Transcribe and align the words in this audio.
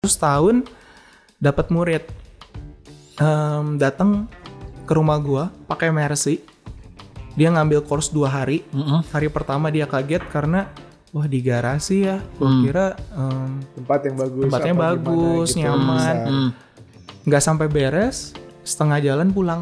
terus 0.00 0.16
tahun 0.16 0.64
dapat 1.36 1.68
murid 1.68 2.04
Em, 3.20 3.76
datang 3.76 4.32
ke 4.88 4.96
rumah 4.96 5.20
gua 5.20 5.52
pakai 5.68 5.92
Mercy 5.92 6.40
dia 7.36 7.52
ngambil 7.52 7.84
course 7.84 8.08
dua 8.08 8.32
hari 8.32 8.64
Mm-mm. 8.72 9.04
hari 9.12 9.28
pertama 9.28 9.68
dia 9.68 9.84
kaget 9.84 10.24
karena 10.24 10.72
wah 11.12 11.28
di 11.28 11.44
garasi 11.44 12.08
ya 12.08 12.16
gua 12.34 12.48
Hmm. 12.48 12.62
kira 12.64 12.86
em, 13.12 13.60
tempat 13.76 14.00
yang 14.02 14.16
bagus 14.16 14.42
Tempatnya 14.48 14.72
bagus, 14.74 15.48
gimana 15.50 15.52
gitu, 15.52 15.60
nyaman. 15.60 16.16
Hmm. 16.24 16.50
nggak 17.20 17.42
sampai 17.44 17.66
beres 17.68 18.32
setengah 18.64 19.04
jalan 19.04 19.28
pulang 19.28 19.60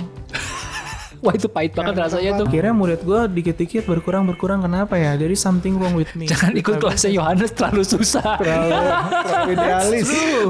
Wah 1.19 1.35
itu 1.35 1.49
pahit 1.51 1.75
banget 1.75 1.95
rasanya 1.99 2.31
tuh. 2.39 2.47
Akhirnya 2.47 2.75
murid 2.75 3.01
gue 3.03 3.21
dikit-dikit 3.41 3.83
berkurang 3.91 4.27
berkurang 4.27 4.63
kenapa 4.63 4.95
ya? 4.95 5.19
Jadi 5.19 5.35
something 5.35 5.75
wrong 5.79 5.99
with 5.99 6.11
me. 6.15 6.31
Jangan 6.31 6.55
ikut 6.55 6.79
kelasnya 6.79 7.11
Yohanes 7.11 7.51
terlalu 7.55 7.83
susah. 7.83 8.39
terlalu 8.39 8.71
terlalu 8.71 9.51
idealis 9.55 10.09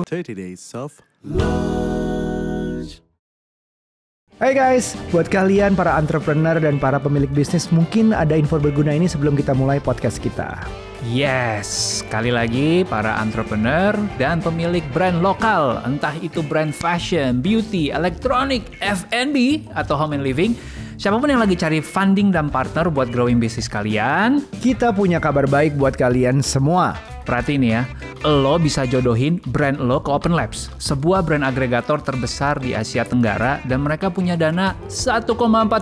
30 0.09 0.37
days 0.37 0.62
of 0.77 0.93
Hai 4.39 4.55
guys, 4.55 4.95
buat 5.11 5.27
kalian 5.27 5.75
para 5.75 5.98
entrepreneur 5.98 6.62
dan 6.62 6.78
para 6.78 7.03
pemilik 7.03 7.27
bisnis 7.27 7.75
mungkin 7.75 8.14
ada 8.14 8.39
info 8.39 8.62
berguna 8.62 8.95
ini 8.95 9.11
sebelum 9.11 9.34
kita 9.34 9.50
mulai 9.50 9.83
podcast 9.83 10.23
kita. 10.23 10.62
Yes, 11.09 12.05
sekali 12.05 12.29
lagi 12.29 12.85
para 12.85 13.17
entrepreneur 13.17 13.97
dan 14.21 14.45
pemilik 14.45 14.85
brand 14.93 15.25
lokal, 15.25 15.81
entah 15.89 16.12
itu 16.21 16.45
brand 16.45 16.69
fashion, 16.69 17.41
beauty, 17.41 17.89
elektronik, 17.89 18.77
F&B, 18.84 19.65
atau 19.73 19.97
home 19.97 20.21
and 20.21 20.25
living, 20.29 20.53
siapa 21.01 21.17
pun 21.17 21.33
yang 21.33 21.41
lagi 21.41 21.57
cari 21.57 21.81
funding 21.81 22.29
dan 22.29 22.53
partner 22.53 22.93
buat 22.93 23.09
growing 23.09 23.41
bisnis 23.41 23.73
kalian, 23.73 24.45
Kita 24.61 24.93
punya 24.93 25.17
kabar 25.17 25.48
baik 25.48 25.81
buat 25.81 25.97
kalian 25.97 26.45
semua. 26.45 27.17
Perhatiin 27.28 27.60
ya, 27.60 27.84
lo 28.24 28.56
bisa 28.56 28.88
jodohin 28.88 29.36
brand 29.52 29.77
lo 29.77 30.00
ke 30.00 30.09
Open 30.09 30.32
Labs, 30.32 30.73
sebuah 30.80 31.20
brand 31.20 31.45
agregator 31.45 32.00
terbesar 32.00 32.56
di 32.56 32.73
Asia 32.73 33.05
Tenggara 33.05 33.60
dan 33.69 33.84
mereka 33.84 34.08
punya 34.08 34.33
dana 34.34 34.72
1,4 34.89 35.28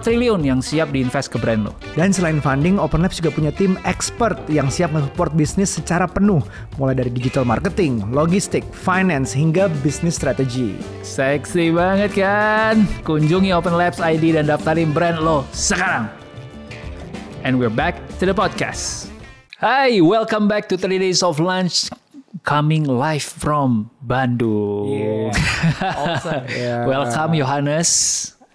triliun 0.02 0.42
yang 0.42 0.58
siap 0.58 0.90
diinvest 0.90 1.30
ke 1.30 1.38
brand 1.38 1.70
lo. 1.70 1.72
Dan 1.94 2.10
selain 2.10 2.42
funding, 2.42 2.82
Open 2.82 3.06
Labs 3.06 3.22
juga 3.22 3.30
punya 3.30 3.54
tim 3.54 3.78
expert 3.86 4.42
yang 4.50 4.66
siap 4.66 4.90
mensupport 4.90 5.30
bisnis 5.38 5.70
secara 5.70 6.10
penuh, 6.10 6.42
mulai 6.82 6.98
dari 6.98 7.14
digital 7.14 7.46
marketing, 7.46 8.02
logistik, 8.10 8.66
finance, 8.74 9.30
hingga 9.30 9.70
bisnis 9.86 10.18
strategi. 10.18 10.74
Seksi 11.06 11.70
banget 11.70 12.18
kan? 12.18 12.82
Kunjungi 13.06 13.54
Open 13.54 13.78
Labs 13.78 14.02
ID 14.02 14.34
dan 14.34 14.50
daftarin 14.50 14.90
brand 14.90 15.22
lo 15.22 15.46
sekarang. 15.54 16.10
And 17.46 17.62
we're 17.62 17.70
back 17.70 17.94
to 18.18 18.26
the 18.26 18.34
podcast. 18.34 19.15
Hai, 19.56 20.04
welcome 20.04 20.52
back 20.52 20.68
to 20.68 20.76
30 20.76 21.00
Days 21.00 21.24
of 21.24 21.40
Lunch 21.40 21.88
coming 22.44 22.84
live 22.84 23.24
from 23.24 23.88
Bandung. 24.04 25.32
Awesome. 25.80 26.44
welcome 26.92 27.32
Yohanes. 27.32 27.90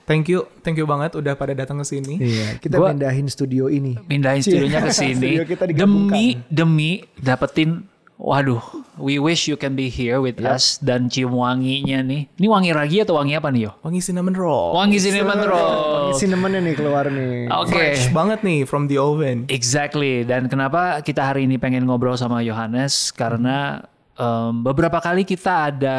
Thank 0.05 0.29
you, 0.29 0.45
thank 0.61 0.77
you 0.77 0.85
banget 0.85 1.17
udah 1.17 1.33
pada 1.33 1.57
datang 1.57 1.81
ke 1.81 1.89
sini. 1.89 2.22
Iya, 2.22 2.61
kita 2.61 2.77
Gua- 2.77 2.94
pindahin 2.94 3.25
studio 3.33 3.66
ini. 3.66 3.97
Pindahin 3.97 4.45
studionya 4.45 4.77
ke 4.85 4.94
sini 4.94 5.41
Studio 5.41 5.73
demi 5.73 6.38
demi 6.53 6.91
dapetin 7.17 7.81
Waduh, 8.22 8.61
we 9.02 9.17
wish 9.17 9.50
you 9.50 9.58
can 9.58 9.73
be 9.73 9.89
here 9.89 10.22
with 10.22 10.38
us 10.45 10.77
dan 10.77 11.09
cium 11.09 11.33
wanginya 11.33 12.05
nih. 12.05 12.30
Ini 12.38 12.47
wangi 12.53 12.69
ragi 12.69 13.02
atau 13.02 13.17
wangi 13.17 13.33
apa 13.33 13.50
nih 13.50 13.66
yo? 13.66 13.72
Wangi 13.81 13.97
cinnamon 13.97 14.38
roll. 14.38 14.78
Wangi 14.78 15.02
cinnamon 15.02 15.41
roll. 15.41 16.13
Cinnamonnya 16.13 16.61
nih 16.61 16.75
keluar 16.78 17.09
nih. 17.09 17.50
Oke. 17.50 17.73
Fresh 17.73 18.13
banget 18.13 18.45
nih 18.45 18.61
from 18.69 18.86
the 18.86 19.02
oven. 19.02 19.50
Exactly. 19.50 20.22
Dan 20.22 20.45
kenapa 20.53 21.02
kita 21.02 21.33
hari 21.33 21.50
ini 21.50 21.58
pengen 21.58 21.89
ngobrol 21.89 22.13
sama 22.13 22.45
Yohanes 22.45 23.09
karena 23.09 23.81
em, 24.13 24.53
beberapa 24.61 25.02
kali 25.02 25.25
kita 25.25 25.73
ada 25.73 25.97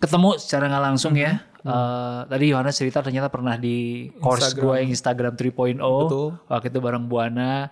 ketemu 0.00 0.40
secara 0.40 0.64
nggak 0.72 0.84
langsung 0.88 1.12
ya. 1.12 1.44
Eh, 1.60 2.20
tadi 2.24 2.44
Yohanes 2.56 2.72
cerita 2.72 3.04
ternyata 3.04 3.28
pernah 3.28 3.60
di 3.60 4.08
course 4.16 4.56
Instagram. 4.56 4.64
gue 4.64 4.74
yang 4.80 4.90
Instagram 4.96 5.32
3.0 5.36 5.76
Betul. 5.76 6.28
waktu 6.48 6.66
itu 6.72 6.80
bareng 6.80 7.04
Buana. 7.04 7.68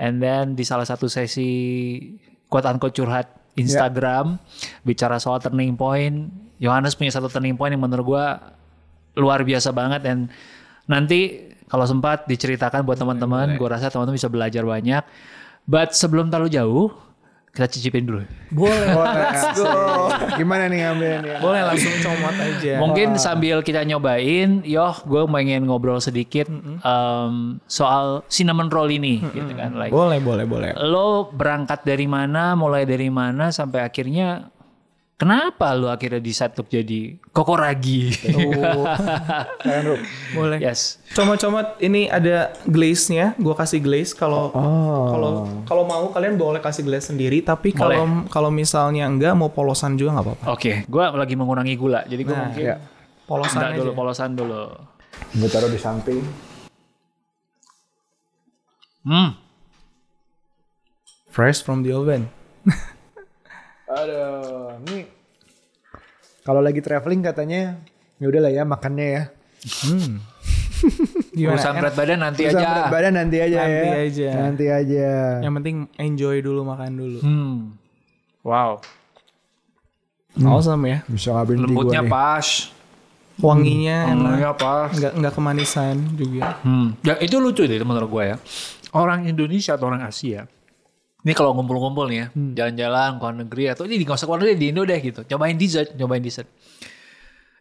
And 0.00 0.24
then 0.24 0.56
di 0.56 0.64
salah 0.64 0.88
satu 0.88 1.06
sesi 1.06 1.52
quote 2.54 2.70
unquote 2.70 2.94
curhat 2.94 3.26
Instagram 3.58 4.38
bicara 4.86 5.18
soal 5.18 5.42
turning 5.42 5.74
point. 5.74 6.30
Yohanes 6.62 6.94
punya 6.94 7.10
satu 7.10 7.26
turning 7.26 7.58
point 7.58 7.74
yang 7.74 7.82
menurut 7.82 8.06
gue 8.06 8.26
luar 9.18 9.42
biasa 9.42 9.74
banget 9.74 10.06
dan 10.06 10.30
nanti 10.86 11.50
kalau 11.66 11.82
sempat 11.82 12.30
diceritakan 12.30 12.86
buat 12.86 12.94
teman-teman, 12.94 13.58
gue 13.58 13.66
rasa 13.66 13.90
teman-teman 13.90 14.14
bisa 14.14 14.30
belajar 14.30 14.62
banyak. 14.62 15.02
But 15.66 15.98
sebelum 15.98 16.30
terlalu 16.30 16.54
jauh, 16.54 16.94
kita 17.54 17.70
cicipin 17.70 18.02
dulu. 18.02 18.26
Boleh. 18.50 18.88
Oh, 18.98 19.06
asik. 19.06 19.54
Gimana 20.42 20.66
nih 20.66 20.78
ngambilnya 20.82 21.18
nih? 21.22 21.32
Boleh 21.38 21.62
langsung 21.62 21.94
comot 22.02 22.34
aja. 22.34 22.82
Mungkin 22.82 23.14
sambil 23.14 23.62
kita 23.62 23.86
nyobain, 23.86 24.66
yoh, 24.66 24.94
gue 25.06 25.22
pengen 25.30 25.70
ngobrol 25.70 26.02
sedikit 26.02 26.50
em, 26.50 27.34
soal 27.70 28.26
cinnamon 28.26 28.66
roll 28.74 28.90
ini, 28.90 29.22
gitu 29.30 29.54
kan. 29.54 29.78
Like, 29.78 29.94
Boleh, 29.94 30.18
boleh, 30.18 30.44
boleh. 30.50 30.70
lo 30.82 31.30
berangkat 31.30 31.86
dari 31.86 32.10
mana, 32.10 32.58
mulai 32.58 32.82
dari 32.82 33.06
mana 33.06 33.54
sampai 33.54 33.86
akhirnya 33.86 34.50
kenapa 35.14 35.72
lo 35.72 35.86
akhirnya 35.86 36.18
decide 36.18 36.52
untuk 36.52 36.68
jadi 36.68 37.00
kokoragi? 37.30 38.12
Kalian, 39.56 39.82
Rup. 39.86 40.00
Boleh. 40.32 40.58
yes. 40.58 40.98
Comot-comot 41.10 41.78
ini 41.78 42.06
ada 42.06 42.52
glaze-nya, 42.64 43.32
gua 43.36 43.54
kasih 43.54 43.78
glaze 43.78 44.12
kalau 44.12 44.50
Oh. 44.50 45.06
kalau 45.08 45.30
kalau 45.64 45.82
mau 45.84 46.04
kalian 46.08 46.34
boleh 46.34 46.58
kasih 46.58 46.82
glaze 46.82 47.08
sendiri, 47.08 47.40
tapi 47.40 47.70
kalau 47.70 48.26
kalau 48.26 48.50
misalnya 48.50 49.04
enggak 49.04 49.32
mau 49.32 49.48
polosan 49.48 49.94
juga 49.94 50.14
nggak 50.14 50.26
apa-apa. 50.26 50.44
Oke, 50.50 50.72
gue 50.84 51.04
lagi 51.04 51.34
mengurangi 51.34 51.74
gula, 51.74 52.02
jadi 52.04 52.20
gue 52.20 52.30
Nah, 52.30 52.42
mungkin 52.44 52.64
ya. 52.64 52.76
Polosan 53.24 53.56
Enggak 53.56 53.70
aja. 53.70 53.78
dulu, 53.80 53.90
polosan 53.94 54.30
dulu. 54.34 54.62
Gue 55.32 55.48
taruh 55.48 55.68
di 55.68 55.78
samping. 55.78 56.20
Hmm, 59.02 59.36
Fresh 61.26 61.60
from 61.60 61.82
the 61.82 61.90
oven. 61.90 62.28
Aduh, 63.94 64.74
ini 64.84 65.06
kalau 66.42 66.58
lagi 66.58 66.82
traveling 66.82 67.22
katanya 67.22 67.78
ya 68.18 68.26
udah 68.26 68.40
lah 68.42 68.52
ya 68.52 68.62
makannya 68.62 69.06
ya. 69.06 69.22
Gimana? 71.32 71.56
urusan 71.56 71.72
berat 71.80 71.94
badan 71.96 72.18
nanti 72.20 72.42
Urusan 72.44 72.60
aja. 72.60 72.68
berat 72.68 72.90
badan 72.92 73.12
nanti 73.16 73.36
aja 73.40 73.56
Nanti 73.56 73.72
ya. 73.88 73.94
aja. 73.96 74.30
Nanti 74.36 74.64
aja. 74.68 75.08
Yang 75.40 75.52
penting 75.56 75.76
enjoy 75.96 76.36
dulu 76.38 76.60
makan 76.62 76.90
dulu. 76.92 77.18
Hmm. 77.22 77.56
Wow. 78.44 78.84
Awesome 80.36 80.84
ya. 80.84 80.98
Bisa 81.06 81.30
gue 81.40 81.56
Lembutnya 81.56 82.02
nih. 82.04 82.10
pas. 82.10 82.46
Wanginya 83.40 83.98
enak. 84.04 84.18
Lembutnya 84.20 84.52
pas. 84.52 84.90
Nggak 84.92 85.12
nggak 85.16 85.32
kemanisan 85.32 85.94
juga. 86.14 86.60
Hmm. 86.60 86.92
Ya 87.00 87.16
itu 87.18 87.38
lucu 87.38 87.64
deh 87.64 87.78
menurut 87.80 88.10
gue 88.10 88.24
ya. 88.26 88.36
Orang 88.92 89.24
Indonesia 89.24 89.74
atau 89.74 89.88
orang 89.88 90.04
Asia. 90.04 90.44
Ini 91.24 91.32
kalau 91.32 91.56
ngumpul-ngumpul 91.56 92.04
nih 92.12 92.18
ya, 92.20 92.26
jalan-jalan 92.36 93.16
ke 93.16 93.22
luar 93.24 93.36
negeri 93.40 93.64
atau 93.72 93.88
ini 93.88 94.04
nggak 94.04 94.20
usah 94.20 94.28
luar 94.28 94.44
negeri 94.44 94.60
di 94.60 94.66
Indo 94.68 94.84
deh 94.84 95.00
gitu. 95.00 95.20
Cobain 95.24 95.56
dessert, 95.56 95.96
cobain 95.96 96.20
dessert. 96.20 96.48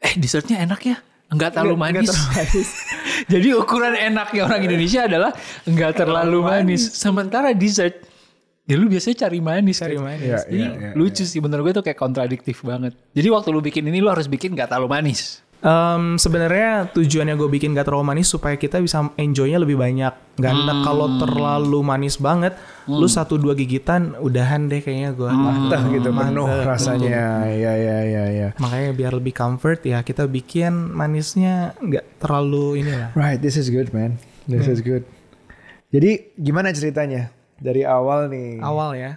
Eh 0.04 0.20
dessertnya 0.20 0.60
enak 0.68 0.84
ya, 0.84 1.00
enggak 1.32 1.56
terlalu 1.56 1.80
manis. 1.80 2.12
nggak 2.12 2.12
terlalu 2.12 2.36
manis. 2.36 2.70
Jadi 3.32 3.50
ukuran 3.56 3.94
enaknya 3.96 4.42
orang 4.52 4.62
Indonesia 4.68 5.02
adalah 5.08 5.32
enggak 5.64 5.92
terlalu 5.96 6.40
manis. 6.44 6.92
Sementara 6.92 7.56
dessert, 7.56 8.04
ya 8.68 8.76
lu 8.76 8.92
biasanya 8.92 9.28
cari 9.28 9.40
manis. 9.40 9.80
Cari 9.80 9.96
kan? 9.96 10.04
manis. 10.12 10.28
Iya, 10.28 10.40
Jadi 10.44 10.60
iya, 10.60 10.72
iya. 10.76 10.92
lucu 11.00 11.24
sih 11.24 11.40
menurut 11.40 11.64
gue 11.72 11.74
tuh 11.80 11.86
kayak 11.88 12.00
kontradiktif 12.04 12.68
banget. 12.68 12.92
Jadi 13.16 13.28
waktu 13.32 13.48
lu 13.56 13.64
bikin 13.64 13.88
ini 13.88 14.04
lu 14.04 14.12
harus 14.12 14.28
bikin 14.28 14.60
gak 14.60 14.76
terlalu 14.76 14.92
manis. 14.92 15.40
Em, 15.64 16.20
sebenarnya 16.20 16.92
tujuannya 16.92 17.40
gue 17.40 17.48
bikin 17.48 17.72
gak 17.72 17.88
terlalu 17.88 18.04
manis 18.12 18.28
supaya 18.28 18.60
kita 18.60 18.84
bisa 18.84 19.00
enjoynya 19.16 19.64
lebih 19.64 19.80
banyak. 19.80 20.12
Gak 20.36 20.52
enak 20.52 20.84
kalau 20.84 21.08
terlalu 21.24 21.80
manis 21.80 22.20
banget, 22.20 22.60
lu 22.84 23.08
satu 23.08 23.40
dua 23.40 23.56
gigitan 23.56 24.12
udahan 24.20 24.68
deh 24.68 24.84
kayaknya 24.84 25.16
gue. 25.16 25.32
Mantap 25.32 25.88
gitu 25.88 26.12
penuh 26.12 26.52
rasanya. 26.68 27.48
Ya 27.48 27.74
ya 27.80 27.98
ya 28.04 28.24
ya. 28.28 28.50
Makanya 28.60 28.92
biar 28.92 29.16
lebih 29.16 29.32
comfort 29.32 29.80
ya 29.88 30.04
kita 30.04 30.28
bikin 30.28 30.92
manisnya 30.92 31.80
nggak 31.80 32.20
terlalu 32.20 32.84
inilah. 32.84 33.16
Right, 33.16 33.40
this 33.40 33.56
is 33.56 33.72
good 33.72 33.96
man. 33.96 34.20
This 34.44 34.68
is 34.68 34.84
good. 34.84 35.08
Jadi 35.96 36.36
gimana 36.36 36.76
ceritanya 36.76 37.32
dari 37.64 37.82
awal 37.82 38.28
nih? 38.28 38.60
Awal 38.60 38.90
ya. 38.94 39.12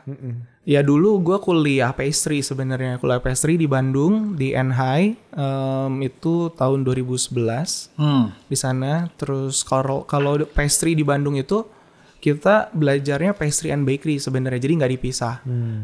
Ya 0.63 0.81
dulu 0.81 1.19
gue 1.21 1.39
kuliah 1.39 1.91
pastry 1.91 2.39
sebenarnya 2.41 2.99
kuliah 2.99 3.19
pastry 3.19 3.55
di 3.55 3.67
Bandung 3.67 4.35
di 4.35 4.51
NHI 4.51 5.03
em, 5.31 5.93
itu 6.01 6.51
tahun 6.53 6.83
2011 6.83 7.91
Hmm. 7.95 8.31
di 8.47 8.55
sana. 8.55 9.11
Terus 9.15 9.63
kalau 9.63 10.03
kalau 10.03 10.39
pastry 10.45 10.95
di 10.95 11.03
Bandung 11.03 11.35
itu 11.35 11.67
kita 12.17 12.73
belajarnya 12.73 13.31
pastry 13.31 13.71
and 13.71 13.87
bakery 13.87 14.19
sebenarnya 14.19 14.59
jadi 14.59 14.75
nggak 14.75 14.93
dipisah. 14.99 15.35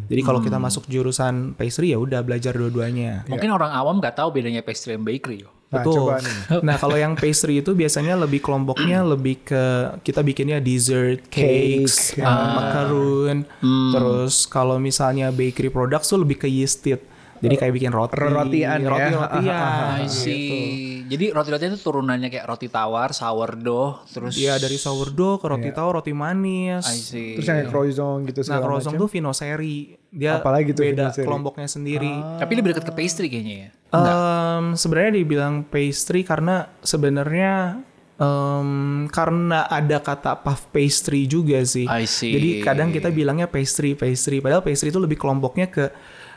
Jadi 0.07 0.21
kalau 0.21 0.43
kita 0.43 0.59
masuk 0.59 0.87
jurusan 0.87 1.55
pastry 1.55 1.95
ya 1.95 1.99
udah 1.99 2.19
belajar 2.21 2.51
dua-duanya. 2.51 3.23
Mungkin 3.27 3.51
orang 3.51 3.71
awam 3.71 3.99
gak 3.99 4.19
tahu 4.19 4.35
bedanya 4.35 4.59
pastry 4.59 4.95
and 4.95 5.07
bakery. 5.07 5.47
Yo. 5.47 5.51
Nah, 5.73 5.81
Betul. 5.81 5.97
coba 6.05 6.21
nih. 6.21 6.39
Nah, 6.69 6.77
kalau 6.77 6.97
yang 7.01 7.17
pastry 7.17 7.65
itu 7.65 7.73
biasanya 7.73 8.13
lebih 8.21 8.45
kelompoknya 8.45 9.01
lebih 9.01 9.41
ke 9.41 9.65
kita 10.05 10.21
bikinnya 10.21 10.61
dessert, 10.61 11.25
cakes, 11.33 12.13
Cake, 12.13 12.21
uh, 12.21 12.49
macaroon. 12.61 13.49
Terus 13.65 14.45
kalau 14.45 14.77
misalnya 14.77 15.33
bakery 15.33 15.73
products 15.73 16.13
tuh 16.13 16.21
lebih 16.21 16.45
ke 16.45 16.49
yeasted. 16.49 17.01
Jadi 17.43 17.55
kayak 17.57 17.73
bikin 17.73 17.91
roti, 17.91 18.15
Roti-rotian 18.15 18.79
ya. 18.79 18.89
roti-rotian. 18.89 19.99
I 19.99 20.07
see. 20.07 21.03
Jadi 21.05 21.29
roti-rotian 21.29 21.71
itu 21.71 21.83
turunannya 21.83 22.31
kayak 22.31 22.47
roti 22.47 22.67
tawar, 22.67 23.11
sourdough, 23.11 24.07
terus 24.07 24.33
Iya 24.35 24.57
dari 24.57 24.79
sourdough 24.79 25.37
ke 25.37 25.47
roti 25.47 25.69
tawar, 25.69 25.99
roti 25.99 26.15
manis. 26.15 26.87
I 26.87 26.97
see. 26.97 27.35
Terus 27.35 27.45
yang 27.45 27.59
kayak 27.59 27.69
croissant 27.69 28.23
gitu 28.23 28.41
Nah, 28.41 28.47
segala 28.47 28.63
croissant 28.65 28.95
macam. 28.95 29.03
tuh 29.03 29.11
Vinoseri. 29.11 29.77
Dia 30.09 30.39
Apalagi 30.39 30.71
tuh 30.71 30.85
beda 30.85 31.11
Vinoseri? 31.11 31.27
kelompoknya 31.27 31.67
sendiri. 31.67 32.13
Tapi 32.39 32.53
lebih 32.55 32.69
dekat 32.71 32.85
ke 32.87 32.95
pastry 32.95 33.27
kayaknya 33.27 33.57
ya. 33.59 33.69
Em, 33.93 34.65
sebenarnya 34.73 35.13
dibilang 35.15 35.55
pastry 35.65 36.23
karena 36.23 36.71
sebenarnya 36.81 37.83
em, 38.17 38.69
karena 39.09 39.67
ada 39.67 39.99
kata 39.99 40.39
puff 40.39 40.71
pastry 40.71 41.27
juga 41.27 41.59
sih. 41.63 41.85
I 41.85 42.05
see. 42.05 42.31
Jadi 42.31 42.49
kadang 42.61 42.89
kita 42.89 43.11
bilangnya 43.11 43.45
pastry 43.47 43.93
pastry 43.93 44.39
padahal 44.39 44.61
pastry 44.61 44.89
itu 44.89 44.97
lebih 44.97 45.17
kelompoknya 45.17 45.67
ke 45.67 45.91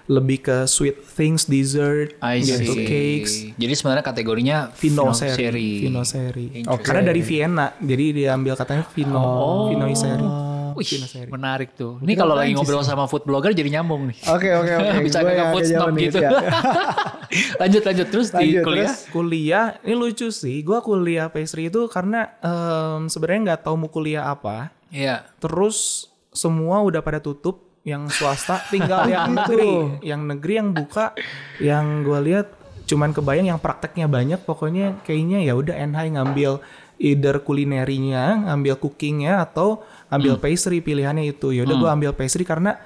lebih 0.06 0.38
ke 0.40 0.58
sweet 0.66 1.02
things, 1.02 1.44
dessert, 1.44 2.14
I 2.20 2.38
gitu, 2.40 2.72
see. 2.72 2.86
cakes. 2.86 3.32
Jadi 3.54 3.74
sebenarnya 3.74 4.06
kategorinya 4.06 4.58
Vinoseri, 4.72 5.82
Vinoseri. 5.82 6.48
Oke. 6.66 6.82
Karena 6.82 7.10
dari 7.10 7.22
Vienna, 7.22 7.74
jadi 7.76 8.06
diambil 8.14 8.54
katanya 8.54 8.86
Vino, 8.86 9.18
Oh. 9.18 9.66
Vinoiseri. 9.68 10.30
Wih, 10.76 10.84
Vinoseri. 10.86 11.30
menarik 11.32 11.74
tuh. 11.74 12.04
Ini 12.04 12.14
kalau 12.14 12.36
lagi 12.36 12.52
ngobrol 12.52 12.84
sama 12.84 13.08
food 13.08 13.24
blogger 13.24 13.50
jadi 13.50 13.80
nyambung 13.80 14.12
nih. 14.12 14.18
Oke 14.28 14.50
oke 14.52 14.72
oke. 14.76 14.92
Bisa 15.08 15.20
food 15.24 15.32
agak 15.32 15.64
jauh 15.66 15.90
nih, 15.90 16.04
gitu. 16.06 16.18
ya. 16.20 16.30
lanjut 17.62 17.82
lanjut 17.82 18.08
terus 18.08 18.28
di 18.30 18.38
Lanjut, 18.54 18.64
kuliah. 18.64 18.84
terus? 18.86 18.94
Kuliah, 19.10 19.66
ini 19.82 19.96
lucu 19.96 20.28
sih. 20.30 20.62
Gua 20.62 20.80
kuliah 20.80 21.28
pastry 21.28 21.68
itu 21.68 21.88
karena 21.88 22.30
em, 22.40 23.08
sebenarnya 23.08 23.42
nggak 23.52 23.62
tahu 23.64 23.76
mau 23.76 23.90
kuliah 23.90 24.28
apa. 24.28 24.70
Iya. 24.92 25.26
Terus 25.40 26.08
semua 26.30 26.84
udah 26.84 27.00
pada 27.00 27.18
tutup, 27.18 27.64
yang 27.86 28.10
swasta 28.10 28.66
tinggal 28.74 29.06
yang 29.14 29.38
negeri, 29.38 30.02
yang 30.02 30.22
negeri 30.26 30.54
yang 30.58 30.70
buka, 30.74 31.14
yang 31.62 32.02
gua 32.02 32.20
lihat 32.20 32.50
cuman 32.90 33.14
kebayang 33.14 33.56
yang 33.56 33.62
prakteknya 33.62 34.10
banyak. 34.10 34.42
Pokoknya 34.42 35.00
kayaknya 35.06 35.46
ya 35.46 35.54
udah 35.54 35.78
NH 35.78 36.18
ngambil 36.18 36.60
either 36.98 37.38
kulinerinya, 37.46 38.50
ngambil 38.52 38.82
cookingnya 38.82 39.46
atau 39.46 39.86
ambil 40.10 40.42
pastry 40.42 40.82
pilihannya 40.82 41.30
itu. 41.30 41.54
Ya 41.54 41.64
udah 41.64 41.78
gua 41.78 41.90
ambil 41.94 42.12
pastry 42.18 42.42
karena 42.42 42.82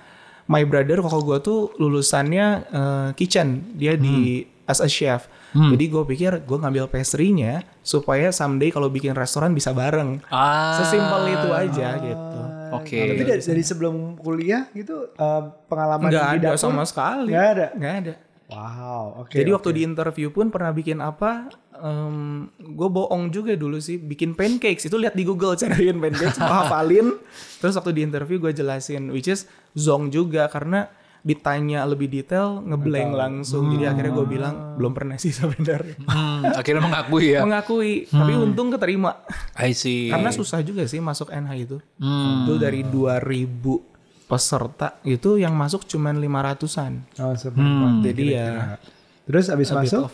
my 0.51 0.67
brother 0.67 0.99
koko 0.99 1.19
gua 1.23 1.39
tuh 1.39 1.71
lulusannya 1.79 2.45
eh, 2.67 3.09
kitchen, 3.15 3.79
dia 3.79 3.95
di 3.95 4.43
as 4.67 4.83
a 4.83 4.89
chef. 4.91 5.31
Jadi 5.53 5.85
gue 5.89 6.03
pikir 6.05 6.31
gue 6.45 6.57
ngambil 6.61 6.85
pastry-nya 6.89 7.65
supaya 7.81 8.29
someday 8.29 8.69
kalau 8.69 8.89
bikin 8.91 9.17
restoran 9.17 9.57
bisa 9.57 9.73
bareng. 9.73 10.21
Ah. 10.29 10.77
Sesimpel 10.77 11.33
itu 11.33 11.49
aja 11.49 11.89
gitu. 11.97 12.41
Oke. 12.69 13.17
Tapi 13.17 13.23
dari, 13.25 13.41
dari 13.41 13.63
sebelum 13.65 14.13
kuliah 14.21 14.69
gitu 14.77 15.09
eh, 15.09 15.41
pengalaman 15.65 16.09
Nggak 16.13 16.25
di 16.25 16.35
ada 16.37 16.49
dapur? 16.53 16.61
sama 16.61 16.83
sekali. 16.85 17.33
Nggak 17.33 17.47
ada. 17.49 17.67
Nggak 17.73 17.93
ada. 18.05 18.13
Wow. 18.49 19.25
Oke. 19.25 19.37
Jadi 19.41 19.49
oke. 19.53 19.55
waktu 19.61 19.69
di 19.77 19.81
interview 19.85 20.27
pun 20.33 20.49
pernah 20.49 20.73
bikin 20.73 21.01
apa? 21.01 21.49
gue 22.59 22.89
bohong 22.91 23.31
juga 23.31 23.55
dulu 23.55 23.79
sih. 23.79 23.95
Bikin 23.95 24.35
pancakes 24.35 24.91
itu 24.91 24.99
lihat 24.99 25.15
di 25.15 25.23
Google 25.23 25.55
cara 25.61 25.79
bikin 25.79 26.03
pancakes, 26.03 26.35
hafalin. 26.35 27.15
Terus 27.63 27.73
waktu 27.79 27.95
di 27.95 28.01
interview 28.03 28.35
gue 28.35 28.51
jelasin, 28.51 29.15
which 29.15 29.31
is 29.31 29.47
zong 29.79 30.11
juga 30.11 30.51
karena 30.51 30.91
ditanya 31.19 31.83
lebih 31.83 32.07
detail 32.07 32.63
ngeblank 32.63 33.11
langsung. 33.11 33.69
Jadi 33.75 33.85
akhirnya 33.85 34.13
gue 34.15 34.27
bilang 34.27 34.55
belum 34.79 34.91
pernah 34.95 35.15
sih 35.19 35.31
sebenarnya. 35.35 35.97
Hmm, 36.07 36.41
akhirnya 36.55 36.83
mengakui 36.83 37.25
ya. 37.35 37.41
Mengakui, 37.43 38.07
tapi 38.07 38.33
untung 38.35 38.71
keterima. 38.71 39.19
I 39.59 39.75
see. 39.75 40.09
Karena 40.09 40.31
susah 40.31 40.63
juga 40.63 40.87
sih 40.87 41.03
masuk 41.03 41.29
NH 41.31 41.51
itu. 41.59 41.77
Hmm. 41.99 42.47
Itu 42.47 42.55
dari 42.57 42.87
2000 42.87 44.29
peserta 44.29 45.01
itu 45.01 45.41
yang 45.41 45.57
masuk 45.57 45.89
cuman 45.89 46.21
500-an. 46.21 46.93
Oh, 47.17 47.33
seperempat. 47.33 47.91
Jadi 48.05 48.23
ya 48.37 48.77
Terus 49.29 49.45
abis 49.53 49.69
masuk? 49.69 50.09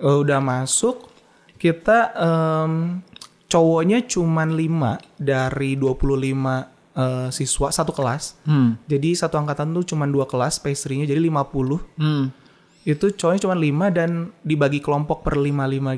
Eh, 0.00 0.16
udah 0.24 0.40
masuk 0.40 1.12
kita 1.60 2.16
em, 2.16 3.04
cowoknya 3.44 4.08
cuman 4.08 4.56
5 4.56 5.20
dari 5.20 5.76
25 5.76 6.73
eh, 6.94 7.28
siswa 7.30 7.68
satu 7.68 7.90
kelas. 7.90 8.38
Hmm. 8.42 8.78
Jadi 8.84 9.12
satu 9.12 9.34
angkatan 9.34 9.70
tuh 9.72 9.84
cuman 9.84 10.08
dua 10.08 10.24
kelas 10.24 10.58
pastry-nya 10.58 11.04
jadi 11.04 11.20
50. 11.20 11.82
Hmm. 11.96 12.30
Itu 12.84 13.08
cowoknya 13.10 13.40
cuman 13.40 13.58
5 13.58 13.88
dan 13.90 14.10
dibagi 14.42 14.76
kelompok 14.78 15.22
per 15.22 15.34
5-5 15.34 15.48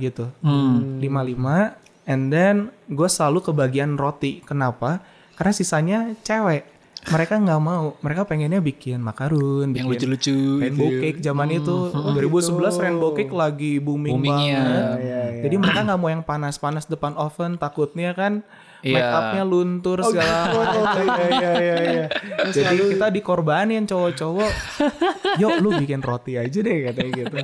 gitu. 0.00 0.30
Hmm. 0.38 1.02
5-5 1.02 1.74
and 2.06 2.30
then 2.30 2.56
gue 2.86 3.08
selalu 3.08 3.42
kebagian 3.42 3.94
roti. 3.94 4.38
Kenapa? 4.40 5.02
Karena 5.34 5.52
sisanya 5.52 5.98
cewek. 6.22 6.62
Mereka 7.06 7.38
nggak 7.38 7.60
mau. 7.60 7.94
Mereka 8.00 8.26
pengennya 8.26 8.58
bikin 8.58 8.98
makarun, 8.98 9.70
Yang 9.70 9.74
bikin 9.74 9.86
lucu-lucu. 10.10 10.36
rainbow 10.58 10.88
gitu. 10.88 11.00
cake 11.00 11.18
zaman 11.20 11.48
itu 11.52 11.76
2011 11.94 12.82
rainbow 12.82 13.10
cake 13.12 13.30
lagi 13.30 13.78
booming 13.78 14.18
Boomingnya. 14.18 14.58
banget. 14.58 15.42
Jadi 15.42 15.54
mereka 15.54 15.78
nggak 15.86 15.98
mau 15.98 16.08
yang 16.08 16.22
panas-panas 16.22 16.86
depan 16.86 17.14
oven 17.14 17.58
takutnya 17.58 18.10
kan 18.10 18.42
Iya. 18.86 18.94
make 19.02 19.10
upnya 19.18 19.42
luntur 19.42 19.98
segala 20.06 20.38
macam. 20.54 21.06
Iya 21.10 21.26
iya 21.26 21.50
iya 21.58 21.76
iya. 21.82 22.06
Jadi 22.54 22.76
kita 22.94 23.10
dikorbanin 23.10 23.82
cowok-cowok. 23.82 24.52
Yuk 25.42 25.54
lu 25.58 25.74
bikin 25.82 26.00
roti 26.06 26.38
aja 26.38 26.58
deh 26.62 26.76
katanya 26.86 27.10
gitu. 27.18 27.36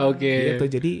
Oke. 0.00 0.56
Gitu. 0.56 0.64
Jadi 0.80 0.92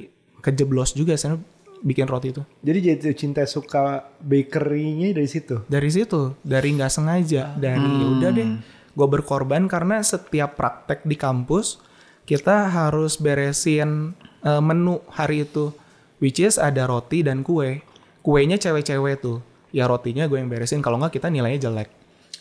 kejeblos 0.44 0.92
juga 0.92 1.16
saya 1.16 1.40
bikin 1.82 2.06
roti 2.06 2.30
itu. 2.30 2.42
Jadi 2.62 2.78
jatuh 2.84 3.14
cinta 3.16 3.42
suka 3.48 4.06
bakery-nya 4.22 5.16
dari 5.16 5.28
situ. 5.28 5.66
Dari 5.66 5.90
situ, 5.90 6.38
dari 6.44 6.68
nggak 6.78 6.92
sengaja, 6.92 7.56
dari 7.58 7.82
ya 7.82 8.06
udah 8.18 8.30
deh, 8.30 8.48
gue 8.94 9.08
berkorban 9.10 9.66
karena 9.66 9.98
setiap 10.00 10.54
praktek 10.54 11.02
di 11.08 11.18
kampus 11.18 11.82
kita 12.22 12.70
harus 12.70 13.18
beresin 13.18 14.14
eh, 14.46 14.62
menu 14.62 15.02
hari 15.10 15.42
itu, 15.42 15.74
which 16.22 16.38
is 16.38 16.56
ada 16.56 16.86
roti 16.86 17.26
dan 17.26 17.42
kue. 17.42 17.82
Kuenya 18.22 18.54
cewek-cewek 18.54 19.18
tuh, 19.18 19.42
ya 19.72 19.84
rotinya 19.84 20.24
gue 20.24 20.36
yang 20.36 20.46
beresin. 20.46 20.78
Kalau 20.78 20.96
nggak 20.96 21.12
kita 21.12 21.26
nilainya 21.26 21.66
jelek. 21.66 21.88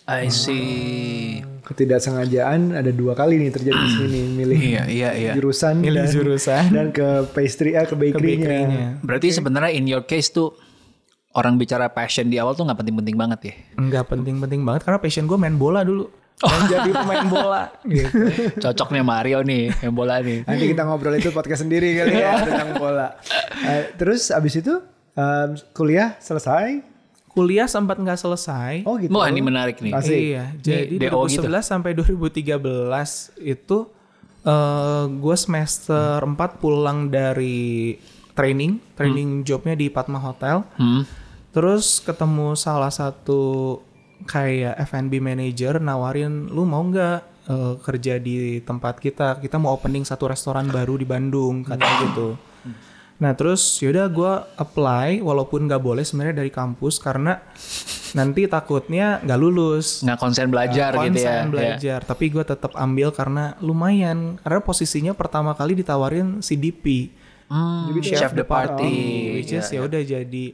I 0.05 0.27
see. 0.27 1.39
Ketidaksengajaan 1.61 2.73
ada 2.73 2.91
dua 2.91 3.13
kali 3.13 3.37
nih 3.37 3.49
terjadi 3.49 3.77
di 3.77 3.89
sini 3.95 4.19
milih 4.39 4.57
Iya, 4.59 4.83
iya, 4.85 5.09
iya. 5.13 5.31
jurusan 5.33 5.79
Milih 5.79 6.03
dan, 6.03 6.11
jurusan. 6.11 6.63
dan 6.69 6.87
ke 6.89 7.07
pastry 7.31 7.73
ah, 7.73 7.85
ke 7.85 7.93
Ke 7.93 7.95
bakery-nya. 7.95 8.43
bakery-nya. 8.43 8.85
Berarti 9.01 9.27
sebenarnya 9.31 9.71
in 9.71 9.85
your 9.85 10.03
case 10.03 10.29
tuh 10.29 10.51
orang 11.31 11.55
bicara 11.55 11.87
passion 11.87 12.27
di 12.27 12.35
awal 12.35 12.53
tuh 12.53 12.67
nggak 12.67 12.75
penting-penting 12.77 13.15
banget 13.15 13.39
ya. 13.41 13.53
Nggak 13.77 14.05
penting-penting 14.09 14.61
banget 14.61 14.81
karena 14.83 14.99
passion 14.99 15.25
gue 15.25 15.37
main 15.37 15.55
bola 15.55 15.81
dulu. 15.81 16.09
Dan 16.41 16.61
jadi 16.65 16.89
pemain 16.89 17.25
bola. 17.29 17.63
Gitu. 17.85 18.17
Cocoknya 18.65 19.05
Mario 19.05 19.45
nih, 19.45 19.69
yang 19.79 19.93
bola 19.93 20.17
nih. 20.19 20.41
Nanti 20.41 20.65
kita 20.73 20.89
ngobrol 20.89 21.13
itu 21.13 21.29
podcast 21.29 21.61
sendiri 21.61 21.93
kali 21.93 22.17
ya 22.17 22.41
tentang 22.41 22.81
bola. 22.81 23.13
Eh, 23.61 23.93
terus 23.93 24.33
abis 24.33 24.57
itu 24.57 24.73
em, 25.13 25.53
kuliah 25.71 26.17
selesai. 26.17 26.81
Kuliah 27.31 27.63
sempat 27.63 27.95
nggak 27.95 28.19
selesai. 28.19 28.83
Oh 28.83 28.99
gitu. 28.99 29.15
Wah 29.15 29.31
ini 29.31 29.39
menarik 29.39 29.79
nih. 29.79 29.95
Asik. 29.95 30.11
Iya, 30.11 30.45
jadi 30.59 31.07
DO 31.07 31.31
2011 31.31 31.39
gitu. 31.39 31.47
sampai 31.63 31.91
2013 31.95 32.59
itu 33.39 33.77
eh 34.41 35.05
gue 35.07 35.35
semester 35.39 36.19
4 36.19 36.35
pulang 36.59 37.07
dari 37.07 37.95
training, 38.35 38.83
training 38.99 39.47
jobnya 39.47 39.79
di 39.79 39.87
Padma 39.87 40.19
Hotel. 40.19 40.67
Hmm. 40.75 41.07
Terus 41.55 42.03
ketemu 42.03 42.59
salah 42.59 42.91
satu 42.91 43.79
kayak 44.27 44.75
F&B 44.91 45.23
manager 45.23 45.79
nawarin 45.79 46.51
lu 46.51 46.67
mau 46.67 46.83
nggak 46.83 47.19
eh, 47.47 47.73
kerja 47.79 48.19
di 48.19 48.59
tempat 48.59 48.99
kita? 48.99 49.39
Kita 49.39 49.55
mau 49.55 49.71
opening 49.71 50.03
satu 50.03 50.27
restoran 50.27 50.67
baru 50.67 50.99
di 50.99 51.07
Bandung 51.07 51.63
katanya 51.63 51.95
gitu. 52.11 52.50
Nah 53.21 53.31
terus 53.31 53.77
yaudah 53.77 54.09
gue 54.09 54.33
apply 54.57 55.21
walaupun 55.21 55.69
nggak 55.69 55.77
boleh 55.77 56.01
sebenarnya 56.01 56.41
dari 56.41 56.49
kampus 56.49 56.97
karena 56.97 57.37
nanti 58.11 58.49
takutnya 58.49 59.21
nggak 59.21 59.39
lulus. 59.39 60.01
Nggak 60.01 60.17
konsen 60.17 60.49
belajar 60.49 60.89
gitu 60.89 60.97
ya. 60.97 61.05
konsen 61.05 61.43
belajar. 61.47 61.99
Tapi 62.01 62.25
gue 62.27 62.43
tetap 62.43 62.73
ambil 62.73 63.13
karena 63.13 63.53
lumayan 63.61 64.41
karena 64.41 64.59
posisinya 64.59 65.13
pertama 65.13 65.53
kali 65.53 65.77
ditawarin 65.77 66.41
CDP 66.41 67.13
Hmm, 67.51 67.91
chef, 67.99 68.31
the 68.31 68.47
party. 68.47 69.35
which 69.35 69.51
is 69.51 69.67
ya 69.67 69.83
udah 69.83 69.99
jadi 69.99 70.45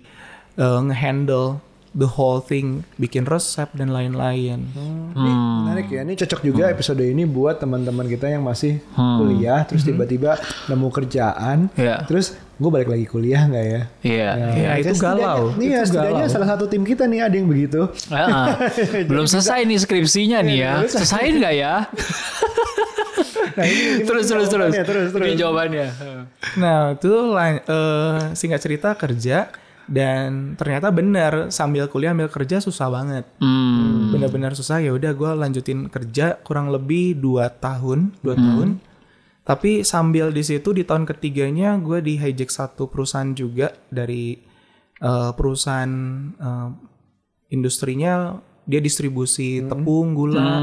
eh, 0.58 0.80
ngehandle 0.82 1.62
the 1.92 2.10
whole 2.10 2.40
thing 2.40 2.82
bikin 2.96 3.24
resep 3.24 3.68
dan 3.72 3.90
lain-lain 3.90 4.68
Ini 5.14 5.32
menarik 5.64 5.88
ya. 5.88 6.02
Ini 6.02 6.14
cocok 6.16 6.42
juga 6.42 6.64
episode 6.68 7.02
ini 7.02 7.24
buat 7.24 7.58
teman-teman 7.58 8.06
kita 8.06 8.28
yang 8.28 8.42
masih 8.42 8.80
kuliah 8.94 9.64
terus 9.64 9.84
tiba-tiba 9.84 10.36
nemu 10.66 10.88
kerjaan. 10.90 11.68
Iya. 11.74 12.04
Terus 12.04 12.32
gue 12.54 12.70
balik 12.70 12.88
lagi 12.88 13.06
kuliah 13.06 13.46
nggak 13.46 13.66
ya? 13.66 13.82
Iya. 14.02 14.30
Ya, 14.52 14.72
itu 14.76 14.90
kan 14.92 15.14
galau. 15.14 15.54
setidaknya- 15.54 15.62
Iya, 15.64 15.78
Itu 15.78 15.88
setidaknya 15.88 16.24
galau. 16.24 16.34
salah 16.34 16.48
satu 16.50 16.66
tim 16.66 16.84
kita 16.84 17.04
nih 17.06 17.20
ada 17.22 17.36
yang 17.36 17.48
begitu. 17.48 17.82
Ah, 18.08 18.58
Belum 19.10 19.26
selesai 19.26 19.62
nih 19.64 19.78
skripsinya 19.78 20.40
nih 20.42 20.56
ya. 20.58 20.72
Selesaiin 20.84 21.38
nggak 21.38 21.56
ya? 21.56 21.76
Nah, 23.58 23.66
ini, 23.66 23.82
ini 23.92 24.04
terus 24.06 24.30
terus 24.30 24.48
terus. 24.48 24.70
jawabannya, 24.70 24.84
terus 24.86 25.08
terus. 25.10 25.26
Ini 25.26 25.34
jawabannya. 25.36 25.88
nah 26.56 26.94
itu 26.94 27.10
eh, 27.60 28.18
singkat 28.34 28.62
cerita 28.62 28.94
kerja 28.94 29.50
dan 29.88 30.60
ternyata 30.60 30.92
benar 30.92 31.48
sambil 31.48 31.88
kuliah 31.88 32.12
sambil 32.12 32.28
kerja 32.28 32.58
susah 32.60 32.88
banget. 32.92 33.26
Hmm. 33.40 34.12
benar-benar 34.12 34.56
susah 34.56 34.80
ya 34.80 34.92
udah 34.92 35.12
gue 35.12 35.32
lanjutin 35.36 35.88
kerja 35.88 36.40
kurang 36.44 36.72
lebih 36.72 37.16
dua 37.16 37.48
tahun 37.50 38.12
dua 38.20 38.36
tahun. 38.36 38.70
Tapi 39.48 39.88
sambil 39.88 40.36
di 40.36 40.44
situ 40.44 40.76
di 40.76 40.84
tahun 40.84 41.08
ketiganya 41.08 41.80
gue 41.80 42.04
di 42.04 42.20
hijack 42.20 42.52
satu 42.52 42.92
perusahaan 42.92 43.32
juga 43.32 43.72
dari 43.88 44.36
eh, 45.00 45.32
perusahaan 45.32 45.92
eh, 46.36 46.70
industrinya. 47.50 48.36
Dia 48.68 48.84
distribusi 48.84 49.64
tepung, 49.64 50.12
gula. 50.12 50.60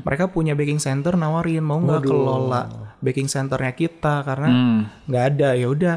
Mereka 0.00 0.32
punya 0.32 0.56
baking 0.56 0.80
center 0.80 1.20
nawarin 1.20 1.60
mau 1.60 1.76
nggak 1.76 2.00
kelola 2.00 2.62
baking 3.04 3.28
centernya 3.28 3.76
kita? 3.76 4.24
Karena 4.24 4.48
Hmm. 4.48 4.80
nggak 5.04 5.24
ada. 5.36 5.48
Ya 5.52 5.68
udah 5.68 5.94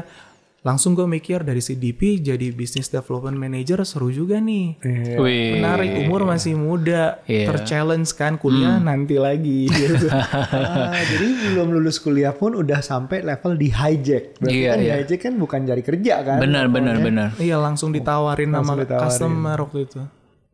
langsung 0.66 0.92
gue 0.92 1.06
mikir 1.06 1.40
dari 1.40 1.60
CDP 1.60 2.18
jadi 2.20 2.50
business 2.50 2.90
development 2.90 3.38
manager 3.38 3.78
seru 3.82 4.10
juga 4.10 4.36
nih 4.36 4.74
Wih. 5.14 5.56
menarik 5.56 6.02
umur 6.02 6.26
masih 6.26 6.54
muda 6.54 7.22
Iya. 7.24 7.46
terchallenge 7.48 8.10
kan 8.12 8.34
kuliah 8.34 8.76
nanti 8.76 9.14
lagi 9.16 9.70
gitu. 9.72 10.10
Ah, 10.10 10.90
jadi 10.96 11.22
belum 11.52 11.70
lulus 11.70 11.96
kuliah 11.96 12.32
pun 12.32 12.52
udah 12.52 12.80
sampai 12.80 13.22
level 13.22 13.54
di 13.54 13.68
hijack. 13.68 14.36
Berarti 14.36 14.56
Iya, 14.56 14.66
kan 14.66 14.76
di 14.76 14.84
iya. 14.84 14.94
hijack 14.98 15.20
kan 15.22 15.34
bukan 15.36 15.60
cari 15.62 15.82
kerja 15.82 16.14
kan? 16.20 16.38
Benar, 16.38 16.66
benar, 16.66 16.96
benar. 16.98 17.28
iya 17.38 17.56
langsung 17.56 17.90
ditawarin 17.90 18.50
Langsung 18.50 18.74
sama 18.74 18.82
ditawarin. 18.82 19.04
customer 19.06 19.56
waktu 19.60 19.78
itu 19.84 20.00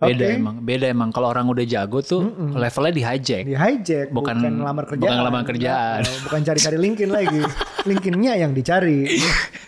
Beda 0.05 0.25
Oke. 0.25 0.35
emang, 0.35 0.57
beda 0.59 0.87
emang. 0.89 1.09
Kalau 1.09 1.29
orang 1.29 1.47
udah 1.47 1.63
jago 1.63 1.99
tuh 2.01 2.23
levelnya 2.53 2.91
di 2.91 3.03
hijack. 3.03 3.43
Di 3.45 3.55
hijack 3.55 4.07
Bukan- 4.09 4.35
bukan, 4.37 4.55
lamar 4.61 4.85
kerjaan. 4.85 5.03
bukan 5.07 5.19
lamar 5.23 5.43
kerjaan. 5.45 6.01
Bukan 6.23 6.41
cari-cari 6.43 6.77
LinkedIn 6.77 7.09
lagi. 7.09 7.41
LinkedIn-nya 7.89 8.33
yang 8.37 8.51
dicari. 8.51 9.07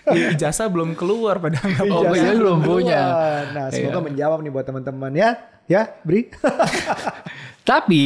I- 0.06 0.26
ijazah 0.30 0.66
belum 0.66 0.94
keluar 0.94 1.38
padahal 1.38 1.66
nggak 1.66 1.86
Oh, 1.88 2.02
Ijazah 2.04 2.18
iya, 2.24 2.34
belum 2.34 2.58
keluar. 2.58 2.68
punya. 2.76 3.00
Nah, 3.50 3.66
semoga 3.68 3.90
Iya. 3.92 4.04
menjawab 4.04 4.38
nih 4.40 4.50
buat 4.50 4.64
teman-teman 4.64 5.12
ya. 5.12 5.30
Ya, 5.64 5.82
Bri. 6.02 6.28
Tapi 7.64 8.04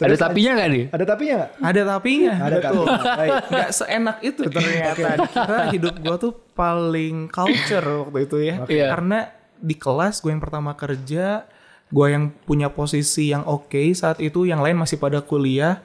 ada 0.00 0.16
tapinya 0.16 0.50
nggak 0.56 0.68
nih? 0.70 0.84
Ada 0.88 1.04
tapinya 1.04 1.34
nggak? 1.36 1.50
ada 1.60 1.80
tapinya 1.84 2.32
Ada 2.38 2.56
betul. 2.58 2.84
Baik. 2.88 3.32
nggak 3.44 3.70
seenak 3.70 4.16
itu 4.22 4.42
ternyata 4.46 5.08
Dikira 5.20 5.64
hidup 5.68 5.94
gue 5.98 6.16
tuh 6.18 6.32
paling 6.50 7.16
culture 7.28 7.84
waktu 8.02 8.18
itu 8.24 8.36
ya 8.40 8.54
Iya. 8.64 8.86
karena 8.88 9.18
di 9.60 9.74
kelas 9.78 10.20
gue 10.20 10.30
yang 10.34 10.42
pertama 10.42 10.74
kerja 10.74 11.46
gue 11.94 12.06
yang 12.10 12.34
punya 12.42 12.72
posisi 12.74 13.30
yang 13.30 13.46
oke 13.46 13.78
saat 13.94 14.18
itu 14.18 14.48
yang 14.48 14.58
lain 14.58 14.74
masih 14.74 14.98
pada 14.98 15.22
kuliah. 15.22 15.78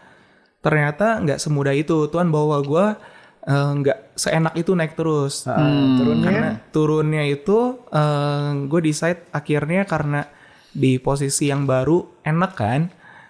Ternyata 0.59 1.21
nggak 1.23 1.39
semudah 1.39 1.71
itu. 1.77 2.09
Tuhan 2.09 2.33
bawa 2.33 2.65
gue 2.65 2.85
eh, 3.45 3.71
nggak 3.77 4.17
seenak 4.17 4.57
itu 4.57 4.73
naik 4.73 4.97
terus. 4.97 5.45
Ah, 5.45 5.61
turunnya 6.01 6.25
karena 6.25 6.51
turunnya? 6.73 7.23
itu 7.29 7.77
eh, 7.93 8.49
gue 8.65 8.81
decide 8.81 9.29
akhirnya 9.29 9.85
karena 9.85 10.25
di 10.73 10.97
posisi 10.97 11.49
yang 11.49 11.65
baru 11.69 12.21
enak 12.25 12.51
kan 12.57 12.81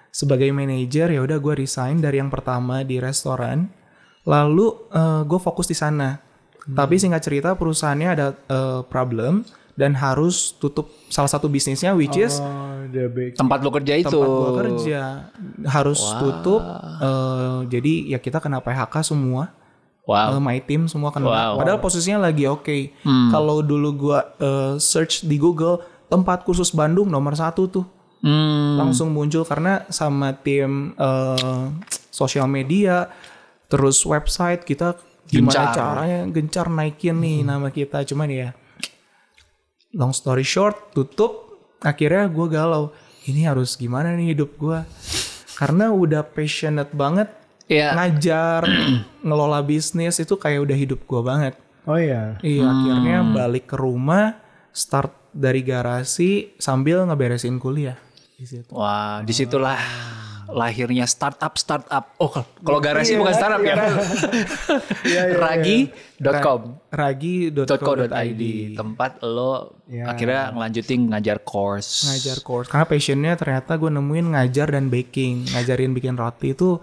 sebagai 0.10 0.50
manajer 0.50 1.14
ya 1.14 1.22
udah 1.22 1.38
gue 1.38 1.54
resign 1.54 2.02
dari 2.02 2.24
yang 2.24 2.32
pertama 2.32 2.82
di 2.88 2.98
restoran. 2.98 3.70
Lalu 4.24 4.92
gue 5.26 5.40
fokus 5.42 5.68
di 5.72 5.78
sana. 5.78 6.22
Tapi 6.70 7.02
singkat 7.02 7.24
cerita 7.26 7.58
perusahaannya 7.58 8.10
ada 8.14 8.28
eh, 8.46 8.82
problem 8.86 9.42
dan 9.80 9.96
harus 9.96 10.52
tutup 10.60 10.92
salah 11.08 11.32
satu 11.32 11.48
bisnisnya 11.48 11.96
which 11.96 12.20
is 12.20 12.44
Oh, 12.44 12.84
big. 13.16 13.40
Tempat 13.40 13.64
lo 13.64 13.72
kerja 13.72 13.96
itu. 13.96 14.12
tempat 14.12 14.28
gue 14.28 14.52
kerja 14.60 15.00
harus 15.64 16.04
tutup 16.20 16.60
eh, 17.00 17.60
jadi 17.70 17.94
ya 18.12 18.20
kita 18.20 18.44
kena 18.44 18.60
PHK 18.60 19.08
semua 19.08 19.56
Wow. 20.10 20.36
Uh, 20.36 20.42
my 20.42 20.58
team 20.58 20.90
semua 20.90 21.14
kena. 21.14 21.30
Wow. 21.30 21.62
Padahal 21.62 21.78
posisinya 21.78 22.26
lagi 22.26 22.50
oke. 22.50 22.98
Kalau 23.30 23.62
dulu 23.62 23.94
gua 23.94 24.34
uh, 24.42 24.74
search 24.82 25.22
di 25.22 25.38
Google 25.38 25.86
tempat 26.10 26.42
khusus 26.42 26.74
Bandung 26.74 27.06
nomor 27.08 27.38
satu 27.38 27.70
tuh 27.70 27.86
Hmm. 28.20 28.76
langsung 28.76 29.16
muncul 29.16 29.46
karena 29.46 29.86
sama 29.88 30.34
tim 30.36 30.92
uh, 30.98 31.70
sosial 32.10 32.50
media, 32.50 33.08
terus 33.70 34.02
website 34.02 34.66
kita 34.66 34.98
gimana 35.24 35.54
Gencar. 35.70 35.72
caranya 35.72 36.20
gencar 36.28 36.68
naikin 36.68 37.16
nih 37.16 37.46
nama 37.46 37.70
kita. 37.70 38.02
Cuman 38.04 38.28
ya 38.28 38.52
long 39.92 40.12
story 40.12 40.44
short 40.44 40.92
tutup. 40.92 41.48
Akhirnya 41.80 42.28
gue 42.28 42.48
galau. 42.48 42.92
Ini 43.24 43.48
harus 43.48 43.76
gimana 43.76 44.16
nih 44.16 44.34
hidup 44.34 44.58
gua 44.58 44.88
Karena 45.54 45.92
udah 45.92 46.24
passionate 46.24 46.90
banget 46.92 47.28
Iya. 47.70 47.94
ngajar, 47.94 48.66
ngelola 49.28 49.62
bisnis 49.62 50.18
itu 50.18 50.34
kayak 50.34 50.66
udah 50.66 50.74
hidup 50.74 51.06
gua 51.06 51.22
banget. 51.22 51.54
Oh 51.86 51.94
iya. 51.96 52.34
Iya, 52.42 52.66
Hmm. 52.66 52.74
akhirnya 52.74 53.20
balik 53.30 53.70
ke 53.70 53.78
rumah, 53.78 54.42
start 54.74 55.14
dari 55.30 55.62
garasi 55.62 56.58
sambil 56.58 57.06
ngeberesin 57.06 57.62
kuliah. 57.62 57.94
Di 58.34 58.48
situ. 58.48 58.74
Wah, 58.74 59.22
di 59.22 59.30
situlah 59.30 59.78
lahirnya 60.50 61.06
startup 61.06 61.54
startup. 61.56 62.14
Oh, 62.18 62.30
kalau- 62.30 62.50
kalau 62.66 62.80
garasi 62.82 63.16
bukan 63.16 63.34
startup 63.34 63.62
ya. 63.62 63.76
Ragi.com. 65.40 66.62
Ragi.co.id 66.90 68.44
tempat 68.74 69.12
lo 69.22 69.78
akhirnya 69.86 70.54
ngelanjutin 70.54 71.10
ngajar 71.10 71.38
course. 71.42 72.10
ngajar 72.10 72.38
course. 72.42 72.68
Karena 72.68 72.86
passionnya 72.86 73.34
ternyata 73.38 73.78
gue 73.78 73.90
nemuin 73.90 74.26
ngajar 74.34 74.68
dan 74.74 74.90
baking, 74.90 75.54
ngajarin 75.54 75.94
bikin 75.94 76.18
roti 76.18 76.54
itu 76.54 76.78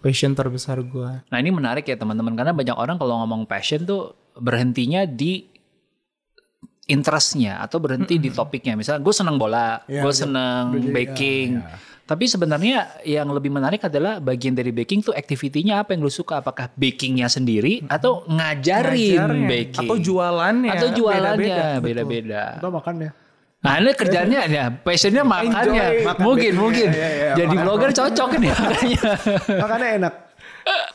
passion 0.00 0.32
terbesar 0.32 0.78
gua. 0.86 1.26
Nah 1.26 1.38
ini 1.42 1.50
menarik 1.50 1.82
ya 1.82 1.98
teman-teman 1.98 2.38
karena 2.38 2.54
banyak 2.54 2.76
orang 2.78 2.96
kalau 2.96 3.18
ngomong 3.24 3.42
passion 3.44 3.82
tuh 3.82 4.14
berhentinya 4.36 5.02
di 5.02 5.48
interestnya 6.86 7.58
atau 7.62 7.82
berhenti 7.82 8.16
di 8.16 8.30
topiknya. 8.30 8.78
Misalnya 8.78 9.02
gue 9.02 9.14
seneng 9.14 9.36
bola, 9.36 9.82
gue 9.86 10.12
seneng 10.14 10.74
baking. 10.94 11.60
Tapi 12.06 12.30
sebenarnya 12.30 13.02
yang 13.02 13.26
lebih 13.34 13.50
menarik 13.50 13.82
adalah 13.82 14.22
bagian 14.22 14.54
dari 14.54 14.70
baking 14.70 15.10
tuh 15.10 15.10
aktivitinya 15.10 15.82
apa 15.82 15.98
yang 15.98 16.06
lo 16.06 16.12
suka? 16.12 16.38
Apakah 16.38 16.70
bakingnya 16.78 17.26
sendiri 17.26 17.82
atau 17.90 18.22
ngajarin 18.30 19.18
Ngajarnya. 19.18 19.48
baking? 19.50 19.88
Atau 19.90 19.96
jualannya. 19.98 20.70
Atau 20.70 20.88
jualannya 20.94 21.82
Beda-beda. 21.82 22.62
Atau 22.62 22.70
makan 22.70 23.10
ya. 23.10 23.12
Nah 23.66 23.82
ini 23.82 23.90
kerjanya 23.98 24.46
ya, 24.46 24.70
passionnya 24.70 25.26
makannya. 25.26 26.06
makan 26.06 26.22
mungkin 26.22 26.54
baking. 26.54 26.62
mungkin. 26.62 26.88
Iya, 26.94 26.94
iya, 26.94 27.08
iya. 27.10 27.30
Jadi 27.34 27.54
vlogger 27.58 27.90
cocok 27.90 28.30
nih 28.38 28.50
makanya. 28.54 29.02
Makannya 29.58 29.88
enak. 29.98 30.14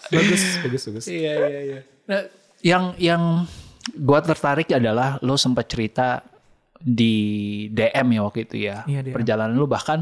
Bagus, 0.08 0.44
bagus, 0.64 0.82
bagus. 0.88 1.06
Iya 1.12 1.34
iya 1.52 1.60
iya. 1.68 1.80
Nah, 2.08 2.22
yang 2.64 2.84
yang 2.96 3.24
gua 3.96 4.20
tertarik 4.22 4.70
adalah 4.72 5.18
lo 5.22 5.36
sempat 5.36 5.66
cerita 5.68 6.22
di 6.78 7.14
DM 7.70 8.08
ya 8.18 8.22
waktu 8.26 8.40
itu 8.46 8.56
ya. 8.58 8.82
Iya, 8.86 9.06
DM. 9.06 9.14
Perjalanan 9.14 9.54
lo 9.54 9.70
bahkan 9.70 10.02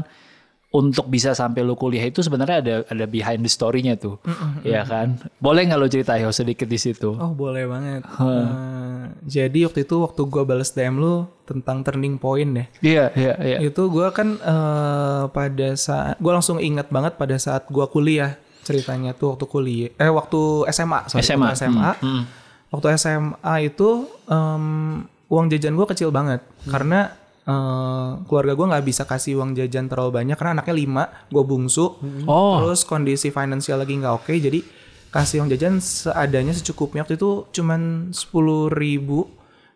untuk 0.70 1.10
bisa 1.10 1.34
sampai 1.34 1.66
lo 1.66 1.74
kuliah 1.74 2.06
itu 2.06 2.22
sebenarnya 2.22 2.56
ada 2.62 2.74
ada 2.86 3.04
behind 3.04 3.42
the 3.42 3.50
story-nya 3.50 3.98
tuh. 3.98 4.22
Iya 4.62 4.86
kan? 4.86 5.18
Boleh 5.42 5.66
nggak 5.66 5.80
lo 5.82 5.90
cerita 5.90 6.14
ya 6.14 6.30
sedikit 6.30 6.70
di 6.70 6.78
situ? 6.78 7.10
Oh 7.10 7.34
boleh 7.34 7.66
banget. 7.66 8.06
Eh, 8.06 9.02
jadi 9.26 9.66
waktu 9.66 9.82
itu 9.82 9.98
waktu 9.98 10.20
gua 10.30 10.46
balas 10.46 10.70
DM 10.70 11.02
lu 11.02 11.26
tentang 11.42 11.82
turning 11.82 12.22
point 12.22 12.54
ya. 12.54 12.64
Iya 12.80 13.04
iya 13.18 13.34
iya. 13.42 13.58
Itu 13.66 13.90
gua 13.90 14.14
kan 14.14 14.38
eh, 14.38 15.22
pada 15.34 15.68
saat 15.74 16.22
gua 16.22 16.38
langsung 16.38 16.62
ingat 16.62 16.86
banget 16.88 17.18
pada 17.18 17.34
saat 17.34 17.66
gua 17.66 17.90
kuliah 17.90 18.38
ceritanya 18.62 19.10
tuh 19.16 19.34
waktu 19.34 19.46
kuliah 19.50 19.90
eh 19.98 20.12
waktu 20.12 20.68
SMA 20.70 21.08
sorry, 21.10 21.24
SMA. 21.26 21.48
SMA 21.58 21.90
Hmm. 21.98 22.22
Waktu 22.70 22.94
SMA 22.96 23.54
itu 23.66 24.06
em, 24.30 25.04
uang 25.30 25.46
jajan 25.50 25.74
gua 25.78 25.86
kecil 25.90 26.10
banget. 26.14 26.42
Karena 26.66 27.10
eh, 27.44 28.10
keluarga 28.26 28.54
gua 28.54 28.66
nggak 28.74 28.86
bisa 28.86 29.02
kasih 29.04 29.42
uang 29.42 29.58
jajan 29.58 29.90
terlalu 29.90 30.22
banyak 30.22 30.36
karena 30.38 30.62
anaknya 30.62 30.74
lima 30.74 31.04
gue 31.28 31.44
bungsu. 31.44 31.98
Oh. 32.26 32.62
terus 32.62 32.86
kondisi 32.86 33.28
finansial 33.34 33.82
lagi 33.82 33.98
nggak 33.98 34.14
oke 34.14 34.32
jadi 34.32 34.62
kasih 35.10 35.42
uang 35.42 35.50
jajan 35.50 35.82
seadanya 35.82 36.54
secukupnya 36.54 37.02
waktu 37.02 37.18
itu 37.18 37.50
cuman 37.52 38.14
sepuluh 38.14 38.70
ribu. 38.70 39.26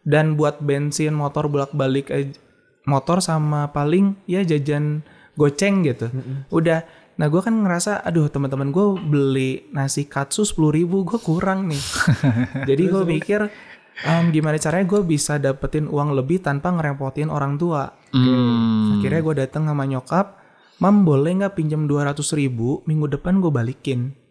Dan 0.05 0.37
buat 0.37 0.61
bensin 0.61 1.17
motor 1.17 1.49
bolak 1.49 1.73
balik 1.73 2.13
motor 2.85 3.25
sama 3.25 3.73
paling 3.73 4.13
ya 4.29 4.45
jajan 4.45 5.01
goceng 5.33 5.81
gitu. 5.81 6.13
Udah 6.53 6.85
nah 7.15 7.31
gue 7.31 7.39
kan 7.39 7.55
ngerasa 7.55 8.03
aduh 8.03 8.27
teman-teman 8.27 8.75
gue 8.75 8.87
beli 8.99 9.51
nasi 9.71 10.11
katsu 10.11 10.43
sepuluh 10.43 10.75
ribu 10.75 11.07
gue 11.07 11.19
kurang 11.23 11.71
nih. 11.71 11.83
Jadi 12.69 12.83
gue 12.91 13.03
pikir 13.19 13.41
em, 14.03 14.25
gimana 14.35 14.59
caranya 14.59 14.87
gue 14.91 15.01
bisa 15.07 15.39
dapetin 15.39 15.87
uang 15.87 16.17
lebih 16.19 16.43
tanpa 16.43 16.75
ngerepotin 16.75 17.31
orang 17.31 17.55
tua? 17.55 17.95
Hmm. 18.11 18.99
Akhirnya 18.99 19.21
gue 19.23 19.35
datang 19.47 19.71
sama 19.71 19.87
nyokap, 19.87 20.39
mam 20.83 21.07
boleh 21.07 21.45
nggak 21.45 21.55
pinjam 21.55 21.87
200 21.87 22.19
ribu, 22.35 22.83
minggu 22.89 23.07
depan 23.07 23.39
gue 23.39 23.53
balikin. 23.53 24.24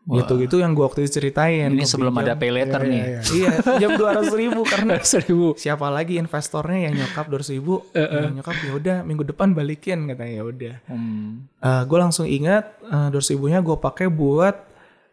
Gitu-gitu 0.00 0.56
yang 0.58 0.72
gue 0.72 0.80
waktu 0.80 1.04
itu 1.04 1.20
ceritain. 1.20 1.70
Ini 1.70 1.84
Gua 1.84 1.90
sebelum 1.92 2.14
pinjam. 2.16 2.32
ada 2.32 2.40
pay 2.40 2.50
letter 2.50 2.80
nih. 2.88 3.02
Iya, 3.20 3.52
pinjam 3.60 3.90
200 4.00 4.32
ribu 4.32 4.60
karena 4.64 4.92
Seribu. 5.06 5.52
siapa 5.60 5.86
lagi 5.92 6.16
investornya 6.16 6.88
ya 6.88 6.90
nyokap 7.04 7.28
200 7.28 7.56
ribu. 7.60 7.74
Ya, 7.92 8.32
nyokap 8.32 8.56
ya 8.64 8.72
udah 8.74 8.96
minggu 9.04 9.22
depan 9.28 9.52
balikin 9.52 10.08
katanya 10.08 10.32
ya 10.40 10.44
udah. 10.48 10.74
Hmm. 10.88 11.46
gue 11.60 11.98
langsung 12.00 12.24
ingat 12.24 12.80
uh, 12.88 13.12
200 13.12 13.32
ribunya 13.36 13.58
gue 13.60 13.76
pakai 13.76 14.08
buat 14.08 14.56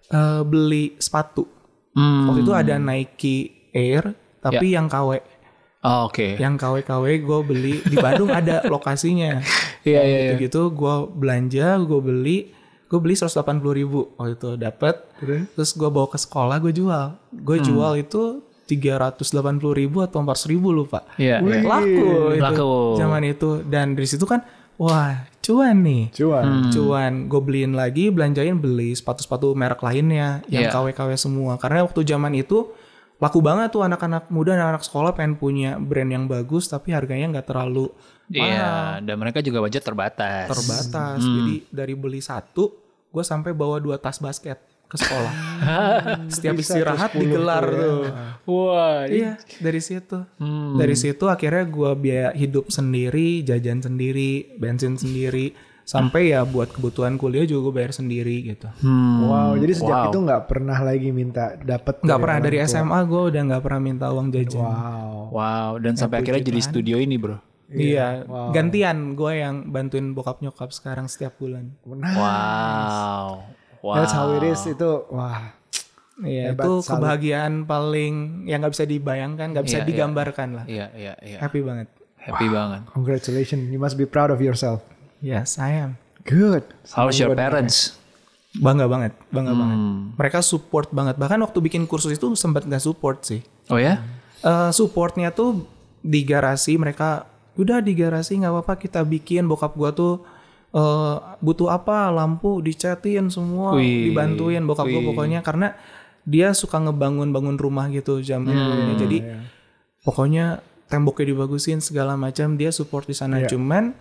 eh, 0.07 0.41
beli 0.47 0.95
sepatu. 0.97 1.45
Hmm. 1.91 2.31
Waktu 2.31 2.41
itu 2.47 2.53
ada 2.55 2.75
Nike 2.79 3.37
Air 3.75 4.15
tapi 4.39 4.71
yang 4.71 4.87
KW. 4.87 5.19
Oh, 5.85 6.09
Oke. 6.09 6.35
Yang 6.41 6.57
KW-KW 6.57 7.05
gue 7.21 7.39
beli 7.45 7.75
di 7.85 7.95
Bandung 7.95 8.33
ada 8.33 8.65
lokasinya. 8.73 9.39
Iya 9.85 10.01
iya. 10.01 10.01
iya. 10.03 10.19
gitu-gitu 10.35 10.73
gue 10.73 10.95
belanja 11.15 11.77
gue 11.79 11.99
beli 12.01 12.37
gue 12.87 12.97
beli 12.97 13.13
180 13.13 13.35
ribu 13.73 14.15
waktu 14.15 14.33
itu 14.33 14.49
dapat 14.55 14.95
terus 15.51 15.71
gue 15.71 15.87
bawa 15.87 16.07
ke 16.07 16.15
sekolah 16.15 16.55
gue 16.57 16.71
jual 16.71 17.05
gue 17.33 17.57
jual 17.59 17.93
itu 17.95 18.39
380 18.63 19.23
ribu 19.73 19.97
atau 20.01 20.19
400 20.19 20.47
ribu 20.47 20.71
lupa 20.71 21.03
Iya. 21.15 21.39
iya. 21.39 21.61
laku 21.61 22.07
itu 22.33 22.43
Laku. 22.43 22.71
zaman 22.95 23.21
itu 23.23 23.49
dan 23.63 23.91
dari 23.91 24.05
situ 24.05 24.23
kan 24.23 24.43
wah 24.75 25.23
cuan 25.39 25.79
nih 25.79 26.11
Cuan. 26.11 26.43
Hmm. 26.43 26.69
cuan 26.69 27.13
gue 27.25 27.41
beliin 27.41 27.73
lagi 27.73 28.07
belanjain 28.07 28.55
beli 28.55 28.91
sepatu-sepatu 28.91 29.51
merek 29.51 29.79
lainnya 29.79 30.43
yang 30.45 30.67
Iya. 30.67 30.71
KW-KW 30.73 31.09
semua 31.15 31.55
karena 31.55 31.81
waktu 31.81 32.03
zaman 32.03 32.35
itu 32.35 32.67
laku 33.17 33.41
banget 33.41 33.73
tuh 33.73 33.81
anak-anak 33.81 34.29
muda 34.29 34.53
anak-anak 34.53 34.83
sekolah 34.85 35.11
pengen 35.11 35.35
punya 35.35 35.75
brand 35.75 36.07
yang 36.07 36.25
bagus 36.25 36.69
tapi 36.69 36.93
harganya 36.93 37.37
nggak 37.37 37.49
terlalu 37.49 37.89
Iya, 38.27 38.99
dan 38.99 39.15
mereka 39.15 39.39
juga 39.39 39.63
budget 39.63 39.81
terbatas. 39.81 40.51
terbatas. 40.51 41.23
Hmm. 41.23 41.31
jadi 41.39 41.55
dari 41.71 41.95
beli 41.95 42.19
satu 42.19 42.75
gue 43.07 43.23
sampai 43.23 43.55
bawa 43.55 43.79
dua 43.79 43.95
tas 43.95 44.19
basket 44.19 44.59
ke 44.87 44.95
sekolah. 44.95 45.33
Setiap 46.35 46.55
istirahat 46.59 47.11
digelar 47.11 47.63
tuh. 47.63 48.03
Wah, 48.47 49.03
iya 49.07 49.39
dari 49.59 49.79
situ. 49.79 50.27
Hmm. 50.39 50.75
dari 50.75 50.95
situ 50.95 51.27
akhirnya 51.27 51.63
gue 51.63 51.91
biaya 51.95 52.29
hidup 52.35 52.67
sendiri 52.67 53.43
jajan 53.43 53.79
sendiri 53.79 54.59
bensin 54.59 54.99
sendiri 54.99 55.55
sampai 55.87 56.29
ya 56.29 56.43
buat 56.43 56.67
kebutuhan 56.67 57.15
kuliah 57.15 57.41
juga 57.43 57.71
gue 57.71 57.73
bayar 57.77 57.91
sendiri 57.91 58.43
gitu 58.45 58.67
Hmm. 58.77 59.23
Wow, 59.23 59.55
jadi 59.55 59.71
sejak 59.73 59.87
Wow. 59.97 60.05
itu 60.05 60.19
nggak 60.21 60.43
pernah 60.45 60.77
lagi 60.77 61.09
minta 61.09 61.55
dapat 61.55 62.03
nggak 62.03 62.19
pernah 62.19 62.39
dari 62.39 62.57
SMA 62.61 62.99
gue 63.01 63.21
udah 63.25 63.41
nggak 63.47 63.63
pernah 63.63 63.81
minta 63.81 64.05
uang 64.09 64.27
jajan 64.29 64.61
Wow. 64.61 65.31
Wow, 65.31 65.69
dan 65.79 65.95
sampai 65.95 66.19
akhirnya 66.19 66.43
jadi 66.43 66.59
studio 66.61 66.95
ini, 66.97 67.15
Bro. 67.15 67.39
iya 67.69 68.23
gantian 68.49 69.11
gue 69.13 69.33
yang 69.37 69.67
bantuin 69.67 70.11
bokap 70.11 70.39
nyokap 70.39 70.71
sekarang 70.71 71.07
setiap 71.07 71.35
bulan 71.35 71.71
Nah, 71.85 72.13
Wow. 72.13 73.27
Wow. 73.81 73.95
that's 73.95 74.11
how 74.11 74.27
it 74.29 74.43
is 74.43 74.59
itu. 74.63 74.91
Wah. 75.07 75.55
Iya 76.17 76.51
Hebat, 76.51 76.65
itu 76.65 76.73
salut. 76.81 76.97
kebahagiaan 76.97 77.53
paling 77.63 78.13
yang 78.43 78.59
nggak 78.59 78.73
bisa 78.73 78.83
dibayangkan 78.83 79.47
nggak 79.53 79.63
bisa 79.63 79.77
Iya, 79.77 79.83
iya. 79.83 79.87
digambarkan 79.87 80.47
lah 80.51 80.65
Iya, 80.65 80.85
iya, 80.91 81.13
iya. 81.21 81.37
happy 81.39 81.61
banget 81.61 81.87
Happy 82.17 82.49
banget. 82.49 82.83
Congratulations. 82.91 83.71
You 83.71 83.77
must 83.77 83.95
be 83.95 84.03
proud 84.03 84.27
of 84.27 84.41
yourself. 84.41 84.83
Yes 85.19 85.57
I 85.57 85.71
am 85.79 85.91
Good. 86.21 86.67
How's 86.89 87.15
your 87.15 87.31
parents? 87.33 87.95
bangga 88.53 88.85
banget 88.85 89.13
bangga 89.29 89.53
banget 89.53 89.77
Hmm. 89.77 90.01
mereka 90.13 90.41
support 90.41 90.89
banget 90.89 91.13
bahkan 91.15 91.37
waktu 91.37 91.59
bikin 91.61 91.85
kursus 91.85 92.11
itu 92.11 92.33
sempat 92.33 92.63
nggak 92.63 92.81
support 92.81 93.21
sih 93.21 93.45
Oh 93.67 93.77
ya? 93.77 94.01
Eh, 94.39 94.71
supportnya 94.71 95.29
tuh 95.29 95.67
di 95.99 96.21
garasi 96.21 96.73
mereka 96.73 97.27
udah 97.53 97.77
di 97.79 97.93
garasi 97.93 98.35
nggak 98.35 98.49
apa-apa 98.51 98.73
kita 98.77 99.01
bikin 99.03 99.45
bokap 99.45 99.73
gua 99.73 99.91
tuh 99.91 100.25
eh, 100.69 101.15
butuh 101.37 101.69
apa 101.69 102.09
lampu 102.09 102.57
dicatin 102.59 103.29
semua 103.29 103.73
Wih, 103.73 104.09
dibantuin 104.09 104.63
bokap 104.63 104.85
gua 104.85 104.99
wih. 104.99 105.07
pokoknya 105.07 105.39
karena 105.41 105.77
dia 106.23 106.51
suka 106.51 106.77
ngebangun-bangun 106.77 107.55
rumah 107.55 107.87
gitu 107.87 108.19
zaman 108.19 108.47
Hmm, 108.47 108.63
dulunya. 108.65 108.95
jadi 108.97 109.17
iya. 109.21 109.37
pokoknya 110.01 110.45
temboknya 110.85 111.25
dibagusin 111.29 111.77
segala 111.77 112.15
macam 112.15 112.55
dia 112.55 112.71
support 112.71 113.05
di 113.05 113.13
sana 113.13 113.39
Iya. 113.39 113.53
cuman 113.53 113.91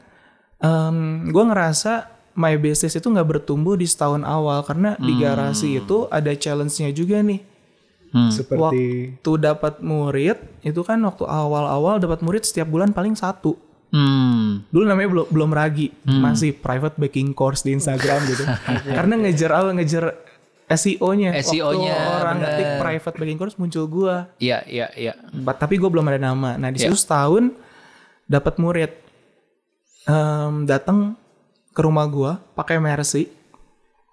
em, 0.59 0.97
gua 1.29 1.45
ngerasa 1.47 1.93
my 2.33 2.55
business 2.55 2.93
itu 2.93 3.07
nggak 3.07 3.25
bertumbuh 3.27 3.75
di 3.75 3.85
setahun 3.85 4.21
awal 4.21 4.61
karena 4.61 4.97
di 4.97 5.11
Hmm. 5.11 5.21
garasi 5.23 5.79
itu 5.79 6.05
ada 6.07 6.31
challenge-nya 6.31 6.91
juga 6.91 7.21
nih 7.21 7.41
Hmm. 8.07 8.31
Seperti 8.31 8.59
waktu 9.13 9.31
dapat 9.37 9.83
murid 9.83 10.39
itu 10.63 10.81
kan 10.81 10.97
waktu 11.01 11.25
awal-awal 11.25 11.99
dapat 11.99 12.23
murid 12.23 12.43
setiap 12.43 12.65
bulan 12.67 12.89
paling 12.91 13.13
satu 13.13 13.59
Hmm. 13.87 14.67
dulu 14.67 14.85
namanya 14.85 15.09
belum 15.09 15.27
belum 15.29 15.51
ragi 15.51 15.89
masih 16.03 16.53
private 16.55 16.97
baking 16.97 17.31
course 17.31 17.61
di 17.61 17.73
Instagram 17.73 18.19
gitu 18.27 18.43
karena 18.97 19.15
ngejar 19.17 19.51
apa 19.53 19.71
ngejar 19.73 20.05
SEO-nya 20.67 21.31
SEO-nya, 21.39 21.95
waktu 21.95 22.15
orang 22.17 22.37
bener. 22.37 22.49
ngetik 22.49 22.69
private 22.77 23.17
baking 23.17 23.39
course 23.39 23.55
muncul 23.55 23.87
gua 23.87 24.27
Iya, 24.37 24.67
iya, 24.67 24.87
iya. 24.93 25.13
Tapi 25.33 25.77
gue 25.77 25.87
belum 25.87 26.03
ada 26.05 26.19
nama 26.21 26.55
nah 26.55 26.69
di 26.69 26.79
Iya. 26.79 26.90
situ 26.90 26.99
setahun 26.99 27.55
dapat 28.25 28.59
murid 28.59 28.90
Em, 30.07 30.62
datang 30.64 31.19
ke 31.71 31.81
rumah 31.81 32.07
gua 32.07 32.38
pakai 32.55 32.79
Mercy 32.79 33.27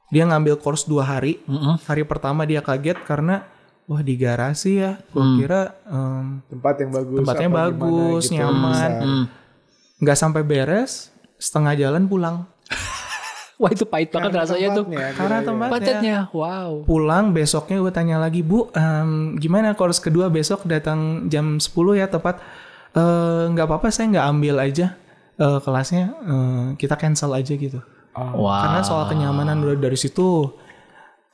dia 0.09 0.25
ngambil 0.25 0.57
course 0.57 0.83
dua 0.83 1.05
hari 1.07 1.37
Mm-mm. 1.43 1.77
hari 1.85 2.01
pertama 2.01 2.43
dia 2.43 2.59
kaget 2.59 2.97
karena 2.99 3.45
wah 3.83 3.99
di 3.99 4.13
garasi 4.13 4.77
ya 4.79 4.97
gua 5.09 5.21
Hmm. 5.21 5.37
kira 5.37 5.61
em, 5.85 6.25
tempat 6.47 6.75
yang 6.77 6.91
bagus. 6.91 7.17
Tempatnya 7.19 7.49
bagus, 7.51 8.23
gimana 8.23 8.33
gitu, 8.33 8.33
nyaman. 8.35 8.91
Hmm. 8.95 9.25
nggak 9.99 10.17
sampai 10.17 10.41
beres 10.41 11.13
setengah 11.37 11.73
jalan 11.77 12.03
pulang 12.03 12.35
Wah, 13.53 13.69
itu 13.69 13.85
pahit 13.85 14.09
banget 14.09 14.33
rasanya 14.33 14.73
tuh. 14.73 14.85
Karena 14.89 15.39
tempatnya 15.39 15.71
Budgetnya, 15.71 16.17
wow. 16.33 16.83
pulang 16.83 17.31
besoknya 17.31 17.77
gue 17.79 17.93
tanya 17.93 18.17
lagi 18.17 18.41
bu 18.41 18.67
em, 18.71 19.37
gimana 19.37 19.71
course 19.71 20.01
kedua 20.01 20.27
besok 20.27 20.65
datang 20.65 21.27
jam 21.27 21.55
10 21.55 21.69
ya 21.95 22.07
tepat 22.07 22.41
"Eh, 22.91 23.43
nggak 23.47 23.63
apa-apa 23.63 23.87
saya 23.87 24.09
nggak 24.09 24.27
ambil 24.27 24.55
aja 24.57 24.97
eh, 25.35 25.59
kelasnya 25.59 26.03
eh, 26.13 26.65
kita 26.75 26.95
cancel 26.95 27.31
aja 27.31 27.53
gitu. 27.53 27.79
Oh, 28.13 28.45
Wow. 28.45 28.61
karena 28.61 28.79
soal 28.81 29.03
kenyamanan 29.07 29.57
udah 29.59 29.77
dari 29.79 29.97
situ 29.97 30.53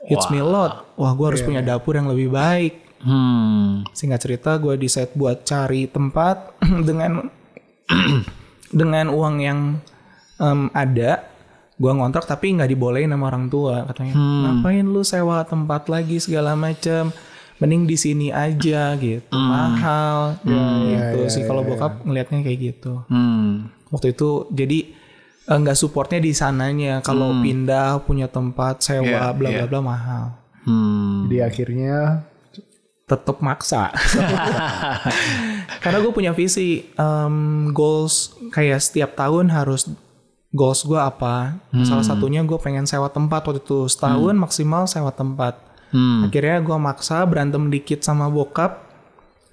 hits 0.01 0.31
me 0.31 0.39
a 0.39 0.45
lot. 0.45 0.95
Wah 0.95 1.11
gue 1.11 1.27
harus 1.27 1.43
punya 1.43 1.59
dapur 1.59 1.93
yang 1.93 2.07
lebih 2.07 2.29
baik. 2.29 2.87
Hmm. 2.99 3.87
singkat 3.95 4.19
cerita 4.19 4.59
gue 4.59 4.75
decide 4.75 5.15
buat 5.15 5.47
cari 5.47 5.87
tempat 5.87 6.51
dengan 6.87 7.31
dengan 8.75 9.07
uang 9.07 9.35
yang 9.39 9.59
em, 10.35 10.67
ada 10.75 11.23
gue 11.79 11.91
ngontrak 11.95 12.27
tapi 12.27 12.51
nggak 12.51 12.67
dibolehin 12.67 13.07
sama 13.07 13.31
orang 13.31 13.47
tua 13.47 13.87
katanya. 13.87 14.19
Ngapain 14.19 14.83
lu 14.83 14.99
sewa 15.01 15.47
tempat 15.47 15.87
lagi 15.87 16.19
segala 16.19 16.59
macam 16.59 17.15
mending 17.59 17.87
di 17.87 17.95
sini 17.95 18.27
aja 18.35 18.91
gitu. 18.99 19.31
Mahal. 19.31 20.35
Gitu 20.43 21.19
sih 21.31 21.47
kalau 21.47 21.63
bokap 21.63 22.03
ngelihatnya 22.03 22.43
kayak 22.43 22.59
gitu. 22.75 23.07
Hmm. 23.07 23.71
Waktu 23.89 24.13
itu 24.13 24.47
jadi 24.49 24.79
eh, 25.49 25.57
nggak 25.57 25.77
supportnya 25.77 26.21
di 26.21 26.31
sananya 26.31 27.01
kalau 27.01 27.33
pindah 27.41 28.01
punya 28.05 28.29
tempat 28.29 28.81
sewa 28.85 29.05
Iya, 29.05 29.19
bla 29.33 29.49
bla 29.49 29.49
iya. 29.49 29.65
bla 29.65 29.81
mahal 29.81 30.25
Hmm. 30.67 31.25
Di 31.31 31.39
akhirnya 31.39 32.27
tetap 33.09 33.41
maksa. 33.41 33.89
Karena 35.83 35.97
gue 36.03 36.13
punya 36.13 36.35
visi, 36.35 36.85
em, 36.93 37.35
goals 37.73 38.37
kayak 38.53 38.77
setiap 38.77 39.17
tahun 39.17 39.49
harus 39.49 39.89
goals 40.53 40.85
gue 40.85 40.99
apa. 40.99 41.57
Salah 41.85 42.05
satunya 42.05 42.45
gue 42.45 42.57
pengen 42.61 42.85
sewa 42.85 43.09
tempat 43.09 43.45
waktu 43.49 43.61
itu 43.63 43.89
setahun 43.89 44.35
maksimal 44.37 44.85
sewa 44.85 45.09
tempat. 45.09 45.57
Hmm. 45.89 46.29
Akhirnya 46.29 46.61
gue 46.61 46.77
maksa 46.77 47.25
berantem 47.25 47.73
dikit 47.73 48.05
sama 48.05 48.29
bokap, 48.29 48.77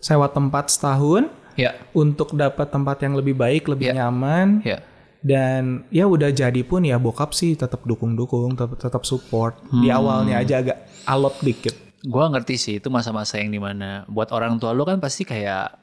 sewa 0.05 0.29
tempat 0.29 0.68
setahun 0.68 1.33
Ya, 1.57 1.73
untuk 1.92 2.37
dapat 2.37 2.69
tempat 2.69 3.01
yang 3.01 3.16
lebih 3.16 3.33
baik, 3.33 3.66
lebih 3.66 3.90
Iya. 3.90 4.07
nyaman. 4.07 4.61
ya. 4.62 4.79
Dan 5.27 5.83
ya 5.90 6.07
udah 6.07 6.31
jadi 6.31 6.62
pun 6.62 6.87
ya 6.87 7.03
bokap 7.03 7.35
sih 7.35 7.59
tetap 7.59 7.83
dukung-dukung, 7.83 8.55
tetap 8.55 8.79
tetap 8.79 9.03
support. 9.03 9.59
Di 9.75 9.90
awalnya 9.90 10.38
aja 10.38 10.62
agak 10.62 10.79
alot 11.03 11.35
dikit. 11.42 11.75
Gua 12.07 12.31
ngerti 12.31 12.55
sih 12.55 12.75
itu 12.79 12.87
masa-masa 12.87 13.42
yang 13.42 13.51
di 13.51 13.59
mana 13.59 14.07
buat 14.07 14.31
orang 14.31 14.62
tua 14.62 14.71
lu 14.71 14.87
kan 14.87 15.03
pasti 15.03 15.27
kayak 15.27 15.75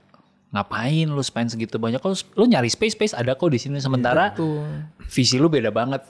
ngapain 0.53 1.09
lu 1.09 1.19
spend 1.19 1.49
segitu 1.49 1.75
banyak 1.75 1.97
kok 1.97 2.13
lu 2.37 2.45
nyari 2.45 2.69
space 2.69 2.93
space 2.93 3.13
ada 3.17 3.33
kok 3.33 3.49
di 3.49 3.57
sini 3.57 3.81
sementara 3.81 4.31
Tuh. 4.31 4.61
visi 5.09 5.41
lu 5.41 5.49
beda 5.49 5.73
banget 5.73 6.05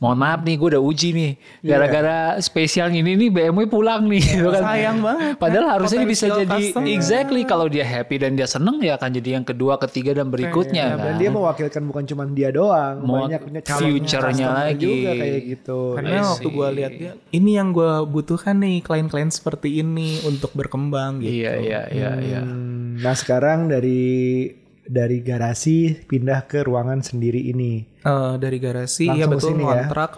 mohon 0.00 0.16
maaf 0.16 0.40
nih 0.40 0.56
gue 0.56 0.68
udah 0.70 0.82
uji 0.82 1.08
nih 1.12 1.32
gara-gara 1.62 2.18
spesial 2.38 2.88
ini 2.88 3.14
nih 3.14 3.28
BMW 3.28 3.64
pulang 3.66 4.04
nih 4.04 4.24
gitu 4.24 4.48
kan. 4.48 4.64
Sayang 4.66 4.98
banget. 4.98 5.36
padahal 5.36 5.60
kan? 5.62 5.72
harusnya 5.76 5.98
dia 5.98 6.08
bisa 6.08 6.24
Potensial 6.24 6.40
jadi 6.42 6.60
customer. 6.64 6.88
exactly 6.90 7.42
kalau 7.44 7.66
dia 7.66 7.84
happy 7.84 8.16
dan 8.16 8.32
dia 8.32 8.46
seneng 8.46 8.80
ya 8.80 8.96
akan 8.96 9.10
jadi 9.12 9.28
yang 9.32 9.44
kedua 9.44 9.76
ketiga 9.78 10.16
dan 10.16 10.26
berikutnya 10.26 10.96
dan 10.96 11.04
kan 11.04 11.14
dia 11.14 11.28
mewakilkan 11.28 11.82
bukan 11.84 12.04
cuma 12.06 12.22
dia 12.26 12.48
doang, 12.48 12.96
Mau 13.02 13.28
banyak 13.28 13.40
future-nya 13.66 14.46
lagi. 14.50 14.80
juga 14.80 15.10
kayak 15.14 15.40
gitu. 15.46 15.80
Karena 15.94 16.08
I 16.10 16.24
waktu 16.26 16.48
gue 16.48 16.68
lihat 16.74 16.92
dia, 16.94 17.12
ini 17.30 17.50
yang 17.52 17.68
gue 17.70 17.92
butuhkan 18.04 18.56
nih 18.56 18.80
klien-klien 18.80 19.28
seperti 19.28 19.78
ini 19.78 20.18
untuk 20.22 20.50
berkembang 20.52 21.20
gitu. 21.20 21.28
iya 21.36 21.52
iya 21.56 21.80
iya 21.90 22.10
iya 22.18 22.40
Hmm, 22.40 22.96
Nah 22.96 23.12
sekarang 23.12 23.68
dari 23.68 24.48
dari 24.82 25.20
garasi 25.20 25.92
pindah 26.02 26.44
ke 26.44 26.62
ruangan 26.62 27.00
sendiri 27.00 27.38
ini. 27.46 27.84
Eh, 28.00 28.34
dari 28.40 28.56
garasi, 28.56 29.06
Langsung 29.06 29.20
ya 29.20 29.26
betul 29.28 29.52
ya? 29.54 29.66
kontrak. 29.68 30.10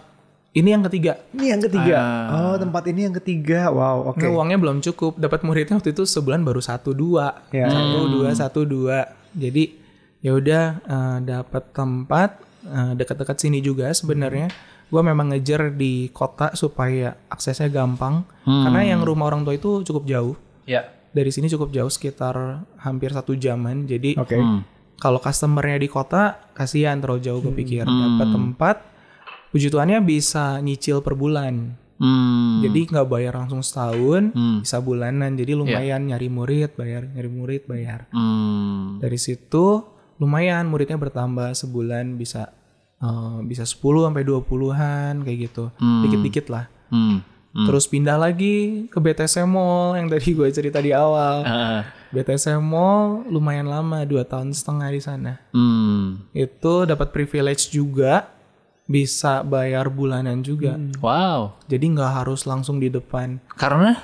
Ini 0.52 0.68
yang 0.68 0.84
ketiga. 0.84 1.12
Ini 1.32 1.46
yang 1.48 1.62
ketiga. 1.64 1.96
Ah. 1.96 2.26
Oh 2.52 2.56
tempat 2.60 2.84
ini 2.86 3.08
yang 3.08 3.16
ketiga. 3.16 3.72
Wow 3.72 4.12
oke. 4.12 4.20
Nah, 4.20 4.30
uangnya 4.30 4.58
belum 4.60 4.78
cukup. 4.80 5.16
Dapat 5.16 5.40
muridnya 5.42 5.80
waktu 5.80 5.90
itu 5.90 6.04
sebulan 6.04 6.44
baru 6.44 6.60
satu 6.60 6.92
dua, 6.92 7.40
Ya. 7.48 7.72
satu 7.72 8.00
dua, 8.06 8.28
satu 8.36 8.60
dua. 8.62 8.98
Jadi 9.32 9.80
ya 10.20 10.36
udah 10.36 10.64
eh, 10.78 11.18
dapat 11.24 11.72
tempat 11.72 12.30
eh, 12.62 12.92
dekat-dekat 12.94 13.36
sini 13.40 13.58
juga 13.58 13.88
sebenarnya. 13.90 14.52
Gue 14.92 15.00
memang 15.00 15.32
ngejar 15.32 15.72
di 15.72 16.12
kota 16.12 16.52
supaya 16.52 17.16
aksesnya 17.26 17.72
gampang. 17.72 18.28
Karena 18.44 18.84
yang 18.84 19.00
rumah 19.00 19.32
orang 19.32 19.40
tua 19.40 19.56
itu 19.56 19.80
cukup 19.82 20.04
jauh. 20.04 20.36
ya 20.62 20.84
Dari 21.08 21.32
sini 21.32 21.48
cukup 21.48 21.72
jauh 21.72 21.88
sekitar 21.88 22.60
hampir 22.76 23.08
satu 23.08 23.32
jaman. 23.32 23.88
Jadi 23.88 24.20
Oke. 24.20 24.36
Hmm. 24.36 24.60
Kalau 25.02 25.18
customernya 25.18 25.82
di 25.82 25.90
kota 25.90 26.38
kasihan 26.54 27.02
terlalu 27.02 27.26
jauh 27.26 27.42
gue 27.42 27.50
pikir 27.50 27.82
dapat 27.82 28.28
tempat 28.30 28.76
puji 29.50 29.66
Tuhannya 29.68 29.98
bisa 30.00 30.62
nyicil 30.62 31.02
per 31.02 31.18
bulan. 31.18 31.74
Hmm. 31.98 32.62
Jadi 32.62 32.90
nggak 32.90 33.06
bayar 33.06 33.34
langsung 33.36 33.62
setahun, 33.62 34.34
Hmm. 34.34 34.58
bisa 34.64 34.82
bulanan. 34.82 35.38
Jadi 35.38 35.54
lumayan 35.54 36.10
nyari 36.10 36.26
murid, 36.26 36.74
bayar, 36.74 37.06
nyari 37.06 37.30
murid, 37.30 37.62
bayar. 37.66 38.10
Hmm. 38.10 38.98
Dari 38.98 39.18
situ 39.18 39.86
lumayan 40.18 40.66
muridnya 40.66 40.98
bertambah 40.98 41.54
sebulan 41.54 42.14
bisa 42.14 42.50
eh, 43.02 43.38
bisa 43.42 43.66
10 43.66 44.06
sampai 44.06 44.22
20-an 44.22 45.26
kayak 45.26 45.38
gitu. 45.50 45.74
Hmm. 45.78 46.06
Dikit-dikit 46.06 46.46
lah. 46.50 46.66
Hmm. 46.90 47.22
Hmm. 47.52 47.66
Terus 47.68 47.84
pindah 47.86 48.16
lagi 48.16 48.86
ke 48.88 48.98
BTS 48.98 49.44
Mall 49.44 49.98
yang 50.00 50.08
tadi 50.08 50.32
gue 50.32 50.48
cerita 50.48 50.80
di 50.80 50.94
awal. 50.94 51.36
Ah. 51.44 51.82
BTS 52.12 52.60
Mall 52.60 53.24
lumayan 53.32 53.72
lama, 53.72 54.04
dua 54.04 54.22
tahun 54.28 54.52
setengah 54.52 54.88
di 54.92 55.00
sana. 55.00 55.32
Hmm. 55.56 56.28
Itu 56.36 56.84
dapat 56.84 57.08
privilege 57.08 57.72
juga, 57.72 58.28
bisa 58.84 59.40
bayar 59.40 59.88
bulanan 59.88 60.44
juga. 60.44 60.76
Wow. 61.00 61.56
Jadi 61.66 61.84
nggak 61.96 62.12
harus 62.22 62.44
langsung 62.44 62.76
di 62.76 62.92
depan. 62.92 63.40
Karena 63.56 63.96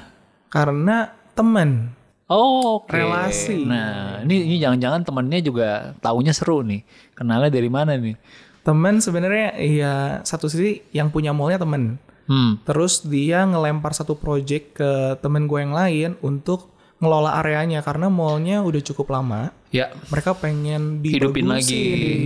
Karena 0.48 1.12
temen. 1.36 1.92
Oh, 2.28 2.80
oke. 2.80 2.92
Relasi. 2.92 3.68
Nah, 3.68 4.24
ini 4.24 4.48
ini 4.48 4.56
jangan-jangan 4.56 5.04
temennya 5.04 5.40
juga 5.44 5.68
taunya 6.00 6.32
seru 6.32 6.64
nih. 6.64 6.80
Kenalnya 7.12 7.52
dari 7.52 7.68
mana 7.68 7.96
nih? 8.00 8.16
Temen 8.64 9.00
sebenarnya 9.00 9.56
ya 9.60 9.94
satu 10.24 10.48
sisi 10.48 10.80
yang 10.96 11.12
punya 11.12 11.36
mallnya 11.36 11.60
temen. 11.60 12.00
Hmm. 12.28 12.60
Terus 12.64 13.04
dia 13.04 13.44
ngelempar 13.44 13.96
satu 13.96 14.16
project 14.16 14.76
ke 14.76 15.16
temen 15.24 15.48
gue 15.48 15.60
yang 15.60 15.72
lain 15.72 16.10
untuk 16.20 16.68
ngelola 16.98 17.38
areanya 17.38 17.80
karena 17.80 18.10
mallnya 18.10 18.62
udah 18.66 18.82
cukup 18.82 19.14
lama. 19.14 19.54
Ya. 19.70 19.94
Mereka 20.10 20.34
pengen 20.42 20.98
Hidupin 20.98 21.46
dibagusin, 21.46 21.48
lagi, 21.48 21.82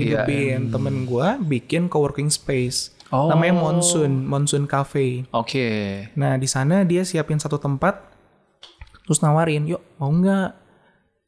iya. 0.08 0.24
dihidupin. 0.24 0.60
Temen 0.72 0.94
gue 1.04 1.28
bikin 1.44 1.92
coworking 1.92 2.32
space. 2.32 2.96
Oh. 3.12 3.28
Namanya 3.28 3.60
Monsoon, 3.60 4.24
Monsoon 4.24 4.64
Cafe. 4.64 5.28
Oke. 5.36 5.68
Nah 6.16 6.40
di 6.40 6.48
sana 6.48 6.80
dia 6.88 7.04
siapin 7.04 7.36
satu 7.36 7.60
tempat, 7.60 8.00
terus 9.04 9.20
nawarin, 9.20 9.68
yuk 9.68 9.84
mau 10.00 10.08
nggak 10.08 10.64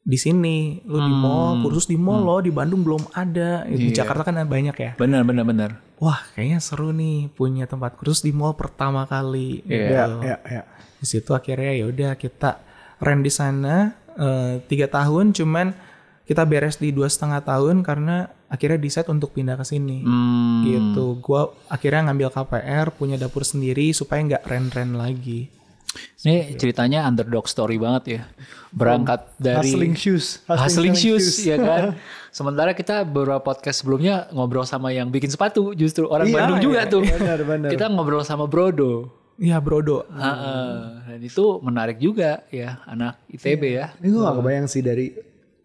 di 0.05 0.17
sini, 0.17 0.81
lu 0.85 0.97
di 0.97 1.13
mall, 1.13 1.61
kursus 1.61 1.85
di 1.85 1.97
mall 1.97 2.25
loh, 2.25 2.41
di 2.41 2.49
Bandung 2.49 2.81
belum 2.81 3.13
ada, 3.13 3.65
di 3.69 3.93
Iya. 3.93 4.01
Jakarta 4.01 4.25
kan 4.25 4.41
banyak 4.49 4.73
ya. 4.77 4.91
Benar 4.97 5.21
benar 5.25 5.45
benar. 5.45 5.69
Wah 6.01 6.25
kayaknya 6.33 6.57
seru 6.57 6.89
nih 6.89 7.29
punya 7.29 7.69
tempat 7.69 7.97
kursus 8.01 8.25
di 8.25 8.33
mall 8.33 8.57
pertama 8.57 9.05
kali. 9.05 9.61
Iya. 9.69 9.69
gitu. 9.69 9.93
Ya, 9.93 10.05
ya, 10.25 10.37
ya. 10.41 10.61
Di 10.97 11.05
situ 11.05 11.37
akhirnya 11.37 11.73
ya 11.73 11.85
udah 11.85 12.11
kita 12.17 12.64
rent 13.01 13.21
di 13.23 13.31
sana 13.31 13.91
eh, 14.15 14.63
tiga 14.65 14.87
tahun, 14.87 15.35
cuman 15.35 15.75
kita 16.25 16.41
beres 16.43 16.81
di 16.81 16.89
dua 16.89 17.05
setengah 17.05 17.45
tahun 17.45 17.85
karena 17.85 18.33
akhirnya 18.49 18.81
decide 18.81 19.09
untuk 19.13 19.35
pindah 19.35 19.59
ke 19.59 19.65
sini. 19.65 20.01
Hmm. 20.01 20.65
Gitu. 20.65 21.21
Gua 21.21 21.53
akhirnya 21.69 22.09
ngambil 22.09 22.33
KPR, 22.33 22.87
punya 22.95 23.15
dapur 23.19 23.45
sendiri 23.45 23.93
supaya 23.93 24.25
nggak 24.25 24.43
rent-rent 24.45 24.95
lagi. 24.97 25.53
Ini 26.25 26.59
ceritanya 26.59 27.07
underdog 27.07 27.47
story 27.47 27.79
banget 27.79 28.03
ya. 28.19 28.21
Berangkat 28.73 29.31
dari 29.39 29.71
Hustling 29.71 29.95
shoes. 29.95 30.43
hustling 30.43 30.91
selling 30.91 30.95
shoes, 30.97 31.39
ya 31.45 31.55
kan. 31.55 31.95
Sementara 32.35 32.75
kita 32.75 33.07
beberapa 33.07 33.39
podcast 33.39 33.79
sebelumnya 33.79 34.27
ngobrol 34.35 34.67
sama 34.67 34.91
yang 34.91 35.07
bikin 35.07 35.31
sepatu 35.31 35.71
justru 35.71 36.03
orang 36.11 36.27
Iya, 36.27 36.35
Bandung 36.35 36.59
juga 36.59 36.83
iya, 36.83 36.91
tuh. 36.91 37.03
benar, 37.07 37.39
benar. 37.47 37.69
Kita 37.71 37.85
ngobrol 37.87 38.27
sama 38.27 38.43
Brodo. 38.43 39.07
Iya 39.37 39.59
Brodo. 39.59 40.07
Heeh. 40.07 40.71
Dan 41.05 41.19
itu 41.21 41.45
menarik 41.59 41.97
juga 41.97 42.43
ya 42.47 42.79
anak 42.85 43.19
ITB 43.27 43.63
ya. 43.73 43.85
Ini 43.97 44.07
gue 44.07 44.21
gak 44.21 44.37
kebayang 44.37 44.65
sih 44.65 44.79
dari 44.79 45.11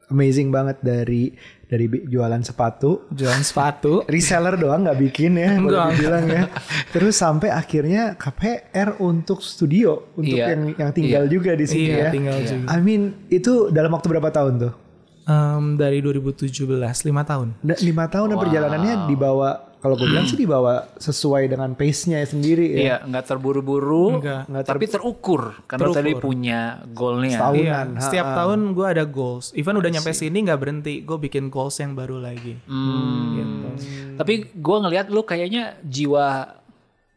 amazing 0.06 0.50
banget 0.50 0.78
dari 0.80 1.30
dari 1.64 1.86
bi- 1.86 2.02
jualan 2.02 2.42
sepatu 2.42 3.06
Jualan 3.08 3.40
sepatu. 3.40 4.02
reseller 4.10 4.58
doang 4.58 4.82
nggak 4.82 4.98
bikin 5.00 5.38
ya 5.38 5.54
boleh 5.54 5.70
Enggak. 5.70 5.86
dibilang 5.92 6.24
ya 6.26 6.42
terus 6.90 7.14
sampai 7.14 7.46
akhirnya 7.48 8.02
KPR 8.14 8.98
untuk 8.98 9.38
studio 9.38 10.10
untuk 10.12 10.34
Iya. 10.34 10.50
yang 10.50 10.74
yang 10.74 10.90
tinggal 10.90 11.24
juga 11.24 11.54
di 11.54 11.62
sini 11.64 11.94
Iya, 11.94 11.98
ya 12.00 12.08
tinggal 12.10 12.36
juga. 12.42 12.66
I 12.66 12.78
mean 12.80 13.02
itu 13.28 13.70
dalam 13.70 13.90
waktu 13.90 14.06
berapa 14.08 14.30
tahun 14.30 14.54
tuh 14.60 14.74
Em, 15.22 15.78
dari 15.78 16.02
2017, 16.02 16.58
lima 17.06 17.22
tahun. 17.22 17.54
Da- 17.62 17.78
lima 17.78 18.10
tahun 18.10 18.34
dan 18.34 18.38
perjalanannya 18.40 18.94
dibawa 19.06 19.69
kalau 19.80 19.96
gue 19.96 20.06
bilang 20.06 20.24
sih 20.24 20.36
dibawa 20.44 20.92
sesuai 20.94 21.48
dengan 21.48 21.72
pace-nya 21.72 22.20
sendiri 22.22 22.68
ya 22.70 22.78
Iya, 22.78 22.96
nggak 23.04 23.24
terburu-buru, 23.26 24.20
Enggak. 24.20 24.44
tapi 24.62 24.84
terukur 24.84 25.56
karena 25.64 25.88
Terukur. 25.88 25.96
tadi 25.96 26.12
punya 26.14 26.60
goalnya. 26.86 27.38
Tahunan. 27.40 27.86
Iya, 27.90 28.00
setiap 28.00 28.26
tahun 28.34 28.60
gue 28.70 28.86
ada 28.86 29.04
goals. 29.04 29.50
Even 29.52 29.74
udah 29.74 29.88
nyampe 29.88 30.12
sini 30.12 30.44
nggak 30.44 30.60
berhenti, 30.60 31.00
gue 31.00 31.16
bikin 31.18 31.48
goals 31.48 31.76
yang 31.76 31.92
baru 31.92 32.16
lagi. 32.16 32.60
Hmm. 32.64 33.34
Gitu. 33.34 33.68
Tapi 34.14 34.32
gue 34.52 34.76
ngelihat 34.78 35.08
lu 35.08 35.22
kayaknya 35.22 35.80
jiwa 35.80 36.54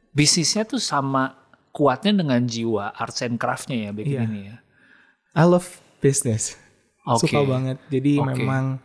bisnisnya 0.10 0.64
tuh 0.64 0.78
sama 0.78 1.36
kuatnya 1.70 2.14
dengan 2.16 2.40
jiwa 2.40 2.94
arts 2.94 3.22
and 3.22 3.36
craftnya 3.36 3.88
ya 3.88 3.92
bikin 3.92 4.14
Iya. 4.14 4.24
ini 4.24 4.40
ya. 4.46 4.56
I 5.34 5.44
love 5.44 5.68
business. 6.00 6.56
Oke. 7.04 7.28
Suka 7.28 7.44
banget. 7.44 7.82
Jadi 7.90 8.16
Oke. 8.16 8.28
memang 8.32 8.78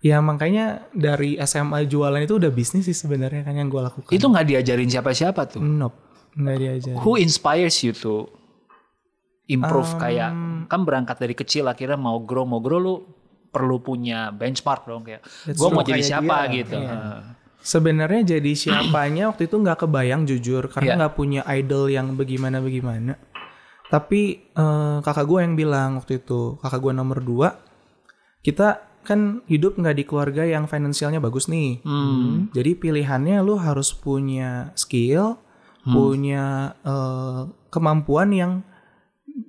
ya 0.00 0.18
makanya 0.18 0.88
dari 0.90 1.36
SMA 1.38 1.84
jualan 1.84 2.18
itu 2.18 2.36
udah 2.36 2.48
bisnis 2.48 2.84
sih 2.84 2.96
sebenarnya 2.96 3.44
kan 3.44 3.54
yang 3.54 3.68
gue 3.68 3.80
lakukan. 3.80 4.08
Itu 4.08 4.26
nggak 4.26 4.46
diajarin 4.46 4.88
siapa-siapa 4.88 5.42
tuh. 5.46 5.60
nope, 5.60 5.96
nggak 6.34 6.56
diajarin. 6.56 6.98
Who 6.98 7.16
inspires 7.16 7.76
you 7.80 7.92
to 7.94 8.28
improve 9.46 9.90
Um, 9.90 9.98
kayak 9.98 10.30
kan 10.66 10.80
berangkat 10.86 11.16
dari 11.18 11.34
kecil 11.34 11.66
akhirnya 11.66 11.98
mau 11.98 12.22
grow 12.22 12.46
mau 12.46 12.62
grow 12.62 12.78
lu 12.78 12.94
perlu 13.50 13.82
punya 13.82 14.30
benchmark 14.30 14.86
dong 14.86 15.02
kayak 15.02 15.26
gue 15.44 15.68
mau 15.68 15.82
jadi 15.82 16.00
siapa 16.00 16.46
dia. 16.46 16.62
gitu. 16.62 16.78
Heeh. 16.78 17.18
Sebenarnya 17.60 18.38
jadi 18.38 18.52
siapanya 18.56 19.28
waktu 19.28 19.44
itu 19.44 19.58
nggak 19.58 19.84
kebayang 19.84 20.24
jujur 20.24 20.70
karena 20.72 20.94
Iya. 20.94 20.98
nggak 21.02 21.14
punya 21.14 21.42
idol 21.52 21.92
yang 21.92 22.14
bagaimana 22.14 22.62
bagaimana. 22.62 23.18
Tapi 23.90 24.48
eh, 24.48 24.96
kakak 25.02 25.26
gue 25.26 25.38
yang 25.42 25.54
bilang 25.58 25.98
waktu 25.98 26.22
itu 26.22 26.56
kakak 26.62 26.80
gue 26.80 26.92
nomor 26.94 27.18
dua 27.20 27.48
kita 28.40 28.89
kan 29.00 29.40
hidup 29.46 29.74
nggak 29.74 29.96
di 29.96 30.04
keluarga 30.04 30.44
yang 30.44 30.64
finansialnya 30.64 31.18
bagus 31.18 31.46
nih. 31.46 31.80
Hmm. 31.82 32.52
Jadi 32.52 32.76
pilihannya 32.76 33.40
lu 33.40 33.56
harus 33.56 33.90
punya 33.90 34.70
skill, 34.74 35.40
Hmm. 35.80 35.96
punya 35.96 36.44
eh, 36.82 37.40
kemampuan 37.68 38.28
yang 38.30 38.52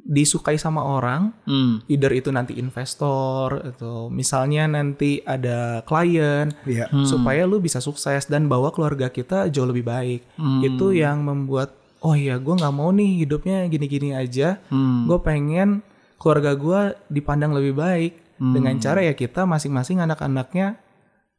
disukai 0.05 0.55
sama 0.55 0.79
orang. 0.81 1.33
Hmm. 1.43 1.83
Either 1.87 2.11
itu 2.11 2.29
nanti 2.29 2.55
investor 2.55 3.59
atau 3.65 4.07
misalnya 4.07 4.63
nanti 4.65 5.19
ada 5.21 5.81
klien 5.83 6.51
Iya. 6.63 6.87
Hmm. 6.87 7.03
supaya 7.03 7.43
lu 7.43 7.59
bisa 7.59 7.79
sukses 7.79 8.27
dan 8.27 8.47
bawa 8.47 8.71
keluarga 8.71 9.09
kita 9.09 9.49
jauh 9.49 9.67
lebih 9.67 9.83
baik. 9.83 10.21
Hmm. 10.37 10.61
Itu 10.63 10.95
yang 10.95 11.23
membuat 11.23 11.75
oh 12.01 12.15
iya 12.15 12.37
gue 12.37 12.53
nggak 12.53 12.73
mau 12.73 12.89
nih 12.89 13.25
hidupnya 13.25 13.67
gini-gini 13.67 14.15
aja. 14.15 14.57
Hmm. 14.71 15.05
Gue 15.05 15.19
pengen 15.19 15.83
keluarga 16.15 16.53
gue 16.53 16.81
dipandang 17.09 17.51
lebih 17.51 17.73
baik 17.73 18.13
Hmm. 18.41 18.57
dengan 18.57 18.73
cara 18.81 19.05
ya 19.05 19.13
kita 19.13 19.45
masing-masing 19.45 20.01
anak-anaknya 20.01 20.81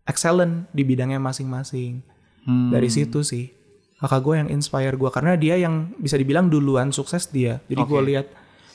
excellent 0.06 0.70
di 0.70 0.86
bidangnya 0.86 1.18
masing-masing. 1.18 1.98
Hmm. 2.46 2.70
Dari 2.70 2.86
situ 2.86 3.26
sih 3.26 3.50
kakak 3.98 4.22
gue 4.22 4.34
yang 4.38 4.48
inspire 4.50 4.94
gue 4.94 5.10
karena 5.10 5.34
dia 5.34 5.58
yang 5.58 5.90
bisa 5.98 6.14
dibilang 6.14 6.46
duluan 6.46 6.94
sukses 6.94 7.26
dia. 7.26 7.58
Jadi 7.66 7.82
gue 7.82 8.00
Oke. 8.02 8.06
lihat 8.06 8.26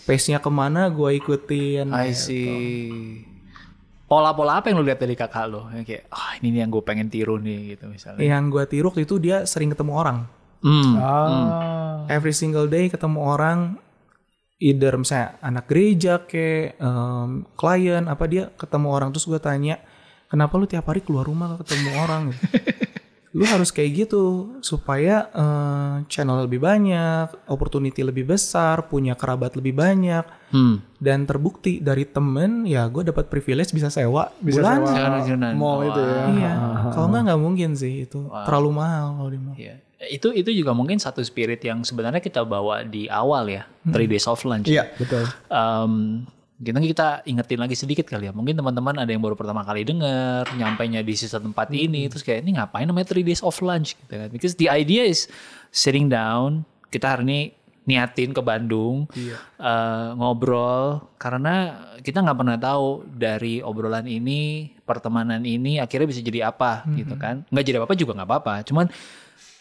pace-nya 0.03 0.43
ke 0.43 0.51
mana 0.51 0.91
gue 0.91 1.15
ikutin. 1.23 1.87
I 1.95 2.11
see. 2.11 3.23
Pola-pola 4.07 4.59
apa 4.59 4.71
yang 4.71 4.79
lu 4.79 4.87
lihat 4.87 4.99
dari 4.99 5.15
kakak 5.15 5.47
lo? 5.47 5.67
Yang 5.71 5.83
kayak, 5.87 6.03
ah 6.11 6.35
ini 6.39 6.55
nih 6.55 6.59
yang 6.63 6.71
gue 6.71 6.83
pengen 6.83 7.07
tiru 7.07 7.39
nih 7.39 7.75
gitu 7.75 7.91
misalnya. 7.91 8.23
Yang 8.23 8.43
gue 8.51 8.63
tiru 8.75 8.91
waktu 8.91 9.03
itu 9.07 9.15
dia 9.23 9.47
sering 9.47 9.71
ketemu 9.71 9.95
orang. 9.95 10.19
Hmm. 10.57 10.97
Ah. 10.97 12.09
every 12.09 12.33
single 12.33 12.65
day 12.65 12.89
ketemu 12.89 13.21
orang 13.21 13.77
either 14.57 14.97
misalnya 14.97 15.37
anak 15.39 15.69
gereja 15.69 16.25
ke 16.25 16.73
klien 17.53 18.03
apa 18.09 18.23
dia 18.25 18.49
ketemu 18.57 18.87
orang 18.89 19.09
terus 19.13 19.29
gue 19.29 19.37
tanya 19.37 19.77
kenapa 20.27 20.53
lu 20.59 20.67
tiap 20.67 20.85
hari 20.89 20.99
keluar 21.05 21.23
rumah 21.23 21.55
ketemu 21.61 21.89
orang? 22.03 22.21
Gitu. 22.33 22.43
lu 23.37 23.45
harus 23.45 23.69
kayak 23.69 24.07
gitu 24.07 24.55
supaya 24.65 25.29
eh, 25.29 25.95
channel 26.09 26.49
lebih 26.49 26.57
banyak 26.57 27.45
opportunity 27.45 28.01
lebih 28.01 28.25
besar 28.25 28.89
punya 28.89 29.13
kerabat 29.13 29.53
lebih 29.53 29.77
banyak. 29.77 30.25
Hmm. 30.47 30.79
dan 30.95 31.27
terbukti 31.27 31.83
dari 31.83 32.07
temen 32.07 32.63
ya 32.63 32.87
gue 32.87 33.03
dapat 33.03 33.27
privilege 33.27 33.75
bisa 33.75 33.91
sewa 33.91 34.31
Bisa 34.39 34.63
bulan 34.63 34.79
sewa. 34.87 35.51
Mall 35.59 35.91
itu 35.91 35.99
ya. 35.99 36.23
iya. 36.31 36.53
Kalau 36.95 37.11
nggak 37.11 37.23
nggak 37.27 37.41
mungkin 37.43 37.75
sih 37.75 38.07
itu. 38.07 38.31
Terlalu 38.47 38.69
mahal 38.71 39.07
kalau 39.19 39.29
di 39.29 39.39
mall. 39.43 39.55
Iya. 39.59 39.75
Itu 39.97 40.29
itu 40.29 40.53
juga 40.53 40.77
mungkin 40.77 41.01
satu 41.01 41.25
spirit 41.25 41.57
yang 41.65 41.81
sebenarnya 41.81 42.21
kita 42.21 42.45
bawa 42.45 42.85
di 42.85 43.09
awal 43.09 43.49
ya, 43.49 43.65
Three 43.89 44.05
Days 44.05 44.29
of 44.29 44.45
Lunch. 44.45 44.69
Iya, 44.69 44.93
betul. 44.93 45.25
Em, 45.49 46.21
kita 46.57 46.77
kita 46.81 47.07
ingetin 47.25 47.57
lagi 47.61 47.73
sedikit 47.73 48.05
kali 48.05 48.29
ya. 48.29 48.33
Mungkin 48.33 48.57
teman-teman 48.57 48.97
ada 48.97 49.09
yang 49.09 49.21
baru 49.21 49.33
pertama 49.33 49.65
kali 49.65 49.85
dengar, 49.85 50.45
nyampainya 50.53 51.01
di 51.01 51.17
season 51.17 51.49
tempat 51.49 51.73
ini, 51.73 52.09
terus 52.09 52.21
kayak 52.21 52.45
ini 52.45 52.61
ngapain 52.61 52.85
namanya 52.85 53.09
Three 53.09 53.25
Days 53.25 53.41
of 53.41 53.57
Lunch 53.61 53.97
gitu 53.97 54.13
kan? 54.13 54.29
Because 54.29 54.53
the 54.57 54.69
idea 54.69 55.01
is 55.05 55.25
sitting 55.73 56.09
down, 56.09 56.65
kita 56.93 57.17
hari 57.17 57.25
ini 57.25 57.39
niatin 57.87 58.35
ke 58.35 58.41
Bandung, 58.43 59.07
eh, 59.15 60.09
ngobrol 60.13 61.07
karena 61.17 61.87
kita 62.03 62.19
nggak 62.21 62.37
pernah 62.37 62.57
tahu 62.59 63.07
dari 63.07 63.63
obrolan 63.65 64.05
ini, 64.05 64.69
pertemanan 64.85 65.41
ini 65.41 65.81
akhirnya 65.81 66.05
bisa 66.05 66.21
jadi 66.21 66.53
apa 66.53 66.85
gitu 66.93 67.17
kan? 67.17 67.47
Nggak 67.49 67.65
jadi 67.65 67.77
apa-apa 67.81 67.95
juga 67.97 68.11
nggak 68.13 68.29
apa-apa, 68.29 68.53
cuman 68.67 68.85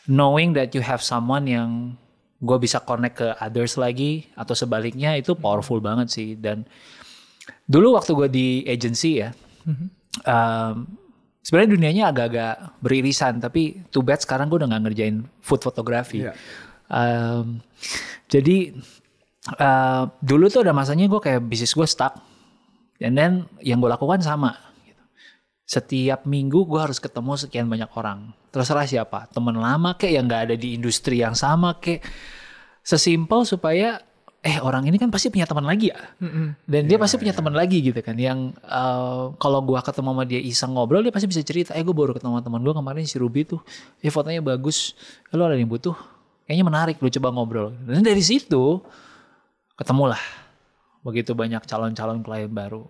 knowing 0.07 0.55
that 0.55 0.75
you 0.75 0.83
have 0.83 1.03
someone 1.03 1.47
yang 1.47 1.95
gue 2.43 2.59
bisa 2.61 2.83
connect 2.85 3.21
ke 3.21 3.29
others 3.41 3.81
lagi 3.81 4.29
atau 4.37 4.53
sebaliknya 4.53 5.17
itu 5.17 5.33
powerful 5.35 5.81
banget 5.81 6.09
sih 6.13 6.37
dan 6.37 6.69
dulu 7.65 7.97
waktu 7.97 8.13
gue 8.13 8.29
di 8.29 8.49
agency 8.69 9.25
ya 9.25 9.33
um, 10.29 10.85
sebenarnya 11.41 11.71
dunianya 11.73 12.05
agak-agak 12.13 12.55
beririsan 12.85 13.41
tapi 13.41 13.81
too 13.89 14.05
bad 14.05 14.21
sekarang 14.21 14.53
gue 14.53 14.61
udah 14.61 14.69
nggak 14.69 14.83
ngerjain 14.91 15.25
food 15.41 15.63
photography 15.65 16.29
Iya. 16.29 16.33
Um, 16.87 17.59
jadi 18.31 18.75
uh, 19.59 20.11
dulu 20.23 20.51
tuh 20.51 20.67
ada 20.67 20.75
masanya 20.75 21.07
gue 21.07 21.21
kayak 21.23 21.43
bisnis 21.47 21.75
gue 21.75 21.87
stuck 21.87 22.19
and 23.03 23.15
then 23.15 23.47
yang 23.63 23.79
gue 23.79 23.91
lakukan 23.91 24.23
sama. 24.23 24.55
Setiap 25.67 26.23
minggu 26.25 26.63
gue 26.63 26.79
harus 26.79 27.03
ketemu 27.03 27.35
sekian 27.35 27.67
banyak 27.67 27.91
orang. 27.99 28.31
Terserah 28.55 28.87
siapa. 28.87 29.27
Teman 29.35 29.59
lama 29.59 29.99
kayak 29.99 30.13
yang 30.15 30.25
nggak 30.31 30.43
ada 30.49 30.55
di 30.55 30.79
industri 30.79 31.21
yang 31.21 31.35
sama 31.35 31.75
kayak 31.83 32.07
sesimpel 32.87 33.43
supaya 33.43 33.99
eh 34.47 34.63
orang 34.63 34.87
ini 34.87 34.95
kan 34.95 35.11
pasti 35.11 35.27
punya 35.27 35.43
teman 35.43 35.67
lagi 35.67 35.91
ya. 35.91 35.99
Dan 36.71 36.87
dia 36.87 37.03
pasti 37.03 37.19
punya 37.19 37.35
teman 37.35 37.51
lagi 37.51 37.83
gitu 37.83 37.99
kan. 37.99 38.15
Yang 38.15 38.55
eh, 38.63 39.25
kalau 39.43 39.59
gua 39.67 39.83
ketemu 39.83 40.15
sama 40.15 40.23
dia 40.23 40.39
iseng 40.39 40.71
ngobrol 40.71 41.03
dia 41.03 41.11
pasti 41.11 41.27
bisa 41.27 41.43
cerita 41.43 41.75
eh 41.75 41.83
gue 41.83 41.91
baru 41.91 42.15
ketemu 42.15 42.39
sama 42.39 42.43
teman 42.47 42.61
gue 42.63 42.75
kemarin 42.79 43.03
si 43.03 43.19
Ruby 43.19 43.43
tuh. 43.43 43.59
Ya 43.99 44.15
fotonya 44.15 44.39
bagus. 44.39 44.95
Eh, 45.29 45.35
lo 45.35 45.51
ada 45.51 45.59
yang 45.59 45.67
butuh? 45.67 45.99
Kayaknya 46.47 46.63
menarik 46.63 46.97
lu 47.03 47.11
coba 47.11 47.35
ngobrol. 47.35 47.75
Dan 47.91 48.07
dari 48.07 48.23
situ 48.23 48.79
ketemulah 49.75 50.23
begitu 51.03 51.35
banyak 51.35 51.67
calon-calon 51.67 52.23
klien 52.23 52.47
baru. 52.47 52.87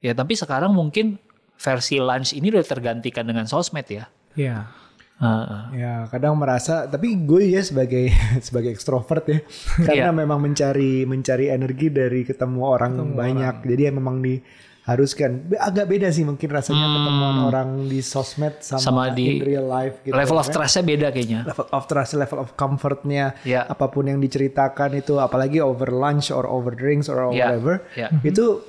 Ya 0.00 0.16
tapi 0.16 0.32
sekarang 0.32 0.72
mungkin 0.72 1.20
versi 1.56 1.96
lunch 1.96 2.32
ini 2.32 2.48
udah 2.48 2.62
tergantikan 2.62 3.24
dengan 3.24 3.44
sosmed 3.44 3.86
ya 3.86 4.04
Iya. 4.34 4.68
Heeh. 5.16 5.62
Ya 5.74 5.94
kadang 6.06 6.36
merasa 6.36 6.84
tapi 6.84 7.16
gue 7.18 7.48
ya 7.48 7.60
sebagai 7.60 8.12
sebagai 8.46 8.68
ekstrovert 8.68 9.24
ya 9.24 9.40
karena 9.88 10.08
Iya. 10.08 10.14
memang 10.14 10.38
mencari 10.38 11.02
mencari 11.02 11.48
energi 11.48 11.88
dari 11.88 12.20
ketemu 12.22 12.60
orang 12.60 12.92
banyak 13.12 13.64
jadi 13.64 13.88
ya 13.88 13.92
memang 13.92 14.20
diharuskan 14.20 15.30
agak 15.52 15.88
beda 15.88 16.12
sih 16.12 16.20
mungkin 16.20 16.46
rasanya 16.46 16.84
ketemuan 16.86 17.36
orang 17.42 17.68
di 17.82 17.98
sosmed 17.98 18.60
sama, 18.60 18.76
Hmm. 18.76 18.84
Sama 18.84 19.04
di 19.10 19.24
in 19.32 19.40
real 19.40 19.64
life 19.64 19.96
gitu 20.00 20.12
level 20.12 20.36
of 20.36 20.46
ya. 20.46 20.52
trustnya 20.52 20.84
beda 20.84 21.06
kayaknya 21.10 21.40
level 21.44 21.66
of 21.66 21.82
trust 21.86 22.12
level 22.14 22.38
of 22.38 22.48
comfortnya 22.54 23.24
Ya. 23.42 23.64
apa 23.64 23.88
pun 23.88 24.04
yang 24.04 24.20
diceritakan 24.20 24.94
itu 24.94 25.16
apalagi 25.16 25.58
over 25.58 25.88
lunch 25.88 26.28
or 26.28 26.44
over 26.44 26.70
drinks 26.70 27.08
or 27.08 27.24
Ya, 27.32 27.48
whatever 27.48 27.80
ya. 27.94 28.12
itu 28.20 28.60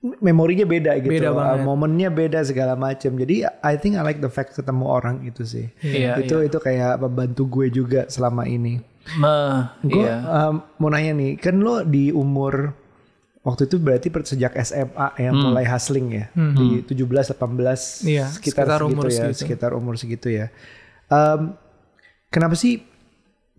memorinya 0.00 0.64
beda 0.64 0.96
gitu 0.98 1.12
Beda 1.12 1.30
banget. 1.30 1.56
Uh, 1.56 1.64
momennya 1.66 2.08
beda 2.08 2.40
segala 2.40 2.72
macam 2.72 3.12
jadi 3.14 3.34
I 3.60 3.76
think 3.76 3.94
I 3.94 4.02
like 4.02 4.18
the 4.18 4.28
fact 4.28 4.52
ketemu 4.52 4.84
orang 4.84 5.20
itu 5.22 5.44
sih 5.44 5.68
Iya, 5.78 6.16
itu 6.18 6.40
itu 6.40 6.56
kayak 6.56 6.96
membantu 6.98 7.44
gue 7.46 7.66
juga 7.68 8.00
selama 8.06 8.44
ini 8.44 8.80
Me, 9.12 9.36
gue 9.82 10.00
iya. 10.00 10.20
um, 10.48 10.60
mau 10.76 10.88
nanya 10.88 11.12
nih 11.12 11.36
kan 11.36 11.56
lo 11.56 11.80
di 11.82 12.08
umur 12.10 12.72
waktu 13.40 13.64
itu 13.64 13.76
berarti 13.76 14.08
sejak 14.22 14.52
SMA 14.58 14.88
ya 15.16 15.30
Hmm. 15.30 15.40
mulai 15.42 15.64
hustling 15.64 16.08
ya 16.10 16.24
di 16.32 16.84
17 16.84 17.32
18 17.32 18.04
Iya, 18.04 18.28
sekitar, 18.28 18.68
sekitar 18.68 18.68
segitu 18.78 18.84
umur 18.86 19.04
ya 19.04 19.12
segitu. 19.18 19.38
sekitar 19.38 19.70
umur 19.72 19.94
segitu 19.96 20.28
ya 20.30 20.46
Um, 21.06 21.58
kenapa 22.28 22.54
sih 22.54 22.86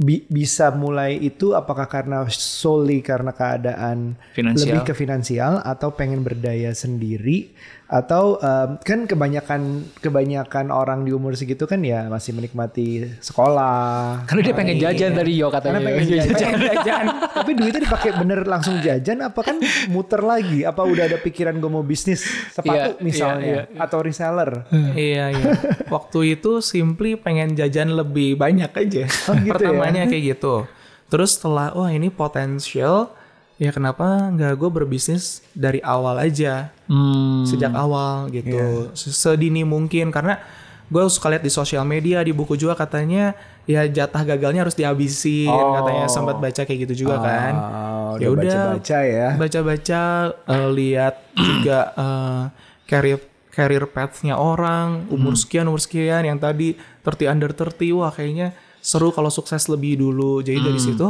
bi- 0.01 0.25
bisa 0.25 0.73
mulai 0.73 1.21
itu 1.21 1.53
apakah 1.53 1.85
karena 1.85 2.25
solely 2.27 3.05
karena 3.05 3.29
keadaan 3.29 4.17
Finansial. 4.33 4.81
lebih 4.81 4.81
ke 4.89 4.93
finansial 4.97 5.61
atau 5.61 5.93
pengen 5.93 6.25
berdaya 6.25 6.73
sendiri 6.73 7.53
atau 7.91 8.39
um, 8.39 8.79
kan 8.79 9.03
kebanyakan 9.03 9.83
kebanyakan 9.99 10.71
orang 10.71 11.03
di 11.03 11.11
umur 11.11 11.35
segitu 11.35 11.67
kan 11.67 11.83
ya 11.83 12.07
masih 12.07 12.31
menikmati 12.31 13.03
sekolah 13.19 14.23
Karena 14.23 14.41
dia 14.47 14.55
pengen 14.55 14.79
jajan 14.79 15.11
tadi 15.11 15.35
Yo 15.35 15.51
katanya. 15.51 15.83
karena 15.83 15.99
pengen 15.99 16.07
jajan. 16.23 16.51
jajan. 16.55 17.05
Tapi 17.43 17.51
duitnya 17.51 17.81
dipakai 17.83 18.11
bener 18.15 18.47
langsung 18.47 18.79
jajan 18.79 19.27
apa 19.27 19.43
kan 19.43 19.59
muter 19.91 20.23
lagi? 20.23 20.63
Apa 20.63 20.87
udah 20.87 21.03
ada 21.11 21.19
pikiran 21.19 21.59
gue 21.59 21.67
mau 21.67 21.83
bisnis 21.83 22.23
sepatu 22.55 22.95
Iya, 22.95 23.03
misalnya 23.03 23.67
iya, 23.67 23.83
atau 23.83 23.99
reseller? 23.99 24.63
Iya 24.95 25.25
iya. 25.35 25.51
Waktu 25.91 26.39
itu 26.39 26.63
simply 26.63 27.19
pengen 27.19 27.59
jajan 27.59 27.91
lebih 27.91 28.39
banyak 28.39 28.71
aja. 28.71 29.03
Oh, 29.27 29.35
gitu 29.35 29.51
Pertamanya 29.51 30.07
kayak 30.07 30.39
gitu. 30.39 30.63
Terus 31.11 31.35
setelah 31.35 31.75
wah 31.75 31.91
ini 31.91 32.07
potensial, 32.07 33.11
ya 33.61 33.69
kenapa 33.69 34.33
nggak 34.33 34.57
gue 34.57 34.69
berbisnis 34.73 35.45
dari 35.53 35.77
awal 35.79 36.17
aja, 36.17 36.73
Hmm, 36.89 37.45
sejak 37.45 37.69
awal 37.71 38.25
gitu, 38.27 38.89
Se- 38.91 39.13
sedini 39.13 39.61
mungkin 39.61 40.09
karena 40.09 40.41
gue 40.89 40.99
suka 41.07 41.29
lihat 41.29 41.39
di 41.39 41.47
sosial 41.47 41.85
media 41.85 42.19
di 42.19 42.33
buku 42.33 42.57
juga 42.57 42.73
katanya 42.73 43.31
ya 43.63 43.85
jatah 43.85 44.25
gagalnya 44.25 44.65
harus 44.65 44.73
dihabisin 44.73 45.47
katanya 45.71 46.09
sempat 46.09 46.35
baca 46.35 46.61
kayak 46.61 46.79
gitu 46.83 47.05
juga 47.05 47.21
kan. 47.21 47.53
Oh, 47.53 48.13
Ya 48.17 48.27
udah 48.27 48.43
baca-baca 48.43 48.97
ya. 48.99 49.27
baca-baca 49.37 50.01
eh, 50.43 50.69
lihat 50.73 51.15
juga 51.31 51.79
eh, 51.95 52.41
career 52.83 53.19
career 53.47 53.85
path-nya 53.85 54.35
orang 54.35 55.05
umur 55.07 55.35
sekian 55.35 55.67
umur 55.67 55.79
sekian 55.79 56.23
yang 56.23 56.35
tadi 56.35 56.73
30 57.03 57.29
under 57.29 57.51
30 57.51 57.71
wah 57.93 58.09
kayaknya 58.09 58.51
seru 58.79 59.13
kalau 59.13 59.29
sukses 59.29 59.69
lebih 59.69 59.95
dulu. 59.95 60.41
Jadi 60.41 60.59
dari 60.59 60.79
situ 60.81 61.07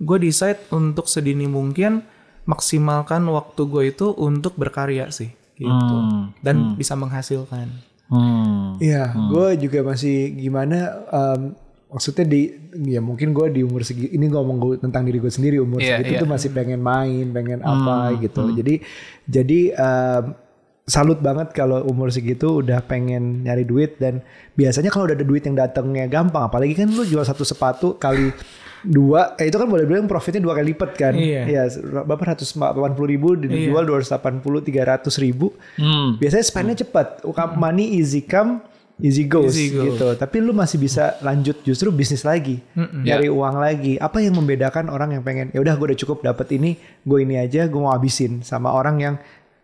gue 0.00 0.18
decide 0.18 0.60
untuk 0.72 1.06
sedini 1.06 1.44
mungkin 1.44 2.00
maksimalkan 2.48 3.22
waktu 3.28 3.62
gue 3.68 3.82
itu 3.92 4.06
untuk 4.16 4.56
berkarya 4.56 5.12
sih 5.12 5.30
gitu 5.60 5.96
dan 6.40 6.74
bisa 6.74 6.96
menghasilkan 6.96 7.68
hmm. 8.08 8.80
Iya, 8.80 9.12
gue 9.12 9.68
juga 9.68 9.84
masih 9.84 10.32
gimana? 10.32 11.04
em, 11.12 11.52
maksudnya 11.92 12.24
di 12.24 12.48
ya 12.86 13.02
mungkin 13.02 13.34
gue 13.34 13.50
di 13.50 13.60
umur 13.66 13.82
segi 13.82 14.14
ini 14.14 14.30
ngomong 14.30 14.56
gue 14.56 14.74
tentang 14.78 15.04
diri 15.04 15.18
gue 15.20 15.28
sendiri 15.28 15.60
umur 15.60 15.84
Iya, 15.84 16.00
segitu 16.00 16.16
iya. 16.16 16.22
tuh 16.22 16.30
masih 16.30 16.48
pengen 16.54 16.80
main, 16.80 17.26
pengen 17.34 17.60
apa 17.60 18.16
gitu. 18.24 18.56
Jadi 18.56 18.74
jadi 19.28 19.60
em, 19.76 20.24
salut 20.88 21.20
banget 21.20 21.52
kalau 21.52 21.84
umur 21.86 22.08
segitu 22.08 22.64
udah 22.64 22.80
pengen 22.82 23.44
nyari 23.44 23.68
duit 23.68 24.00
dan 24.00 24.24
biasanya 24.56 24.88
kalau 24.88 25.06
udah 25.06 25.16
ada 25.20 25.26
duit 25.28 25.44
yang 25.44 25.54
datangnya 25.60 26.08
gampang, 26.08 26.48
apalagi 26.48 26.72
kan 26.72 26.88
lu 26.88 27.04
jual 27.04 27.22
satu 27.22 27.44
sepatu 27.44 28.00
kali 28.00 28.32
dua, 28.86 29.36
eh, 29.36 29.52
itu 29.52 29.56
kan 29.60 29.68
boleh 29.68 29.84
bilang 29.84 30.08
profitnya 30.08 30.40
dua 30.40 30.56
kali 30.56 30.72
lipat 30.72 30.90
kan? 30.96 31.12
Iya. 31.12 31.42
Ya, 31.48 31.62
berapa 32.04 32.36
ratus 32.36 32.56
delapan 32.56 32.92
puluh 32.96 33.08
ribu 33.12 33.28
dijual 33.36 33.84
dua 33.84 34.00
ratus 34.00 34.10
delapan 34.12 34.40
puluh 34.40 34.60
tiga 34.64 34.88
ratus 34.88 35.20
ribu. 35.20 35.52
Hmm. 35.76 36.16
Biasanya 36.16 36.44
spendnya 36.44 36.76
cepat. 36.80 37.24
Money 37.56 38.00
easy 38.00 38.24
come, 38.24 38.64
easy 39.00 39.28
goes 39.28 39.52
Easy 39.56 39.76
go. 39.76 39.84
gitu. 39.88 40.08
Tapi 40.16 40.36
lu 40.40 40.56
masih 40.56 40.80
bisa 40.80 41.20
lanjut 41.20 41.60
justru 41.60 41.92
bisnis 41.92 42.24
lagi, 42.24 42.60
nyari 42.76 43.28
uang 43.28 43.56
lagi. 43.60 44.00
Apa 44.00 44.24
yang 44.24 44.36
membedakan 44.40 44.88
orang 44.88 45.16
yang 45.16 45.22
pengen 45.24 45.52
ya 45.52 45.60
udah 45.60 45.76
gue 45.76 45.86
udah 45.92 46.00
cukup 46.00 46.24
dapat 46.24 46.48
ini, 46.56 46.80
gue 47.04 47.18
ini 47.20 47.36
aja, 47.36 47.68
gue 47.68 47.80
mau 47.80 47.92
habisin 47.92 48.40
sama 48.40 48.72
orang 48.72 48.96
yang 49.00 49.14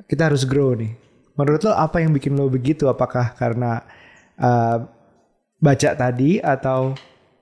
kita 0.05 0.29
harus 0.29 0.45
grow 0.45 0.77
nih. 0.77 0.93
Menurut 1.37 1.65
lo 1.65 1.73
apa 1.73 2.01
yang 2.05 2.13
bikin 2.17 2.37
lo 2.37 2.49
begitu? 2.49 2.89
Apakah 2.89 3.33
karena 3.37 3.85
uh, 4.41 4.85
baca 5.57 5.91
tadi 5.97 6.41
atau 6.41 6.93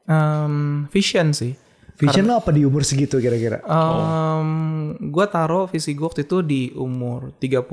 Em, 0.05 0.85
vision 0.93 1.33
sih 1.33 1.57
vision 1.95 2.27
lo 2.27 2.39
apa 2.39 2.51
di 2.51 2.63
umur 2.63 2.83
segitu 2.83 3.19
kira-kira? 3.19 3.63
Gue 4.99 5.27
taruh 5.29 5.67
visi 5.69 5.95
gue 5.95 6.05
waktu 6.05 6.27
itu 6.27 6.43
di 6.43 6.63
umur 6.75 7.31
30. 7.39 7.65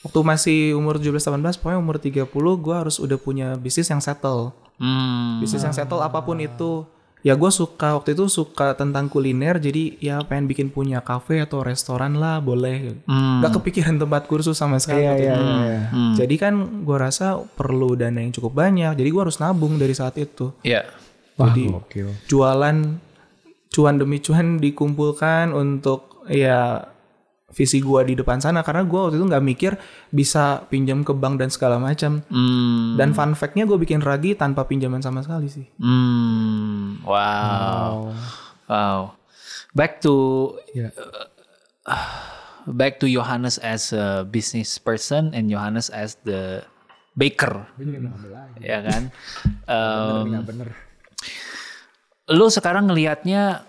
Waktu 0.00 0.18
masih 0.24 0.58
umur 0.74 0.96
17-18, 0.96 1.60
pokoknya 1.60 1.78
umur 1.78 1.96
30 2.00 2.24
gue 2.56 2.74
harus 2.74 2.96
udah 2.96 3.18
punya 3.20 3.52
bisnis 3.54 3.92
yang 3.92 4.00
settle. 4.00 4.56
Hmm. 4.80 5.44
Bisnis 5.44 5.60
yang 5.60 5.76
settle 5.76 6.00
apa 6.00 6.24
pun 6.24 6.40
itu. 6.40 6.88
Ya 7.20 7.36
gue 7.36 7.52
suka, 7.52 8.00
waktu 8.00 8.16
itu 8.16 8.32
suka 8.32 8.72
tentang 8.72 9.12
kuliner, 9.12 9.60
jadi 9.60 9.92
ya 10.00 10.24
pengen 10.24 10.48
bikin 10.48 10.72
punya 10.72 11.04
cafe 11.04 11.44
atau 11.44 11.60
restoran 11.60 12.16
lah, 12.16 12.40
boleh. 12.40 12.96
Hmm. 13.04 13.44
Gak 13.44 13.60
kepikiran 13.60 14.00
tempat 14.00 14.24
kursus 14.24 14.56
sama 14.56 14.80
sekali 14.80 15.04
Iya 15.04 15.10
waktu 15.12 15.20
iya 15.20 15.34
itu. 15.36 15.44
iya. 15.44 15.80
Jadi 16.16 16.34
kan 16.40 16.54
gue 16.80 16.96
rasa 16.96 17.36
perlu 17.44 17.92
dana 17.92 18.24
yang 18.24 18.32
cukup 18.32 18.56
banyak, 18.56 18.96
jadi 18.96 19.04
gue 19.04 19.20
harus 19.20 19.36
nabung 19.36 19.76
dari 19.76 19.92
saat 19.92 20.16
itu. 20.16 20.48
Ya. 20.64 20.88
Wah, 21.36 21.52
Jadi 21.52 21.68
gokil. 21.68 22.08
jualan 22.24 22.76
cuan 23.70 23.96
demi 23.96 24.18
cuan 24.18 24.58
dikumpulkan 24.58 25.50
untuk 25.50 26.26
ya 26.26 26.84
visi 27.48 27.78
gua 27.78 28.02
di 28.02 28.14
depan 28.14 28.38
sana 28.38 28.62
karena 28.62 28.82
gua 28.82 29.06
waktu 29.06 29.16
itu 29.16 29.26
nggak 29.26 29.42
mikir 29.44 29.72
bisa 30.08 30.62
pinjam 30.66 31.02
ke 31.02 31.10
bank 31.10 31.34
dan 31.36 31.50
segala 31.50 31.78
macam 31.78 32.22
Hmm. 32.26 32.94
dan 32.94 33.10
fun 33.10 33.34
fact-nya 33.34 33.64
gue 33.64 33.74
bikin 33.76 33.98
ragi 33.98 34.34
tanpa 34.34 34.62
pinjaman 34.64 34.98
sama 34.98 35.18
sekali 35.20 35.46
sih 35.46 35.66
Hmm. 35.76 37.02
Wow. 37.02 38.14
Wow. 38.66 39.00
Back 39.70 39.98
to 40.00 40.14
Ya. 40.70 40.90
back 42.66 42.98
to 42.98 43.06
Johannes 43.06 43.58
as 43.58 43.90
a 43.90 44.22
business 44.22 44.76
person 44.76 45.30
and 45.30 45.46
Johannes 45.46 45.90
as 45.90 46.18
the 46.22 46.62
baker. 47.12 47.66
Ya 48.60 48.78
kan? 48.80 49.10
Um, 49.66 50.30
Nggak 50.30 50.44
bener. 50.46 50.68
Lu 52.30 52.46
sekarang 52.46 52.86
ngelihatnya 52.86 53.66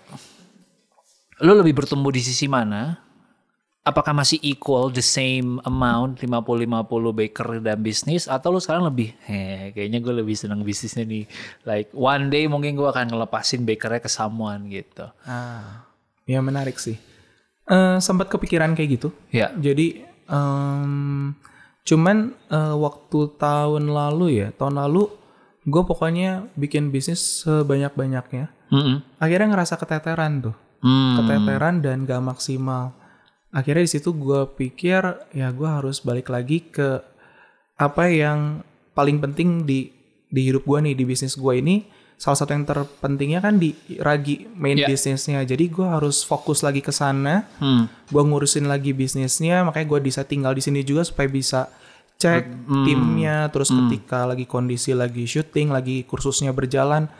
lu 1.42 1.52
lebih 1.58 1.74
bertumbuh 1.82 2.14
di 2.14 2.22
sisi 2.22 2.46
mana? 2.46 3.02
apakah 3.82 4.14
masih 4.14 4.38
equal 4.46 4.94
the 4.94 5.02
same 5.02 5.58
amount 5.66 6.22
50-50 6.22 6.70
baker 7.18 7.58
dan 7.58 7.82
bisnis 7.82 8.30
atau 8.30 8.54
lu 8.54 8.62
sekarang 8.62 8.86
lebih 8.86 9.10
eh 9.26 9.74
kayaknya 9.74 9.98
gue 9.98 10.14
lebih 10.22 10.38
seneng 10.38 10.62
bisnisnya 10.62 11.02
nih 11.02 11.26
like 11.66 11.90
one 11.90 12.30
day 12.30 12.46
mungkin 12.46 12.78
gue 12.78 12.86
akan 12.86 13.10
ngelepasin 13.10 13.66
bakernya 13.66 13.98
ke 13.98 14.06
someone 14.06 14.70
gitu 14.70 15.10
Ah, 15.26 15.82
ya 16.22 16.38
menarik 16.38 16.78
sih. 16.78 16.94
Eh 17.66 17.98
sempat 17.98 18.30
kepikiran 18.30 18.78
kayak 18.78 19.02
gitu. 19.02 19.10
ya 19.34 19.50
Jadi 19.50 20.06
em, 20.30 21.34
cuman 21.82 22.38
eh, 22.54 22.76
waktu 22.78 23.18
tahun 23.34 23.90
lalu 23.90 24.46
ya, 24.46 24.48
tahun 24.54 24.78
lalu 24.78 25.10
gue 25.62 25.82
pokoknya 25.82 26.50
bikin 26.54 26.88
bisnis 26.88 27.42
sebanyak-banyaknya. 27.42 28.50
Mm-mm. 28.68 29.04
Akhirnya 29.16 29.48
ngerasa 29.48 29.76
keteteran 29.76 30.42
tuh, 30.42 30.56
Hmm. 30.80 31.14
keteteran 31.16 31.78
dan 31.78 32.02
gak 32.02 32.18
maksimal. 32.20 32.90
Akhirnya 33.48 33.84
di 33.84 33.92
situ 33.92 34.10
gue 34.10 34.48
pikir 34.50 35.02
ya 35.30 35.48
gue 35.48 35.68
harus 35.68 36.00
balik 36.00 36.26
lagi 36.26 36.64
ke 36.64 36.98
apa 37.76 38.04
yang 38.06 38.60
paling 38.92 39.18
penting 39.18 39.62
di 39.62 39.92
di 40.26 40.40
hidup 40.42 40.64
gue 40.64 40.78
nih 40.80 40.94
di 40.94 41.04
bisnis 41.04 41.36
gue 41.36 41.54
ini. 41.54 41.84
Salah 42.16 42.38
satu 42.38 42.54
yang 42.54 42.62
terpentingnya 42.62 43.38
kan 43.38 43.58
di 43.58 43.74
ragi 43.98 44.46
main 44.54 44.78
Ya. 44.78 44.86
bisnisnya. 44.86 45.42
Jadi 45.42 45.68
gue 45.68 45.82
harus 45.84 46.22
fokus 46.22 46.62
lagi 46.62 46.78
ke 46.78 46.90
sana 46.90 47.44
Hmm. 47.58 47.86
gue 48.08 48.22
ngurusin 48.22 48.64
lagi 48.64 48.90
bisnisnya 48.90 49.62
makanya 49.62 49.86
gue 49.88 50.00
bisa 50.02 50.22
tinggal 50.22 50.52
di 50.52 50.62
sini 50.62 50.80
juga 50.80 51.02
supaya 51.02 51.26
bisa 51.26 51.66
cek 52.22 52.44
Hmm. 52.62 52.84
timnya 52.84 53.36
terus 53.48 53.68
ketika 53.68 54.22
lagi 54.24 54.44
kondisi 54.44 54.92
lagi 54.92 55.24
syuting 55.24 55.68
lagi 55.68 56.02
kursusnya 56.02 56.50
berjalan 56.50 57.10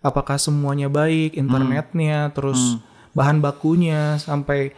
apakah 0.00 0.34
semuanya 0.36 0.86
baik 0.88 1.32
Hmm. 1.32 1.40
internetnya 1.40 2.30
terus 2.30 2.82
bahan 3.10 3.38
bakunya 3.38 4.16
sampai 4.16 4.74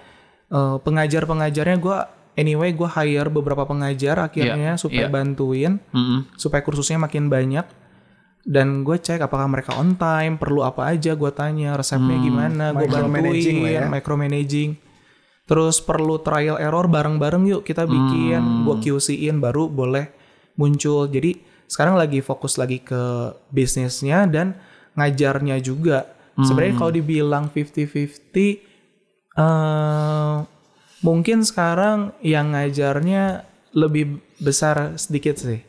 eh, 0.49 0.77
pengajar-pengajarnya 0.79 1.77
gue 1.79 1.99
anyway 2.35 2.71
gue 2.71 2.89
hire 2.89 3.29
beberapa 3.29 3.63
pengajar 3.65 4.19
akhirnya 4.21 4.75
Iya, 4.75 4.79
supaya 4.79 5.07
iya. 5.07 5.11
bantuin 5.11 5.79
Mm-mm. 5.89 6.27
supaya 6.35 6.61
kursusnya 6.61 6.99
makin 6.99 7.27
banyak 7.27 7.63
dan 8.43 8.83
gue 8.83 8.97
cek 8.97 9.21
apakah 9.21 9.47
mereka 9.47 9.77
on 9.77 9.95
time 9.95 10.35
perlu 10.35 10.61
apa 10.61 10.89
aja 10.89 11.13
gue 11.13 11.31
tanya 11.31 11.77
resepnya 11.77 12.17
gimana 12.19 12.73
gue 12.73 12.83
Micromanaging 12.83 13.57
lah 13.57 13.63
bantuin 13.63 13.79
ya. 13.79 13.91
micromanaging 13.91 14.71
terus 15.51 15.83
perlu 15.83 16.23
trial 16.23 16.63
error 16.63 16.87
bareng-bareng 16.87 17.43
yuk 17.51 17.63
kita 17.67 17.83
bikin 17.83 18.39
gue 18.63 18.77
QC-in 18.79 19.43
baru 19.43 19.67
boleh 19.67 20.07
muncul. 20.55 21.11
Jadi 21.11 21.43
sekarang 21.67 21.99
lagi 21.99 22.23
fokus 22.23 22.55
lagi 22.55 22.79
ke 22.79 23.03
bisnisnya 23.51 24.31
dan 24.31 24.55
ngajarnya 24.95 25.59
juga. 25.59 26.07
Sebenarnya 26.39 26.75
kalau 26.79 26.93
dibilang 26.95 27.51
50-50 27.51 28.71
eh 29.35 30.35
mungkin 31.01 31.43
sekarang 31.43 32.13
yang 32.21 32.53
ngajarnya 32.53 33.45
lebih 33.73 34.19
besar 34.39 34.95
sedikit 34.95 35.35
sih. 35.35 35.61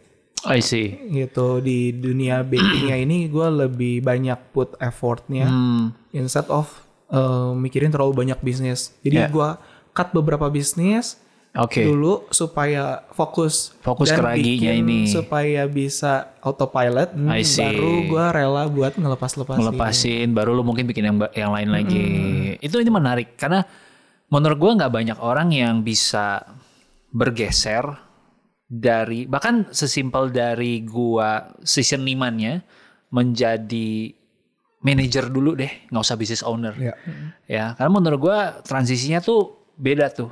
I 0.41 0.57
see. 0.59 0.97
Gitu 1.09 1.61
di 1.61 1.93
dunia 1.93 2.41
bakingnya 2.41 2.97
ini 3.05 3.29
gue 3.29 3.47
lebih 3.47 4.01
banyak 4.01 4.51
put 4.51 4.73
effortnya 4.77 5.45
Hmm. 5.45 5.93
instead 6.11 6.49
of 6.49 6.69
uh, 7.09 7.53
mikirin 7.53 7.93
terlalu 7.93 8.25
banyak 8.25 8.39
bisnis. 8.41 8.93
Jadi 9.01 9.17
Yeah. 9.17 9.29
gue 9.29 9.49
cut 9.91 10.11
beberapa 10.11 10.47
bisnis 10.47 11.19
Oke 11.51 11.83
dulu 11.83 12.31
supaya 12.31 13.03
fokus 13.11 13.75
Fokus 13.83 14.07
ke 14.07 14.23
raginya 14.23 14.71
bikin 14.71 14.87
ini. 14.87 15.01
supaya 15.11 15.67
bisa 15.67 16.31
autopilot 16.39 17.11
I 17.27 17.43
see. 17.43 17.59
baru 17.59 18.07
gue 18.07 18.25
rela 18.31 18.63
buat 18.65 18.95
ngelepas-lepas 18.95 19.59
ngelepasin 19.59 20.31
baru 20.31 20.55
lu 20.55 20.63
mungkin 20.63 20.87
bikin 20.87 21.11
yang 21.11 21.17
yang 21.35 21.51
lain 21.51 21.69
lagi 21.69 22.05
itu 22.57 22.71
ini 22.79 22.87
menarik 22.87 23.35
karena 23.35 23.67
menurut 24.31 24.55
gua 24.55 24.71
nggak 24.79 24.93
banyak 24.95 25.17
orang 25.19 25.51
yang 25.51 25.83
bisa 25.83 26.39
bergeser 27.11 27.83
dari 28.63 29.27
bahkan 29.27 29.67
sesimpel 29.69 30.31
dari 30.31 30.79
gua 30.81 31.51
si 31.59 31.83
senimannya 31.83 32.63
menjadi 33.11 34.15
manajer 34.81 35.27
dulu 35.27 35.53
deh 35.53 35.91
nggak 35.91 35.99
usah 35.99 36.15
business 36.15 36.41
owner 36.41 36.71
Ya. 36.79 36.95
ya 37.45 37.65
karena 37.75 37.91
menurut 37.91 38.19
gua 38.23 38.37
transisinya 38.63 39.19
tuh 39.19 39.60
beda 39.81 40.13
tuh. 40.13 40.29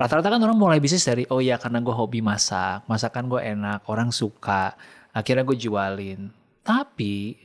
Rata-rata 0.00 0.32
kan 0.32 0.40
orang 0.42 0.58
mulai 0.58 0.80
bisnis 0.80 1.06
dari 1.06 1.28
oh 1.28 1.38
ya 1.38 1.60
karena 1.60 1.78
gue 1.78 1.94
hobi 1.94 2.18
masak 2.18 2.82
masakan 2.90 3.30
gue 3.30 3.40
enak 3.44 3.86
orang 3.86 4.10
suka 4.10 4.74
akhirnya 5.12 5.44
gue 5.44 5.58
jualin. 5.60 6.32
Tapi 6.64 7.36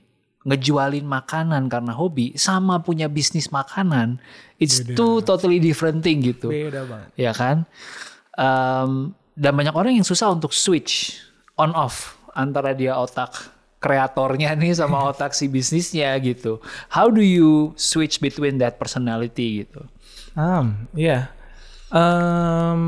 ngejualin 0.43 1.05
makanan 1.07 1.71
karena 1.71 1.93
hobi 1.95 2.35
sama 2.35 2.83
punya 2.83 3.07
bisnis 3.07 3.47
makanan 3.47 4.19
it's 4.59 4.83
two 4.97 5.23
totally 5.23 5.59
different 5.61 6.01
thing 6.01 6.23
gitu. 6.23 6.49
Beda 6.49 6.83
banget. 6.87 7.07
Ya 7.15 7.31
kan? 7.35 7.69
Em, 8.33 9.13
dan 9.37 9.53
banyak 9.53 9.75
orang 9.75 9.93
yang 9.99 10.07
susah 10.07 10.33
untuk 10.33 10.51
switch 10.51 11.21
on 11.55 11.71
off 11.77 12.17
antara 12.33 12.73
dia 12.73 12.97
otak 12.97 13.51
kreatornya 13.77 14.57
nih 14.57 14.73
sama 14.73 15.05
otak 15.13 15.37
si 15.37 15.45
bisnisnya 15.45 16.11
gitu. 16.17 16.57
How 16.89 17.13
do 17.13 17.21
you 17.21 17.77
switch 17.77 18.17
between 18.17 18.57
that 18.57 18.81
personality 18.81 19.63
gitu 19.67 19.85
Um, 20.33 20.89
ya. 20.93 21.29
Em, 21.89 22.81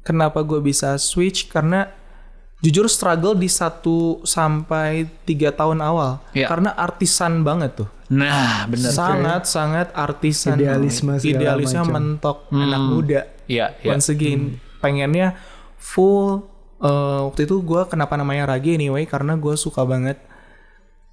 kenapa 0.00 0.40
gue 0.42 0.62
bisa 0.62 0.94
switch? 0.96 1.50
Karena 1.50 1.90
jujur 2.58 2.86
struggle 2.86 3.34
di 3.34 3.46
satu 3.46 4.22
sampai 4.22 5.06
tiga 5.26 5.50
tahun 5.50 5.82
awal. 5.82 6.22
Iya. 6.32 6.46
Karena 6.46 6.70
artisan 6.74 7.42
banget 7.42 7.82
tuh. 7.84 7.90
nah 8.08 8.64
bener 8.64 8.88
Sangat 8.88 9.44
sangat 9.44 9.92
artisan. 9.92 10.56
Idealisme 10.56 11.20
segala 11.20 11.60
Idealisnya 11.60 11.84
macam. 11.84 11.94
mentok 12.16 12.38
anak 12.48 12.82
muda. 12.82 13.20
Iya, 13.44 13.76
iya. 13.78 13.88
Once 13.92 14.08
again, 14.08 14.56
pengennya 14.80 15.36
full. 15.76 16.46
eh, 16.78 17.20
waktu 17.26 17.42
itu 17.42 17.58
gue 17.60 17.82
kenapa 17.90 18.14
namanya 18.14 18.48
ragi 18.48 18.78
anyway? 18.78 19.02
Karena 19.04 19.34
gue 19.34 19.54
suka 19.58 19.82
banget 19.82 20.16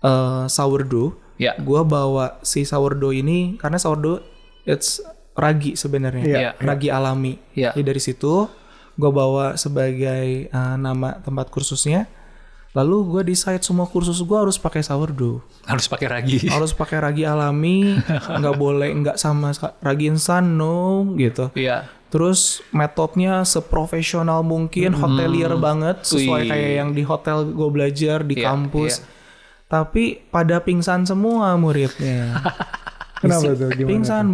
eh, 0.02 0.46
sourdough. 0.46 1.18
Ya. 1.36 1.58
Gue 1.60 1.82
bawa 1.84 2.40
si 2.46 2.64
sourdough 2.64 3.12
ini 3.12 3.58
karena 3.60 3.76
sourdough 3.76 4.22
it's 4.64 5.04
ragi 5.36 5.76
sebenarnya, 5.76 6.24
Iya. 6.24 6.50
ragi 6.58 6.88
alami. 6.88 7.36
Iya. 7.52 7.76
Jadi 7.76 7.84
dari 7.86 8.00
situ 8.00 8.48
gue 8.96 9.12
bawa 9.12 9.54
sebagai 9.56 10.48
eh, 10.48 10.76
nama 10.78 11.20
tempat 11.20 11.48
kursusnya. 11.48 12.08
Lalu 12.72 12.96
gue 13.08 13.22
decide 13.26 13.60
semua 13.60 13.88
kursus 13.88 14.20
gue 14.20 14.36
harus 14.36 14.56
pakai 14.56 14.84
sourdough, 14.84 15.40
harus 15.64 15.88
pakai 15.88 16.08
ragi 16.12 16.44
harus 16.56 16.72
pakai 16.72 17.00
ragi 17.00 17.24
alami, 17.24 17.96
nggak 18.10 18.56
boleh 18.56 18.92
nggak 18.92 19.16
sama 19.16 19.56
ragi 19.80 20.08
instan 20.08 20.56
no 20.56 21.08
gitu. 21.16 21.52
Iya. 21.56 21.88
Terus 22.12 22.60
metodenya 22.72 23.44
seprofesional 23.44 24.40
mungkin, 24.40 24.92
hotelier 24.92 25.52
banget, 25.56 26.04
Wih. 26.04 26.28
sesuai 26.28 26.42
kayak 26.48 26.72
yang 26.76 26.90
di 26.92 27.04
hotel 27.04 27.48
gue 27.48 27.70
belajar 27.70 28.24
di 28.24 28.40
Iya, 28.40 28.52
kampus. 28.52 29.00
iya. 29.00 29.08
Tapi 29.66 30.04
pada 30.28 30.60
pingsan 30.60 31.04
semua 31.04 31.56
muridnya. 31.56 32.40
Kenapa 33.20 33.56
tuh? 33.56 33.72
Gimana? 33.72 33.90
pingsan, 33.90 34.26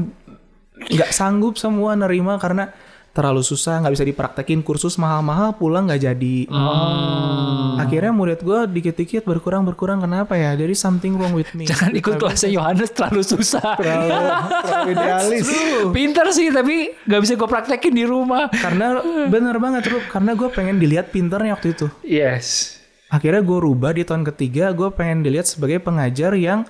nggak 0.90 1.12
sanggup 1.14 1.60
semua 1.60 1.94
nerima 1.94 2.40
karena 2.42 2.74
terlalu 3.12 3.44
susah, 3.44 3.84
nggak 3.84 3.92
bisa 3.92 4.06
dipraktekin 4.08 4.64
kursus 4.64 4.96
mahal-mahal, 4.96 5.52
pulang 5.60 5.84
nggak 5.84 6.00
jadi. 6.00 6.48
Hmm. 6.48 7.76
Akhirnya 7.76 8.16
murid 8.16 8.40
gue 8.40 8.60
dikit-dikit 8.72 9.28
berkurang 9.28 9.68
berkurang 9.68 10.00
kenapa 10.00 10.40
ya? 10.40 10.56
Jadi 10.56 10.72
something 10.72 11.20
wrong 11.20 11.36
with 11.36 11.52
me. 11.52 11.68
Jangan 11.68 11.92
ikut 11.92 12.16
kelasnya 12.16 12.56
Yohanes 12.56 12.96
terlalu 12.96 13.20
susah. 13.28 13.76
Terlalu, 13.76 14.16
terlalu 14.64 14.90
idealis. 14.96 15.48
Pinter 15.92 16.28
sih 16.32 16.48
tapi 16.56 16.96
nggak 17.04 17.20
bisa 17.20 17.34
gue 17.36 17.50
praktekin 17.52 17.92
di 17.92 18.08
rumah. 18.08 18.48
Karena 18.48 19.04
bener 19.28 19.60
banget 19.60 19.92
Rup, 19.92 20.08
karena 20.08 20.32
gue 20.32 20.48
pengen 20.48 20.80
dilihat 20.80 21.12
pinternya 21.12 21.60
waktu 21.60 21.76
itu. 21.76 21.92
Yes. 22.08 22.80
akhirnya 23.12 23.44
gue 23.44 23.60
rubah 23.60 23.92
di 23.92 24.08
tahun 24.08 24.24
ketiga 24.24 24.72
gue 24.72 24.88
pengen 24.96 25.20
dilihat 25.20 25.44
sebagai 25.44 25.84
pengajar 25.84 26.32
yang 26.32 26.64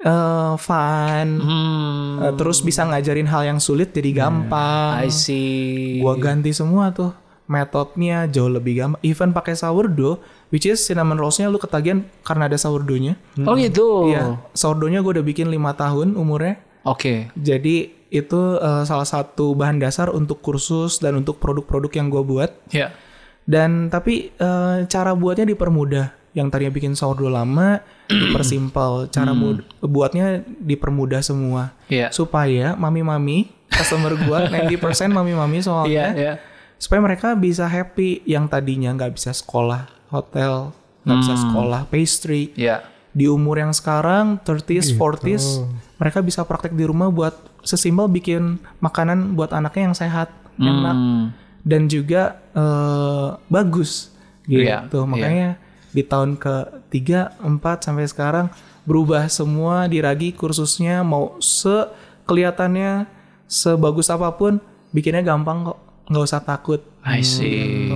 eh, 0.00 0.52
fun 0.56 1.28
Hmm. 1.38 2.10
eh, 2.20 2.32
terus 2.34 2.60
bisa 2.60 2.82
ngajarin 2.82 3.26
hal 3.26 3.42
yang 3.46 3.58
sulit 3.58 3.90
jadi 3.90 4.10
gampang 4.16 4.96
I 4.98 5.08
see. 5.08 5.98
gue 5.98 6.14
ganti 6.16 6.50
semua 6.50 6.90
tuh 6.90 7.12
metodenya 7.46 8.24
jauh 8.26 8.48
lebih 8.48 8.74
gampang 8.76 9.00
even 9.02 9.30
pakai 9.30 9.52
sourdough 9.52 10.18
which 10.48 10.64
is 10.64 10.78
cinnamon 10.78 11.16
rollsnya 11.16 11.46
lu 11.46 11.58
ketagihan 11.58 12.06
karena 12.20 12.46
ada 12.46 12.54
sourdoughnya 12.54 13.18
Oh 13.40 13.54
gitu. 13.54 14.06
Iya, 14.06 14.38
sourdoughnya 14.52 15.00
gue 15.00 15.12
udah 15.12 15.26
bikin 15.26 15.48
lima 15.48 15.72
tahun 15.72 16.14
umurnya 16.14 16.62
Oke. 16.82 17.28
jadi 17.32 17.76
itu 18.08 18.40
eh, 18.56 18.82
salah 18.82 19.04
satu 19.04 19.52
bahan 19.52 19.78
dasar 19.78 20.10
untuk 20.10 20.40
kursus 20.40 20.98
dan 20.98 21.14
untuk 21.16 21.38
produk-produk 21.38 21.90
yang 21.92 22.06
gue 22.08 22.22
buat 22.22 22.50
Ya. 22.70 22.94
Dan 23.42 23.86
tapi 23.88 24.30
eh, 24.30 24.76
cara 24.86 25.10
buatnya 25.12 25.42
dipermudah. 25.44 26.06
Yang 26.30 26.46
tadinya 26.50 26.70
bikin 26.70 26.92
sourdough 26.94 27.28
lama 27.28 27.82
dipersimpel. 28.10 29.10
Cara 29.10 29.32
mud- 29.32 29.66
buatnya 29.80 30.42
dipermudah 30.58 31.20
semua. 31.20 31.74
Iya. 31.86 32.10
Supaya 32.10 32.74
mami-mami 32.74 33.50
customer 33.66 34.14
gua 34.18 34.46
90% 34.50 34.76
mami-mami 35.08 35.62
soalnya 35.62 36.06
iya. 36.12 36.32
supaya 36.74 36.98
mereka 36.98 37.32
bisa 37.32 37.64
happy 37.64 38.18
yang 38.24 38.44
tadinya 38.44 38.90
nggak 38.90 39.14
bisa 39.14 39.30
sekolah 39.30 39.86
hotel, 40.08 40.74
nggak 41.06 41.18
bisa 41.18 41.34
sekolah 41.38 41.80
pastry. 41.86 42.50
Iya. 42.54 42.82
Di 43.10 43.26
umur 43.26 43.58
yang 43.58 43.70
sekarang 43.70 44.38
30s, 44.40 44.94
40s, 44.94 45.66
mereka 45.96 46.18
bisa 46.18 46.42
praktek 46.42 46.72
di 46.72 46.82
rumah 46.82 47.10
buat 47.10 47.34
sesimpel 47.62 48.06
bikin 48.06 48.58
makanan 48.78 49.34
buat 49.34 49.50
anaknya 49.50 49.90
yang 49.90 49.96
sehat. 49.96 50.28
enak 50.56 50.92
Hmm. 50.92 51.24
dan 51.62 51.88
juga 51.88 52.36
eh, 52.52 53.28
bagus 53.48 54.12
Iya, 54.44 54.84
gitu. 54.84 55.06
Makanya 55.06 55.56
di 55.90 56.02
tahun 56.06 56.38
ke-3, 56.38 57.40
4 57.42 57.86
sampai 57.86 58.06
sekarang 58.06 58.46
berubah 58.86 59.26
semua 59.28 59.86
diragi 59.90 60.32
kursusnya 60.32 61.04
mau 61.04 61.36
se 61.42 61.90
kelihatannya 62.24 63.06
sebagus 63.50 64.08
apa 64.08 64.30
pun 64.34 64.62
bikinnya 64.94 65.22
gampang 65.22 65.70
kok. 65.70 65.78
nggak 66.10 66.26
usah 66.26 66.42
takut. 66.42 66.82
I 67.06 67.22
see. 67.22 67.86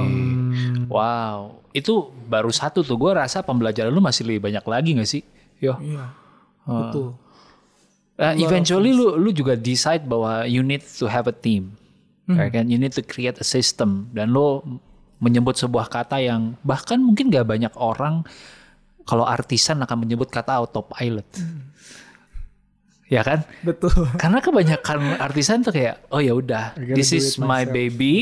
Wow. 0.87 1.59
Itu 1.75 2.15
baru 2.31 2.55
satu 2.55 2.87
tuh. 2.87 2.95
Gue 2.95 3.11
rasa 3.11 3.43
pembelajaran 3.43 3.91
lu 3.91 3.99
masih 3.99 4.23
lebih 4.23 4.47
banyak 4.47 4.63
lagi 4.63 4.91
gak 4.95 5.11
sih? 5.11 5.23
Yo. 5.59 5.75
Iya. 5.83 6.15
Betul. 6.63 7.19
Uh, 8.15 8.35
eventually 8.39 8.95
lu 8.95 9.19
lu 9.19 9.35
juga 9.35 9.59
decide 9.59 10.07
bahwa 10.07 10.47
you 10.47 10.63
need 10.63 10.87
to 10.87 11.11
have 11.11 11.27
a 11.27 11.35
team. 11.35 11.75
ya 12.31 12.47
kan? 12.49 12.71
You 12.71 12.79
need 12.79 12.95
to 12.95 13.03
create 13.03 13.43
a 13.43 13.47
system 13.47 14.15
dan 14.15 14.31
lu 14.31 14.63
menyebut 15.19 15.55
sebuah 15.55 15.87
kata 15.89 16.19
yang 16.21 16.55
bahkan 16.63 16.99
mungkin 16.99 17.31
gak 17.31 17.47
banyak 17.47 17.73
orang 17.79 18.27
kalau 19.05 19.29
artisan 19.29 19.81
akan 19.85 20.01
menyebut 20.01 20.33
kata 20.33 20.57
autopilot. 20.59 21.29
Ya 23.05 23.21
kan? 23.21 23.45
Betul. 23.61 23.93
Karena 24.17 24.41
kebanyakan 24.41 25.21
artisan 25.21 25.61
tuh 25.61 25.77
kayak 25.77 26.01
oh 26.09 26.25
ya 26.25 26.33
udah 26.33 26.73
this 26.97 27.13
is 27.13 27.37
my 27.37 27.63
myself. 27.63 27.77
baby 27.77 28.15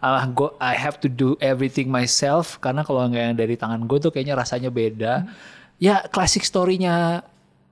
uh, 0.00 0.24
go, 0.32 0.56
I 0.56 0.74
have 0.80 0.96
to 1.04 1.12
do 1.12 1.36
everything 1.44 1.92
myself 1.92 2.56
karena 2.58 2.80
kalau 2.80 3.04
nggak 3.04 3.20
yang 3.20 3.36
dari 3.36 3.54
tangan 3.60 3.84
gue 3.84 4.00
tuh 4.00 4.08
kayaknya 4.08 4.40
rasanya 4.40 4.72
beda 4.72 5.28
ya 5.76 6.08
klasik 6.08 6.40
storynya 6.42 7.20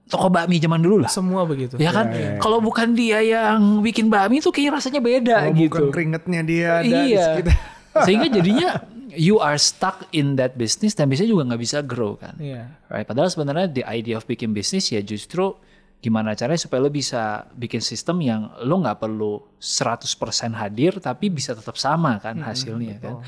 toko 0.08 0.28
bakmi 0.28 0.60
zaman 0.60 0.80
dulu 0.80 1.04
lah 1.04 1.10
Semua 1.12 1.48
begitu. 1.48 1.80
ya 1.80 1.88
kan 1.88 2.12
kalau 2.36 2.60
bukan 2.60 2.92
dia 2.92 3.24
yang 3.24 3.80
bikin 3.80 4.12
bakmi 4.12 4.44
tuh 4.44 4.52
kayaknya 4.52 4.72
rasanya 4.76 5.00
beda 5.00 5.36
Kalau 5.48 5.56
gitu 5.56 5.68
bukan 5.72 5.84
keringetnya 5.88 6.40
dia 6.44 6.68
ada 6.80 6.84
di 6.84 6.92
iya 7.16 7.26
sekitar. 7.32 7.56
Sehingga 8.04 8.28
jadinya 8.28 8.70
you 9.10 9.40
are 9.40 9.56
stuck 9.56 10.04
in 10.12 10.36
that 10.36 10.54
business 10.54 10.92
dan 10.94 11.08
biasanya 11.08 11.32
juga 11.32 11.42
nggak 11.50 11.62
bisa 11.62 11.78
grow 11.82 12.14
kan 12.14 12.36
Iya. 12.38 12.68
Right. 12.86 13.08
Padahal 13.08 13.32
sebenarnya 13.32 13.66
the 13.72 13.84
idea 13.88 14.14
of 14.14 14.28
bikin 14.28 14.52
bisnis 14.52 14.92
ya 14.92 15.00
justru 15.00 15.56
gimana 15.98 16.38
caranya 16.38 16.62
supaya 16.62 16.78
lo 16.78 16.94
bisa 16.94 17.50
bikin 17.58 17.82
sistem 17.82 18.22
yang 18.22 18.54
lo 18.62 18.78
nggak 18.78 19.02
perlu 19.02 19.42
100% 19.58 20.06
hadir 20.54 21.02
tapi 21.02 21.26
bisa 21.26 21.58
tetap 21.58 21.74
sama 21.74 22.22
kan 22.22 22.38
hasilnya 22.38 23.02
kan. 23.02 23.18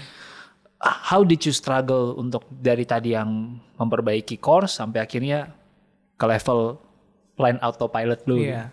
How 0.81 1.27
did 1.27 1.45
you 1.45 1.53
struggle 1.53 2.17
untuk 2.17 2.47
dari 2.49 2.89
tadi 2.89 3.13
yang 3.13 3.59
memperbaiki 3.77 4.41
core 4.41 4.65
sampai 4.65 5.03
akhirnya 5.05 5.53
ke 6.15 6.25
level 6.25 6.79
line 7.37 7.59
autopilot 7.61 8.21
lo? 8.25 8.39
Iya. 8.39 8.71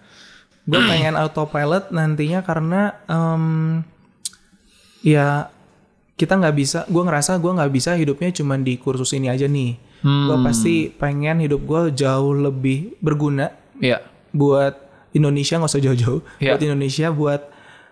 Gue 0.64 0.84
pengen 0.84 1.16
autopilot 1.16 1.92
nantinya 1.92 2.44
karena 2.44 2.96
em, 3.08 3.84
ya 5.02 5.50
kita 6.18 6.34
nggak 6.34 6.56
bisa. 6.56 6.80
Gue 6.88 7.02
ngerasa 7.02 7.38
gue 7.38 7.52
nggak 7.54 7.72
bisa 7.72 7.94
hidupnya 7.94 8.34
cuma 8.34 8.58
di 8.58 8.76
kursus 8.76 9.14
ini 9.14 9.30
aja 9.30 9.46
nih. 9.46 9.78
Gue 10.02 10.38
pasti 10.42 10.74
pengen 10.90 11.40
hidup 11.40 11.62
gue 11.62 11.94
jauh 11.96 12.34
lebih 12.34 12.98
berguna 12.98 13.50
Iya. 13.78 14.02
buat 14.30 14.74
Indonesia 15.12 15.58
nggak 15.58 15.70
usah 15.70 15.84
jauh-jauh. 15.84 16.22
Iya. 16.38 16.54
Buat 16.54 16.62
Indonesia 16.64 17.08
buat 17.10 17.42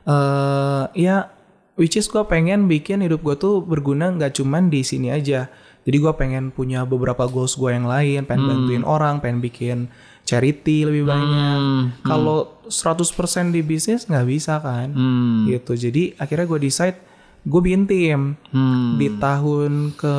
eh 0.05 0.83
ya 0.95 1.29
which 1.75 1.95
is 1.95 2.05
gue 2.05 2.21
pengen 2.23 2.65
bikin 2.65 3.01
hidup 3.01 3.19
gue 3.19 3.35
tuh 3.35 3.59
berguna 3.59 4.09
nggak 4.11 4.35
cuman 4.35 4.69
di 4.69 4.81
sini 4.81 5.09
aja. 5.09 5.49
Jadi 5.85 5.97
gue 5.99 6.13
pengen 6.13 6.49
punya 6.49 6.81
beberapa 6.81 7.25
goals 7.25 7.53
gue 7.53 7.69
yang 7.69 7.85
lain, 7.85 8.25
pengen 8.25 8.41
bantuin 8.43 8.81
orang, 8.81 9.21
pengen 9.21 9.37
bikin 9.37 9.77
charity 10.25 10.81
lebih 10.81 11.05
banyak. 11.05 11.61
Kalau 12.01 12.57
100% 12.65 13.05
di 13.53 13.61
bisnis 13.61 14.09
nggak 14.09 14.25
bisa 14.25 14.57
kan, 14.57 14.89
Hmm. 14.89 15.45
gitu. 15.45 15.77
Jadi 15.77 16.17
akhirnya 16.17 16.49
gue 16.49 16.59
decide 16.59 16.97
gue 17.45 17.61
bikin 17.61 17.85
tim 17.85 18.33
Hmm. 18.49 18.97
di 18.97 19.07
tahun 19.15 19.93
ke 19.93 20.15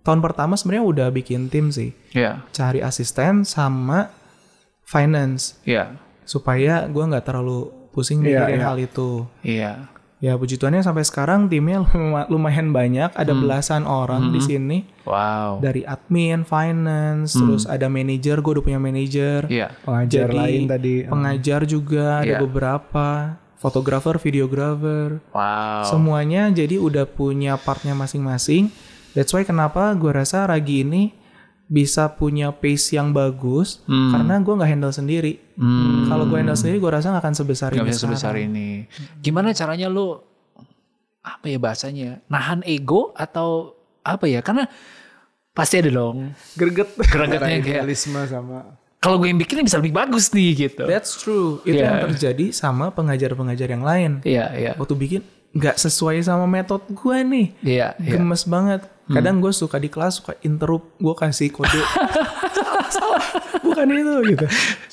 tahun 0.00 0.20
pertama 0.20 0.54
sebenarnya 0.54 0.84
udah 0.84 1.08
bikin 1.10 1.48
tim 1.48 1.68
sih, 1.68 1.90
Iya. 2.12 2.44
cari 2.50 2.78
asisten 2.78 3.42
sama 3.42 4.12
finance 4.84 5.56
Iya. 5.64 5.96
supaya 6.22 6.84
gue 6.86 7.02
nggak 7.02 7.24
terlalu 7.24 7.72
pusing 7.90 8.20
Iya, 8.20 8.44
mikirin 8.44 8.60
iya. 8.60 8.66
hal 8.66 8.76
itu. 8.78 9.10
Iya. 9.40 9.72
Ya 10.20 10.40
puji 10.40 10.56
Tuhannya 10.56 10.80
sampai 10.80 11.04
sekarang 11.04 11.48
timnya 11.48 11.84
luma- 11.92 12.24
lumayan 12.28 12.72
banyak, 12.72 13.12
ada 13.12 13.32
belasan 13.32 13.84
orang 13.84 14.28
di 14.30 14.40
sini 14.40 14.78
Wow. 15.04 15.60
dari 15.60 15.84
admin, 15.84 16.44
finance, 16.44 17.36
terus 17.36 17.64
ada 17.64 17.88
manajer, 17.88 18.40
gue 18.40 18.52
udah 18.56 18.64
punya 18.64 18.80
manajer. 18.80 19.44
Iya. 19.48 19.72
Pengajar 19.84 20.28
Jadi, 20.28 20.36
lain 20.36 20.62
tadi. 20.64 20.94
Pengajar 21.04 21.60
juga 21.64 22.20
ada 22.20 22.28
Iya. 22.28 22.40
beberapa, 22.40 23.08
fotografer, 23.56 24.16
videografer, 24.16 25.18
Wow. 25.30 25.84
semuanya 25.86 26.48
jadi 26.48 26.76
udah 26.76 27.04
punya 27.04 27.56
partnya 27.56 27.92
masing-masing. 27.92 28.68
That's 29.12 29.30
why 29.30 29.42
kenapa 29.42 29.94
gue 29.94 30.10
rasa 30.10 30.44
Ragi 30.44 30.82
ini 30.82 31.14
bisa 31.64 32.12
punya 32.12 32.52
pace 32.52 32.92
yang 32.92 33.10
bagus 33.10 33.80
karena 33.86 34.36
gue 34.36 34.52
nggak 34.52 34.68
handle 34.68 34.92
sendiri. 34.92 35.40
Kalau 36.04 36.26
gue 36.26 36.36
handle 36.36 36.54
sendiri, 36.54 36.76
gue 36.76 36.92
rasa 36.92 37.08
nggak 37.08 37.24
akan 37.24 37.34
sebesar 37.34 37.68
Gak 37.72 37.80
ini. 37.80 37.88
bisa 37.88 38.00
sebesar 38.04 38.34
ini. 38.36 38.84
Gimana 39.18 39.50
caranya 39.50 39.88
lu 39.88 40.18
apa 41.20 41.46
ya 41.46 41.56
bahasanya? 41.56 42.20
Nahan 42.28 42.60
ego 42.64 43.16
atau 43.16 43.72
apa 44.04 44.28
ya? 44.28 44.44
Karena 44.44 44.68
pasti 45.54 45.80
ada 45.80 45.88
dong 45.88 46.34
Greget. 46.52 46.90
gregetnya 47.00 47.38
kayak 47.38 47.62
Idealisme 47.86 48.20
sama 48.26 48.76
kalau 49.04 49.20
gue 49.20 49.28
yang 49.28 49.36
bikin 49.36 49.60
bisa 49.60 49.76
lebih 49.76 49.92
bagus 49.92 50.32
nih 50.32 50.50
gitu. 50.56 50.88
That's 50.88 51.20
true. 51.20 51.60
Itu 51.62 51.76
Iya. 51.76 51.84
yang 51.84 51.96
terjadi 52.08 52.56
sama 52.56 52.88
pengajar-pengajar 52.88 53.68
yang 53.68 53.84
lain. 53.84 54.24
Iya, 54.24 54.48
iya. 54.56 54.72
Waktu 54.80 54.96
bikin 54.96 55.20
nggak 55.52 55.76
sesuai 55.76 56.24
sama 56.24 56.48
metode 56.48 56.88
gue 56.88 57.16
nih. 57.20 57.46
Iya, 57.60 57.88
iya. 58.00 58.10
Gemes 58.16 58.48
banget. 58.48 58.88
Kadang 59.04 59.44
gue 59.44 59.52
suka 59.52 59.76
di 59.76 59.92
kelas 59.92 60.24
suka 60.24 60.32
interrupt, 60.40 60.96
gue 60.96 61.12
kasih 61.12 61.52
kode. 61.52 61.76
salah, 62.56 62.88
salah, 62.96 63.24
bukan 63.60 63.84
itu 63.92 64.14
gitu. 64.32 64.46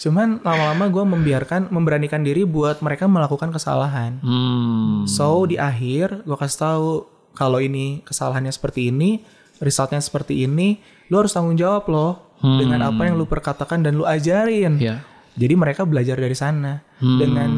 Cuman 0.04 0.44
lama-lama 0.44 0.92
gue 0.92 1.04
membiarkan, 1.16 1.72
memberanikan 1.72 2.20
diri 2.20 2.44
buat 2.44 2.84
mereka 2.84 3.08
melakukan 3.08 3.56
kesalahan. 3.56 4.20
Hmm. 4.20 5.08
So 5.08 5.48
di 5.48 5.56
akhir 5.56 6.28
gue 6.28 6.36
kasih 6.36 6.60
tahu 6.60 6.88
kalau 7.32 7.64
ini 7.64 8.04
kesalahannya 8.04 8.52
seperti 8.52 8.92
ini, 8.92 9.24
resultnya 9.64 10.04
seperti 10.04 10.44
ini, 10.44 10.84
lu 11.08 11.24
harus 11.24 11.32
tanggung 11.32 11.56
jawab 11.56 11.88
loh 11.88 12.31
dengan 12.42 12.82
apa 12.84 13.02
yang 13.06 13.16
lu 13.16 13.26
perkatakan 13.26 13.86
dan 13.86 13.96
lu 13.98 14.06
ajarin. 14.06 14.82
Iya. 14.82 15.06
Jadi 15.32 15.54
mereka 15.56 15.88
belajar 15.88 16.20
dari 16.20 16.36
sana 16.36 16.84
dengan 17.00 17.52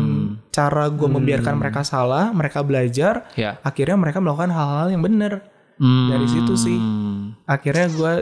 cara 0.53 0.85
gue 0.93 1.09
membiarkan 1.09 1.57
mereka 1.57 1.81
salah, 1.81 2.29
mereka 2.29 2.61
belajar, 2.61 3.25
Iya. 3.33 3.57
akhirnya 3.65 3.97
mereka 3.97 4.21
melakukan 4.21 4.53
hal-hal 4.53 4.93
yang 4.93 5.01
benar. 5.01 5.41
Hmm. 5.81 6.05
Dari 6.13 6.27
situ 6.29 6.53
sih, 6.53 6.77
akhirnya 7.49 7.87
gue 7.89 8.13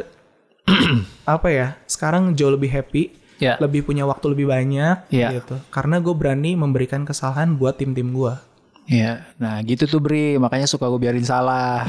apa 1.36 1.48
ya? 1.52 1.68
Sekarang 1.84 2.32
jauh 2.32 2.56
lebih 2.56 2.72
happy, 2.72 3.12
Iya. 3.44 3.60
lebih 3.60 3.84
punya 3.84 4.08
waktu 4.08 4.32
lebih 4.32 4.48
banyak, 4.48 5.12
Iya. 5.12 5.42
gitu. 5.44 5.60
Karena 5.68 6.00
gue 6.00 6.14
berani 6.16 6.56
memberikan 6.56 7.04
kesalahan 7.04 7.60
buat 7.60 7.76
tim-tim 7.76 8.14
gue. 8.16 8.34
Iya. 8.90 9.24
Nah, 9.38 9.62
gitu 9.64 9.86
tuh 9.88 10.02
Bri, 10.02 10.36
makanya 10.42 10.66
suka 10.68 10.90
gue 10.90 11.00
biarin 11.00 11.24
salah. 11.26 11.86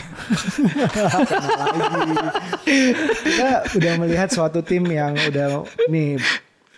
kita 2.63 3.49
udah 3.77 3.93
melihat 4.01 4.29
suatu 4.31 4.61
tim 4.63 4.87
yang 4.89 5.17
udah 5.17 5.67
nih 5.89 6.21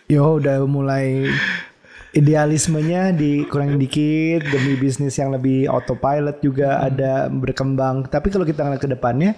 yo 0.09 0.37
udah 0.41 0.65
mulai 0.69 1.29
idealismenya 2.15 3.11
dikurangin 3.17 3.81
dikit 3.81 4.47
demi 4.53 4.77
bisnis 4.79 5.17
yang 5.19 5.35
lebih 5.35 5.67
autopilot 5.67 6.39
juga 6.45 6.79
ada 6.85 7.27
berkembang 7.33 8.07
tapi 8.07 8.31
kalau 8.31 8.47
kita 8.47 8.63
ngeliat 8.63 8.83
ke 8.85 8.91
depannya 8.91 9.33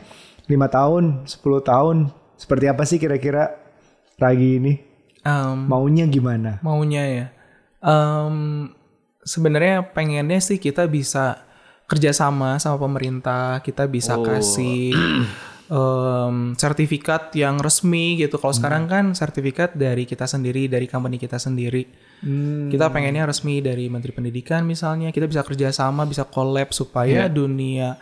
lima 0.46 0.68
tahun 0.68 1.24
10 1.24 1.40
tahun 1.64 1.96
seperti 2.36 2.64
apa 2.68 2.82
sih 2.84 2.98
kira-kira 3.00 3.56
Ragi 4.16 4.60
ini 4.60 4.74
Em, 5.26 5.66
maunya 5.66 6.06
gimana 6.06 6.62
maunya 6.62 7.02
ya. 7.02 7.26
Em, 7.82 8.70
Sebenarnya 9.26 9.82
pengennya 9.90 10.38
sih 10.38 10.56
kita 10.56 10.86
bisa 10.86 11.42
kerjasama 11.86 12.62
sama 12.62 12.78
pemerintah, 12.78 13.58
kita 13.58 13.90
bisa 13.90 14.14
kasih 14.22 14.94
em, 15.70 16.54
sertifikat 16.54 17.34
yang 17.34 17.58
resmi 17.58 18.22
gitu. 18.22 18.38
Kalau 18.38 18.54
sekarang 18.54 18.86
kan 18.86 19.04
sertifikat 19.14 19.74
dari 19.74 20.06
kita 20.06 20.26
sendiri, 20.26 20.70
dari 20.70 20.86
company 20.86 21.18
kita 21.18 21.38
sendiri. 21.42 21.86
Kita 22.70 22.86
pengennya 22.88 23.26
resmi 23.26 23.58
dari 23.58 23.90
Menteri 23.90 24.14
Pendidikan 24.14 24.62
misalnya. 24.62 25.10
Kita 25.10 25.26
bisa 25.26 25.42
kerjasama, 25.42 26.06
bisa 26.06 26.22
collab 26.26 26.70
supaya 26.70 27.26
dunia 27.26 27.98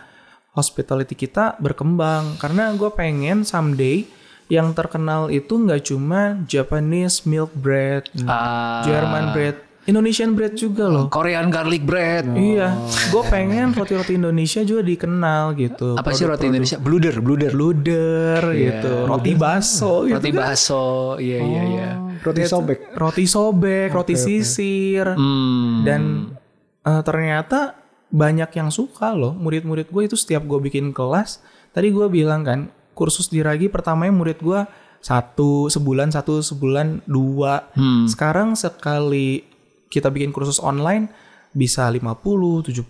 hospitality 0.53 1.17
kita 1.17 1.57
berkembang. 1.57 2.37
Karena 2.37 2.71
gue 2.73 2.89
pengen 2.93 3.43
someday 3.43 4.07
yang 4.45 4.77
terkenal 4.77 5.33
itu 5.33 5.57
nggak 5.57 5.89
cuma 5.89 6.37
Japanese 6.45 7.25
milk 7.25 7.49
bread, 7.57 8.05
Ah, 8.29 8.85
German 8.85 9.33
bread, 9.33 9.57
Indonesian 9.85 10.33
bread 10.33 10.57
juga 10.57 10.89
loh. 10.89 11.05
Korean 11.13 11.53
garlic 11.53 11.85
bread. 11.85 12.25
Iya, 12.33 12.73
gue 13.13 13.23
pengen 13.29 13.69
roti-roti 13.69 14.17
Indonesia 14.17 14.65
juga 14.65 14.81
dikenal 14.81 15.53
gitu. 15.53 15.93
Apa 15.93 16.09
sih 16.09 16.25
roti 16.25 16.49
Indonesia? 16.49 16.81
Bluder, 16.81 17.21
bluder. 17.21 17.53
Luder 17.53 18.41
gitu, 18.57 19.05
roti 19.05 19.37
baso 19.37 20.09
gitu. 20.09 20.17
Roti 20.17 20.31
baso. 20.33 20.87
Iya, 21.21 21.37
iya, 21.37 21.61
iya. 21.69 21.89
roti 22.25 22.41
sobek 22.49 22.97
Roti 22.97 23.25
sobek, 23.29 23.93
roti 23.93 24.17
sisir. 24.17 25.05
Hmm. 25.13 25.85
Dan 25.85 26.33
eh, 26.81 27.01
ternyata 27.05 27.85
banyak 28.09 28.49
yang 28.55 28.69
suka 28.69 29.11
loh 29.11 29.33
murid-murid 29.35 29.91
gue 29.91 30.03
itu 30.07 30.15
setiap 30.15 30.45
gue 30.47 30.59
bikin 30.69 30.95
kelas 30.95 31.43
tadi 31.75 31.91
gue 31.91 32.07
bilang 32.07 32.47
kan 32.47 32.71
kursus 32.95 33.27
di 33.27 33.43
Ragi 33.43 33.67
pertamanya 33.67 34.15
murid 34.15 34.39
gue 34.39 34.63
satu 35.03 35.67
sebulan 35.67 36.15
satu 36.15 36.39
sebulan 36.39 37.03
dua 37.05 37.67
Hmm. 37.75 38.07
sekarang 38.07 38.55
sekali 38.55 39.43
kita 39.87 40.09
bikin 40.09 40.29
kursus 40.29 40.57
online 40.57 41.07
bisa 41.51 41.87
50 41.87 42.67
70 42.67 42.85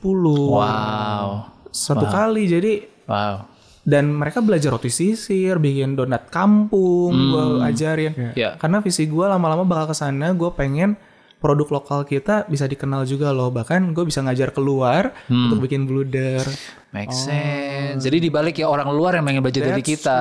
Wow. 0.52 1.28
satu 1.70 2.06
kali 2.06 2.46
jadi 2.46 2.74
Wow. 3.06 3.46
dan 3.86 4.10
mereka 4.10 4.42
belajar 4.42 4.74
roti 4.74 4.90
sisir 4.90 5.58
bikin 5.58 5.94
donat 5.94 6.28
kampung 6.30 7.14
gue 7.14 7.46
ajarin 7.62 8.34
Ya. 8.34 8.58
karena 8.58 8.82
visi 8.82 9.06
gue 9.06 9.22
lama-lama 9.22 9.62
bakal 9.62 9.94
ke 9.94 9.96
sana 9.96 10.34
gue 10.34 10.50
pengen 10.52 10.98
produk 11.46 11.78
lokal 11.78 12.02
kita 12.10 12.50
bisa 12.50 12.66
dikenal 12.66 13.06
juga 13.06 13.30
loh 13.30 13.54
bahkan 13.54 13.94
gue 13.94 14.02
bisa 14.02 14.26
ngajar 14.26 14.50
keluar 14.50 15.14
untuk 15.30 15.62
bikin 15.62 15.86
bluder 15.86 16.42
Make 16.96 17.12
sense. 17.12 18.08
Jadi 18.08 18.32
dibalik 18.32 18.56
ya 18.56 18.72
orang 18.72 18.88
luar 18.96 19.20
yang 19.20 19.28
pengen 19.28 19.44
belajar 19.44 19.68
dari 19.68 19.84
kita. 19.84 20.20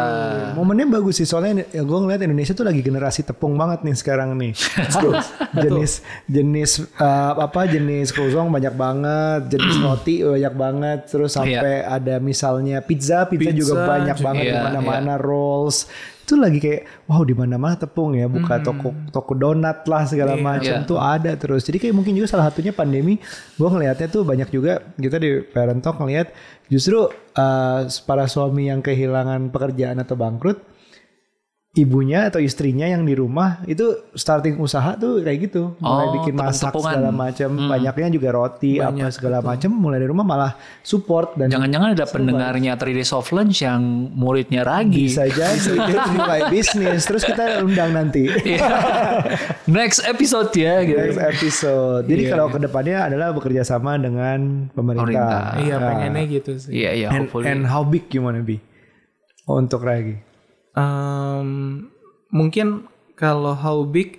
Momennya 0.59 0.91
bagus 0.91 1.23
sih 1.23 1.27
soalnya 1.29 1.63
ya 1.71 1.87
gue 1.87 1.99
ngeliat 2.03 2.19
Indonesia 2.27 2.51
tuh 2.51 2.67
lagi 2.67 2.83
generasi 2.83 3.23
tepung 3.23 3.55
banget 3.55 3.87
nih 3.87 3.95
sekarang 3.95 4.35
nih. 4.35 4.59
jenis 5.63 6.03
jenis 6.27 6.83
eh, 6.99 7.33
apa 7.39 7.71
jenis 7.71 8.11
croissant 8.11 8.51
banyak 8.51 8.75
banget, 8.75 9.55
jenis 9.55 9.75
roti 9.87 10.27
banyak 10.27 10.55
banget, 10.59 10.99
terus 11.07 11.39
sampai 11.39 11.87
ada 11.87 12.19
misalnya 12.19 12.83
pizza, 12.83 13.23
pizza, 13.31 13.55
Pizza 13.55 13.61
juga 13.63 13.75
banyak 13.87 14.17
juga. 14.19 14.27
banget 14.27 14.43
di 14.43 14.51
Iya, 14.51 14.63
mana-mana 14.67 15.15
rolls. 15.15 15.87
Itu 16.25 16.35
lagi 16.35 16.57
kayak 16.57 17.05
wow 17.05 17.21
di 17.21 17.33
mana-mana 17.33 17.77
tepung 17.77 18.17
ya, 18.17 18.25
buka 18.27 18.57
toko 18.59 18.91
toko 19.13 19.33
donat 19.33 19.85
lah 19.85 20.09
segala 20.09 20.35
macam 20.35 20.81
Iya. 20.81 20.89
tuh 20.89 20.97
ada 20.97 21.37
terus. 21.37 21.63
Jadi 21.63 21.77
kayak 21.79 21.93
mungkin 21.93 22.17
juga 22.17 22.27
salah 22.27 22.49
satunya 22.49 22.73
pandemi 22.73 23.21
gue 23.55 23.69
ngelihatnya 23.69 24.09
tuh 24.09 24.25
banyak 24.25 24.49
juga 24.49 24.81
kita 24.97 25.21
di 25.21 25.45
Parent 25.45 25.79
Talk 25.79 26.01
ngelihat 26.01 26.33
justru 26.67 27.05
eh, 27.35 27.81
para 28.03 28.25
suami 28.25 28.67
yang 28.67 28.81
kehilangan 28.81 29.53
pekerjaan 29.53 30.01
atau 30.01 30.17
bangkrut 30.17 30.65
ibunya 31.75 32.31
atau 32.31 32.39
istrinya 32.39 32.87
yang 32.87 33.03
di 33.03 33.19
rumah 33.19 33.59
itu 33.67 33.83
starting 34.15 34.63
usaha 34.63 34.95
tuh 34.95 35.27
kayak 35.27 35.51
gitu. 35.51 35.75
Mulai 35.83 36.07
Oh, 36.07 36.13
bikin 36.23 36.35
masak 36.39 36.71
segala 36.71 37.11
macam 37.11 37.51
banyaknya 37.67 38.15
juga 38.15 38.31
roti 38.31 38.79
apa 38.79 39.11
segala 39.11 39.43
macam 39.43 39.75
mulai 39.75 39.99
dari 39.99 40.07
rumah 40.07 40.23
malah 40.23 40.53
support 40.87 41.35
dan 41.35 41.51
Jangan-jangan 41.51 41.99
ada 41.99 42.07
pendengarnya 42.07 42.79
3 42.79 42.95
Days 42.95 43.11
of 43.11 43.27
Lunch 43.35 43.59
yang 43.59 43.83
muridnya 44.15 44.63
Ragi. 44.63 45.11
bisa 45.11 45.27
jadi 45.27 45.59
mulai 46.15 46.47
bisnis 46.47 47.03
terus 47.11 47.27
kita 47.27 47.67
undang 47.67 47.91
nanti. 47.91 48.31
Iya. 48.31 48.71
Next 49.67 50.07
episode 50.07 50.55
ya 50.55 50.87
gitu. 50.87 50.95
next 51.01 51.19
episode. 51.19 52.07
Jadi 52.07 52.23
kalau 52.31 52.55
ke 52.55 52.63
depannya 52.63 53.11
adalah 53.11 53.35
bekerja 53.35 53.67
sama 53.67 53.99
dengan 53.99 54.71
Pemerintah. 54.71 55.03
pemerintah, 55.11 55.43
iya 55.59 55.75
Nah, 55.75 55.89
pengennya 55.91 56.25
gitu 56.31 56.53
sih. 56.55 56.71
Iya, 56.71 56.91
iya, 56.95 57.09
and, 57.11 57.27
hopefully. 57.27 57.45
and 57.51 57.67
how 57.67 57.83
big 57.83 58.07
you 58.15 58.23
wanna 58.23 58.47
be 58.47 58.63
untuk 59.45 59.83
Ragi 59.83 60.23
Em, 60.75 61.49
mungkin 62.29 62.87
kalau 63.15 63.55
how 63.55 63.83
big 63.83 64.19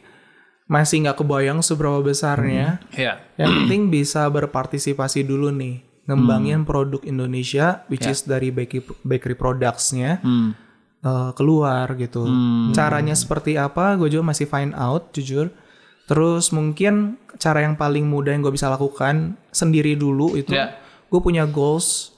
masih 0.66 1.04
nggak 1.04 1.20
kebayang 1.20 1.60
seberapa 1.60 2.00
besarnya 2.00 2.82
Iya. 2.90 3.22
yang 3.38 3.52
penting 3.62 3.94
bisa 3.94 4.26
berpartisipasi 4.26 5.22
dulu 5.22 5.52
nih 5.52 5.84
ngembangin 6.06 6.64
produk 6.64 7.04
Indonesia 7.04 7.86
which 7.86 8.02
is 8.04 8.24
dari 8.24 8.50
bakery 8.50 8.82
bakery 9.04 9.36
productsnya 9.36 10.18
Hmm. 10.20 10.56
eh, 11.02 11.32
keluar 11.34 11.94
gitu. 11.94 12.26
Caranya 12.72 13.14
seperti 13.14 13.54
apa 13.56 13.94
gue 13.94 14.10
juga 14.10 14.26
masih 14.26 14.46
find 14.46 14.74
out 14.74 15.14
jujur. 15.14 15.54
Terus 16.06 16.50
mungkin 16.50 17.18
cara 17.36 17.62
yang 17.62 17.76
paling 17.76 18.06
mudah 18.06 18.32
yang 18.32 18.42
gue 18.42 18.50
bisa 18.50 18.66
lakukan 18.68 19.38
sendiri 19.50 19.94
dulu 19.94 20.34
itu 20.34 20.50
Ya. 20.50 20.78
gue 21.06 21.20
punya 21.20 21.46
goals 21.46 22.14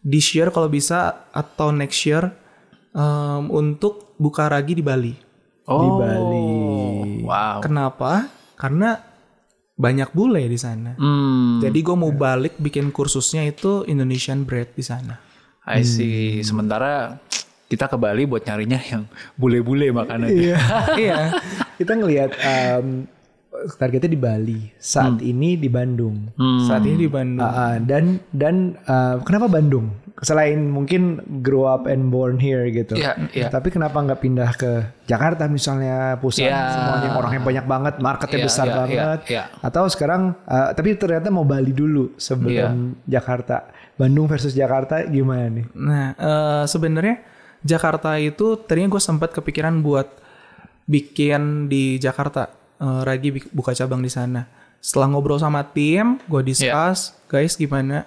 this 0.00 0.32
year 0.32 0.48
kalau 0.48 0.68
bisa 0.68 1.28
atau 1.30 1.68
next 1.68 2.04
year 2.04 2.32
em, 2.92 3.42
untuk 3.48 4.14
buka 4.16 4.46
ragi 4.46 4.72
di 4.72 4.82
Bali 4.82 5.14
Oh. 5.62 5.78
di 5.78 5.88
Bali 5.94 6.50
Wow. 7.22 7.60
kenapa 7.60 8.26
karena 8.54 8.98
banyak 9.74 10.10
bule 10.10 10.44
di 10.44 10.56
sana 10.56 10.94
Hmm. 10.94 11.58
jadi 11.58 11.74
gue 11.74 11.96
mau 11.96 12.10
balik 12.10 12.54
bikin 12.56 12.90
kursusnya 12.90 13.42
itu 13.44 13.82
Indonesian 13.84 14.42
bread 14.42 14.70
di 14.72 14.82
sana. 14.82 15.18
I 15.62 15.80
see. 15.80 16.42
Sementara 16.42 17.22
kita 17.66 17.86
ke 17.86 17.94
Bali 17.94 18.26
buat 18.26 18.42
nyarinya 18.42 18.76
yang 18.82 19.06
bule-bule 19.32 19.88
makanannya. 19.90 20.34
iya 20.34 20.58
iya. 21.00 21.18
kita 21.74 21.94
ngelihat 21.94 22.30
um, 22.36 23.06
targetnya 23.72 24.08
di 24.08 24.18
Bali 24.18 24.60
saat 24.76 25.22
ini 25.22 25.54
di 25.54 25.70
Bandung 25.70 26.34
Hmm. 26.34 26.66
Saat 26.66 26.82
ini 26.82 26.98
di 26.98 27.08
Bandung. 27.08 27.46
Ah, 27.46 27.78
dan 27.78 28.18
dan 28.28 28.74
uh, 28.84 29.22
kenapa 29.22 29.46
Bandung 29.48 29.94
selain 30.20 30.68
mungkin 30.68 31.18
grow 31.40 31.64
up 31.64 31.88
and 31.88 32.12
born 32.12 32.36
here 32.36 32.68
gitu 32.68 32.94
Iya, 32.94 33.16
iya. 33.32 33.48
tapi 33.48 33.72
kenapa 33.72 33.96
nggak 33.96 34.20
pindah 34.20 34.50
ke 34.54 34.70
Jakarta 35.08 35.48
misalnya 35.48 36.20
pusat 36.20 36.46
Iya. 36.52 36.60
semuanya 36.68 37.08
orangnya 37.16 37.40
banyak 37.40 37.66
banget 37.66 37.94
marketnya 37.98 38.38
Iya, 38.38 38.46
besar 38.46 38.66
iya, 38.68 38.74
banget 38.76 39.20
iya, 39.26 39.32
iya. 39.32 39.42
atau 39.64 39.88
sekarang 39.88 40.36
uh, 40.44 40.70
tapi 40.76 40.94
ternyata 40.94 41.32
mau 41.32 41.42
Bali 41.42 41.72
dulu 41.72 42.12
sebelum 42.20 42.52
Iya. 43.00 43.18
Jakarta 43.18 43.72
Bandung 43.96 44.28
versus 44.28 44.52
Jakarta 44.52 45.02
gimana 45.04 45.48
nih 45.48 45.66
Nah, 45.72 46.06
eh, 46.14 46.64
sebenarnya 46.68 47.16
Jakarta 47.62 48.18
itu 48.18 48.58
tadinya 48.58 48.92
gue 48.92 49.02
sempat 49.02 49.30
kepikiran 49.30 49.80
buat 49.80 50.18
bikin 50.84 51.70
di 51.70 51.96
Jakarta. 51.96 52.50
Eh, 52.78 53.00
Ragi 53.06 53.30
buka 53.54 53.70
cabang 53.72 54.02
di 54.02 54.10
sana. 54.10 54.42
Setelah 54.82 55.14
ngobrol 55.14 55.38
sama 55.38 55.62
tim, 55.70 56.18
gue 56.26 56.42
discuss, 56.42 57.14
guys 57.30 57.54
gimana 57.54 58.02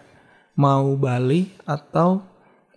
mau 0.55 0.95
Bali 0.95 1.51
atau 1.67 2.23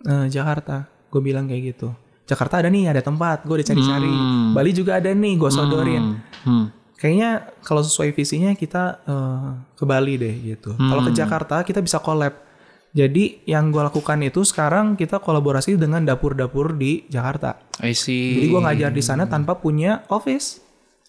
eh, 0.05 0.27
Jakarta? 0.27 0.87
Gue 1.09 1.21
bilang 1.23 1.49
kayak 1.49 1.75
gitu. 1.75 1.89
Jakarta 2.29 2.61
ada 2.61 2.69
nih, 2.69 2.93
ada 2.93 3.01
tempat, 3.01 3.41
gue 3.41 3.57
udah 3.57 3.67
cari-cari. 3.67 4.13
Bali 4.53 4.69
juga 4.69 5.01
ada 5.01 5.09
nih, 5.09 5.33
gue 5.33 5.49
sodorin. 5.49 6.21
Hmm. 6.45 6.69
Kayaknya 6.99 7.57
kalau 7.65 7.81
sesuai 7.81 8.13
visinya 8.13 8.53
kita 8.53 9.01
eh, 9.07 9.49
ke 9.73 9.83
Bali 9.87 10.19
deh 10.19 10.35
gitu. 10.53 10.77
Kalau 10.77 11.01
ke 11.01 11.11
Jakarta 11.15 11.65
kita 11.65 11.81
bisa 11.81 11.97
collab. 11.97 12.45
Jadi 12.89 13.45
yang 13.45 13.69
gue 13.69 13.81
lakukan 13.85 14.17
itu 14.25 14.41
sekarang 14.41 14.97
kita 14.97 15.21
kolaborasi 15.21 15.77
dengan 15.77 16.01
dapur-dapur 16.05 16.73
di 16.73 17.05
Jakarta. 17.05 17.61
I 17.85 17.93
see. 17.93 18.37
Jadi 18.37 18.45
gue 18.49 18.61
ngajar 18.61 18.91
di 18.93 19.03
sana 19.05 19.29
tanpa 19.29 19.57
punya 19.61 20.05
office. 20.09 20.61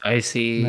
I 0.05 0.21
see. 0.21 0.65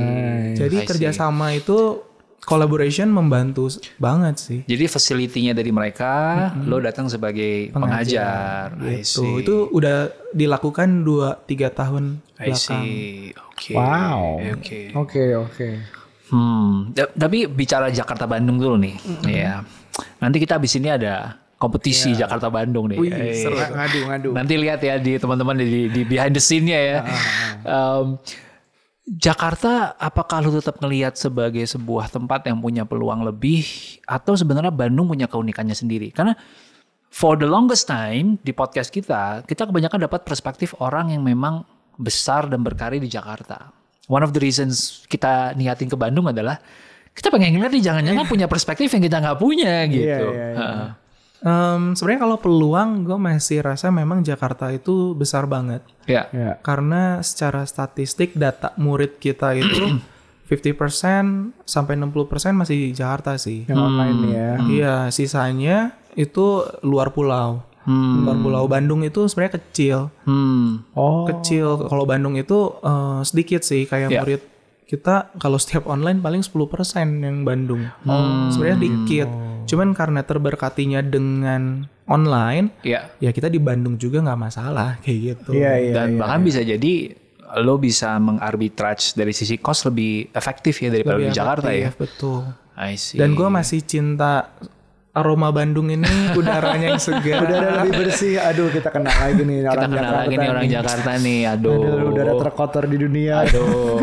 Jadi 0.56 0.76
I 0.76 0.84
see. 0.84 0.88
kerjasama 0.88 1.56
itu 1.56 2.04
collaboration 2.42 3.08
membantu 3.08 3.70
banget 3.96 4.36
sih. 4.36 4.60
Jadi 4.66 4.84
facility-nya 4.86 5.54
dari 5.54 5.70
mereka, 5.70 6.12
lo 6.60 6.78
datang 6.78 7.06
sebagai 7.06 7.70
pengajar. 7.72 8.74
I 8.78 9.00
Gitu. 9.00 9.22
see. 9.22 9.34
Itu 9.40 9.70
udah 9.70 9.98
dilakukan 10.32 11.02
2-3 11.02 11.38
tahun 11.70 12.18
I 12.36 12.50
belakang. 12.50 12.84
see. 12.84 13.32
Oke. 13.48 13.72
Wow. 13.72 14.42
Oke. 14.52 14.80
oke 14.92 15.24
oke 15.40 15.70
Hmm. 16.28 16.90
Da- 16.90 17.12
Tapi 17.12 17.44
bicara 17.44 17.88
Jakarta 17.88 18.24
Bandung 18.24 18.56
dulu 18.56 18.80
nih. 18.80 18.96
Ya. 19.28 19.68
Nanti 20.18 20.40
kita 20.40 20.56
abis 20.56 20.80
ini 20.80 20.88
ada 20.88 21.36
kompetisi 21.58 22.16
Jakarta 22.16 22.48
Bandung 22.48 22.88
nih. 22.88 22.98
Eh, 23.04 23.44
ngadu 23.46 24.00
ngadu 24.08 24.30
Nanti 24.32 24.56
lihat 24.56 24.80
ya 24.80 24.96
di 24.96 25.20
teman-teman 25.20 25.60
di, 25.60 25.92
di 25.92 26.02
behind 26.02 26.32
the 26.32 26.40
scene-nya 26.40 26.80
ya. 26.80 26.98
Em, 27.62 28.16
Jakarta 29.02 29.98
apakah 29.98 30.46
lu 30.46 30.54
tetap 30.54 30.78
ngelihat 30.78 31.18
sebagai 31.18 31.66
sebuah 31.66 32.14
tempat 32.14 32.46
yang 32.46 32.62
punya 32.62 32.86
peluang 32.86 33.26
lebih 33.26 33.66
atau 34.06 34.38
sebenarnya 34.38 34.70
Bandung 34.70 35.10
punya 35.10 35.26
keunikannya 35.26 35.74
sendiri? 35.74 36.14
Karena 36.14 36.38
for 37.10 37.34
the 37.34 37.50
longest 37.50 37.90
time 37.90 38.38
di 38.46 38.54
podcast 38.54 38.94
kita, 38.94 39.42
kita 39.50 39.66
kebanyakan 39.66 40.06
dapat 40.06 40.22
perspektif 40.22 40.78
orang 40.78 41.10
yang 41.18 41.26
memang 41.26 41.66
besar 41.98 42.46
dan 42.46 42.62
berkarir 42.62 43.02
di 43.02 43.10
Jakarta. 43.10 43.74
One 44.06 44.22
of 44.22 44.38
the 44.38 44.42
reasons 44.42 45.02
kita 45.10 45.58
niatin 45.58 45.90
ke 45.90 45.98
Bandung 45.98 46.30
adalah 46.30 46.62
kita 47.12 47.34
pengen 47.34 47.58
ngeliat 47.58 47.74
nih 47.74 47.84
jangan-jangan 47.84 48.26
punya 48.30 48.48
perspektif 48.48 48.88
yang 48.94 49.04
kita 49.04 49.18
nggak 49.20 49.40
punya 49.42 49.84
gitu. 49.90 50.28
iya, 50.32 50.46
iya. 50.46 50.48
Heeh. 50.56 50.88
Em, 51.42 51.94
Sebenarnya 51.94 52.22
kalau 52.22 52.38
peluang 52.38 52.90
gue 53.02 53.18
masih 53.18 53.60
rasa 53.60 53.90
memang 53.90 54.22
Jakarta 54.22 54.70
itu 54.70 55.12
besar 55.12 55.46
banget. 55.46 55.82
Ya. 56.06 56.30
ya 56.30 56.58
Karena 56.60 57.20
secara 57.20 57.66
statistik 57.66 58.34
data 58.34 58.72
murid 58.76 59.18
kita 59.18 59.54
itu 59.54 59.98
50% 60.48 61.64
sampai 61.64 61.94
60% 61.96 62.12
masih 62.54 62.76
di 62.78 62.90
Jakarta 62.92 63.36
sih. 63.36 63.64
yang 63.66 63.80
online 63.80 64.18
ya 64.28 64.50
Iya, 64.62 64.96
sisanya 65.10 65.96
itu 66.14 66.62
luar 66.82 67.10
pulau. 67.10 67.64
Luar 67.82 68.38
pulau 68.38 68.68
Bandung 68.68 69.02
itu 69.02 69.26
sebenarnya 69.26 69.58
kecil. 69.58 69.98
Hmm. 70.24 70.86
oh 70.94 71.26
Kecil. 71.26 71.88
Kalau 71.88 72.06
Bandung 72.06 72.36
itu 72.36 72.78
eh, 72.78 73.20
sedikit 73.24 73.64
sih 73.64 73.90
kayak 73.90 74.10
Ya. 74.12 74.20
murid 74.22 74.42
kita 74.92 75.32
kalau 75.40 75.56
setiap 75.56 75.88
online 75.88 76.20
paling 76.20 76.44
10% 76.44 76.52
yang 77.24 77.48
Bandung. 77.48 77.88
Sebenarnya 78.52 78.76
dikit. 78.78 79.30
Cuman 79.64 79.96
karena 79.96 80.20
terberkatinya 80.20 81.00
dengan 81.00 81.88
online, 82.04 82.76
Ya. 82.84 83.08
ya 83.24 83.32
kita 83.32 83.48
di 83.48 83.56
Bandung 83.56 83.96
juga 83.96 84.20
nggak 84.20 84.40
masalah 84.42 85.00
kayak 85.00 85.20
gitu. 85.24 85.56
iya 85.56 85.80
iya 85.80 85.94
Dan 85.96 86.20
bahkan 86.20 86.44
bisa 86.44 86.60
jadi 86.60 87.16
lo 87.64 87.80
bisa 87.80 88.20
mengarbitrage 88.20 89.16
dari 89.16 89.32
sisi 89.32 89.56
cost 89.60 89.88
lebih 89.88 90.28
efektif 90.32 90.84
ya 90.84 90.92
daripada 90.92 91.20
Lebih 91.20 91.32
di 91.32 91.38
Jakarta 91.40 91.70
ya. 91.72 91.90
Betul. 91.96 92.52
I 92.76 93.00
see. 93.00 93.16
Dan 93.16 93.32
gue 93.32 93.48
masih 93.48 93.80
cinta 93.88 94.52
aroma 95.12 95.52
Bandung 95.52 95.92
ini 95.92 96.08
udaranya 96.40 96.96
yang 96.96 97.02
segar. 97.04 97.44
Udara 97.44 97.84
lebih 97.84 97.92
bersih. 98.00 98.40
Aduh, 98.40 98.72
kita 98.72 98.88
kena 98.88 99.12
lagi 99.12 99.44
nih 99.44 99.58
Kita 99.64 99.72
orang 99.76 99.84
kenal 99.84 100.00
Jakarta. 100.00 100.20
lagi 100.24 100.36
nih 100.36 100.48
orang 100.48 100.64
nih. 100.64 100.72
Jakarta 100.72 101.12
nih. 101.20 101.40
Aduh. 101.52 101.76
Aduh, 101.76 102.10
udara 102.16 102.34
terkotor 102.40 102.84
di 102.88 102.98
dunia. 102.98 103.34
Aduh. 103.44 104.00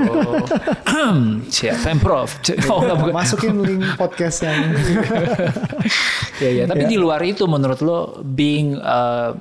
Siap, 1.54 1.76
Pemprov. 1.80 2.28
Oh, 2.68 2.78
enggak 2.84 2.96
bukan. 3.00 3.14
Masukin 3.16 3.54
link 3.64 3.84
podcast 3.96 4.44
yang 4.44 4.58
Ya, 6.44 6.50
ya. 6.54 6.64
Tapi 6.70 6.84
di 6.86 6.94
luar 7.00 7.18
itu 7.26 7.48
menurut 7.50 7.80
lo 7.82 8.22
being 8.22 8.78
uh, 8.78 9.34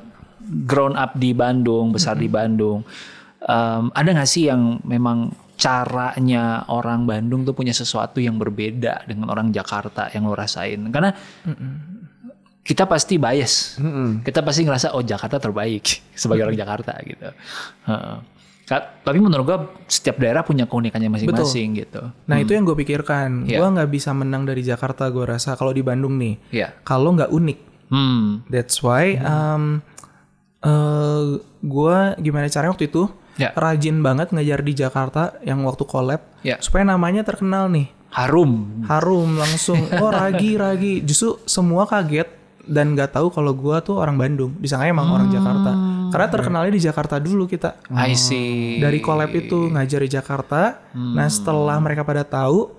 grown 0.65 0.95
up 0.97 1.13
di 1.13 1.35
Bandung, 1.35 1.93
besar 1.93 2.17
di 2.17 2.25
Bandung, 2.25 2.81
um, 3.45 3.83
ada 3.93 4.09
nggak 4.17 4.29
sih 4.29 4.49
yang 4.49 4.81
memang 4.81 5.29
caranya 5.57 6.61
orang 6.69 7.03
Bandung 7.03 7.41
tuh 7.41 7.51
punya 7.51 7.73
sesuatu 7.73 8.21
yang 8.21 8.37
berbeda 8.37 9.03
dengan 9.03 9.27
orang 9.27 9.49
Jakarta 9.49 10.07
yang 10.13 10.23
lo 10.23 10.37
rasain? 10.37 10.79
Karena 10.87 11.11
kita 12.61 12.83
pasti 12.83 13.15
bias, 13.15 13.79
kita 14.21 14.43
pasti 14.43 14.61
ngerasa 14.61 14.91
oh 14.91 15.01
Jakarta 15.01 15.39
terbaik 15.39 15.85
sebagai 16.13 16.45
orang 16.45 16.57
Jakarta 16.57 16.93
gitu. 17.01 17.27
Ka- 18.67 18.99
Tapi 18.99 19.17
menurut 19.17 19.47
gua 19.47 19.57
setiap 19.87 20.19
daerah 20.19 20.43
punya 20.43 20.67
keunikannya 20.67 21.07
masing-masing 21.07 21.79
gitu. 21.79 22.03
Nah 22.27 22.35
itu 22.37 22.51
yang 22.51 22.67
gue 22.67 22.75
pikirkan. 22.75 23.47
Iya. 23.47 23.63
Gue 23.63 23.67
nggak 23.71 23.87
bisa 23.87 24.11
menang 24.11 24.43
dari 24.43 24.59
Jakarta. 24.59 25.07
Gue 25.07 25.23
rasa 25.23 25.55
kalau 25.55 25.71
di 25.71 25.79
Bandung 25.79 26.19
nih, 26.19 26.35
Iya. 26.51 26.75
kalau 26.83 27.15
nggak 27.15 27.31
unik. 27.31 27.59
Hmm. 27.87 28.43
That's 28.51 28.83
why 28.83 29.15
um, 29.17 29.79
eh 30.59 31.39
gue 31.63 31.97
gimana 32.19 32.51
caranya 32.51 32.75
waktu 32.75 32.91
itu 32.91 33.07
Ya. 33.37 33.53
rajin 33.53 34.01
banget 34.01 34.29
ngajar 34.29 34.59
di 34.59 34.73
Jakarta 34.73 35.37
yang 35.41 35.61
waktu 35.61 35.83
collab 35.83 36.21
Ya. 36.41 36.57
supaya 36.57 36.81
namanya 36.83 37.21
terkenal 37.21 37.69
nih 37.69 37.89
Harum. 38.09 38.81
harum 38.83 39.35
langsung 39.35 39.77
oh 39.95 40.09
Ragi 40.09 40.55
Ragi 40.55 40.93
justru 41.01 41.37
semua 41.43 41.85
kaget 41.85 42.25
dan 42.63 42.91
nggak 42.91 43.13
tahu 43.13 43.29
kalau 43.29 43.53
gue 43.53 43.77
tuh 43.79 43.95
orang 43.95 44.15
Bandung 44.15 44.57
disangka 44.57 44.85
emang 44.85 45.07
orang 45.07 45.29
Jakarta 45.29 45.71
karena 46.07 46.27
terkenalnya 46.27 46.71
di 46.71 46.81
Jakarta 46.81 47.15
dulu 47.15 47.45
kita 47.45 47.77
I 47.89 48.11
see. 48.11 48.77
dari 48.77 48.99
collab 48.99 49.31
itu 49.31 49.67
ngajar 49.67 50.01
di 50.01 50.09
Jakarta. 50.09 50.79
Nah 50.93 51.27
setelah 51.27 51.75
mereka 51.77 52.01
pada 52.01 52.23
tahu, 52.23 52.71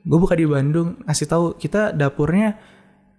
gue 0.00 0.18
buka 0.18 0.32
di 0.32 0.44
Bandung, 0.44 0.96
ngasih 1.02 1.26
tahu 1.26 1.44
kita 1.54 1.92
dapurnya 1.92 2.56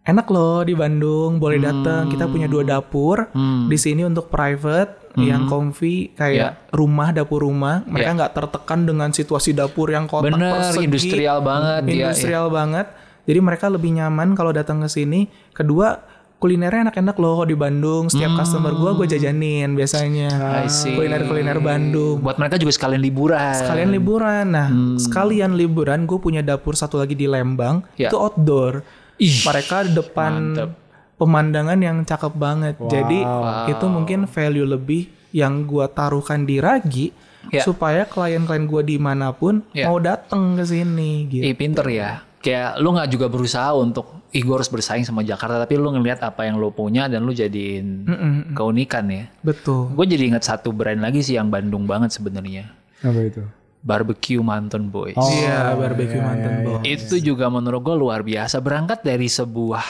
enak 0.01 0.25
loh 0.27 0.61
di 0.61 0.73
Bandung, 0.73 1.37
boleh 1.37 1.61
datang. 1.61 2.09
Kita 2.09 2.25
punya 2.25 2.45
dua 2.45 2.61
dapur 2.63 3.29
di 3.65 3.77
sini 3.77 4.01
untuk 4.01 4.29
private 4.29 5.00
yang 5.19 5.47
comfy 5.47 6.15
kayak 6.15 6.71
rumah 6.71 7.11
dapur 7.11 7.43
rumah. 7.43 7.83
Mereka 7.87 8.11
nggak 8.15 8.31
tertekan 8.35 8.87
dengan 8.87 9.09
situasi 9.11 9.51
dapur 9.51 9.91
yang 9.91 10.07
kotak 10.07 10.31
Bener, 10.31 10.71
persegi, 10.71 10.87
industrial 10.87 11.37
banget, 11.43 11.81
iya, 11.87 12.11
industrial 12.11 12.47
banget. 12.47 12.87
Jadi 13.27 13.39
mereka 13.39 13.65
lebih 13.69 13.91
nyaman 13.95 14.33
kalau 14.33 14.51
datang 14.55 14.81
ke 14.81 14.89
sini. 14.89 15.29
Kedua 15.53 15.99
kulinernya 16.41 16.89
enak-enak 16.89 17.15
loh 17.21 17.45
di 17.45 17.53
Bandung. 17.53 18.09
Setiap 18.09 18.33
customer 18.41 18.73
gue 18.73 18.91
gue 18.97 19.07
jajanin 19.13 19.77
biasanya. 19.77 20.65
Kuliner-kuliner 20.65 21.61
Bandung. 21.61 22.17
Buat 22.25 22.41
mereka 22.41 22.57
juga 22.57 22.73
sekalian 22.73 23.01
liburan. 23.05 23.53
Sekalian 23.53 23.89
liburan. 23.93 24.45
Nah, 24.49 24.67
sekalian 24.97 25.53
liburan 25.53 26.09
gue 26.09 26.17
punya 26.17 26.41
dapur 26.41 26.73
satu 26.73 26.97
lagi 26.97 27.13
di 27.13 27.29
Lembang. 27.29 27.85
Ya. 27.93 28.09
Itu 28.09 28.17
outdoor. 28.17 28.81
Ih, 29.21 29.45
Mereka 29.45 29.85
di 29.85 29.91
depan 29.93 30.57
pemandangan 31.21 31.77
yang 31.77 32.01
cakep 32.01 32.33
banget. 32.33 32.75
Jadi 32.81 33.21
itu 33.69 33.85
mungkin 33.85 34.25
value 34.25 34.65
lebih 34.65 35.01
yang 35.29 35.63
gue 35.63 35.85
taruhkan 35.93 36.43
di 36.43 36.57
Ragi 36.57 37.13
Ya. 37.49 37.65
supaya 37.65 38.05
klien-klien 38.05 38.69
gue 38.69 38.81
di 38.85 38.97
mana 39.01 39.33
pun 39.33 39.65
Ya. 39.73 39.89
mau 39.89 39.97
datang 39.97 40.53
ke 40.53 40.61
sini 40.61 41.25
gitu. 41.25 41.41
Ih, 41.41 41.57
pinter 41.57 41.81
ya. 41.89 42.21
Kayak 42.37 42.77
lu 42.77 42.93
nggak 42.93 43.09
juga 43.09 43.33
berusaha 43.33 43.73
untuk, 43.73 44.29
ih 44.29 44.45
gue 44.45 44.53
harus 44.53 44.69
bersaing 44.69 45.01
sama 45.01 45.25
Jakarta, 45.25 45.57
tapi 45.57 45.73
lu 45.73 45.89
ngelihat 45.89 46.21
apa 46.21 46.45
yang 46.45 46.61
lu 46.61 46.69
punya 46.69 47.09
dan 47.09 47.25
lu 47.25 47.33
jadiin 47.33 48.05
keunikan 48.53 49.09
ya. 49.09 49.25
Betul. 49.41 49.89
Gue 49.89 50.05
jadi 50.05 50.29
ingat 50.29 50.45
satu 50.45 50.69
brand 50.69 51.01
lagi 51.01 51.25
sih 51.25 51.33
yang 51.33 51.49
Bandung 51.49 51.89
banget 51.89 52.13
sebenarnya. 52.13 52.69
apa 53.01 53.19
itu? 53.25 53.41
Barbecue 53.81 54.37
Mountain 54.37 54.93
Boys. 54.93 55.17
Iya, 55.17 55.73
barbecue 55.73 56.21
mantan 56.21 56.61
boy. 56.61 56.85
Itu 56.85 57.17
juga 57.17 57.49
menurut 57.49 57.81
gue 57.81 57.97
luar 57.97 58.21
biasa. 58.21 58.61
Berangkat 58.61 59.01
dari 59.01 59.25
sebuah 59.25 59.81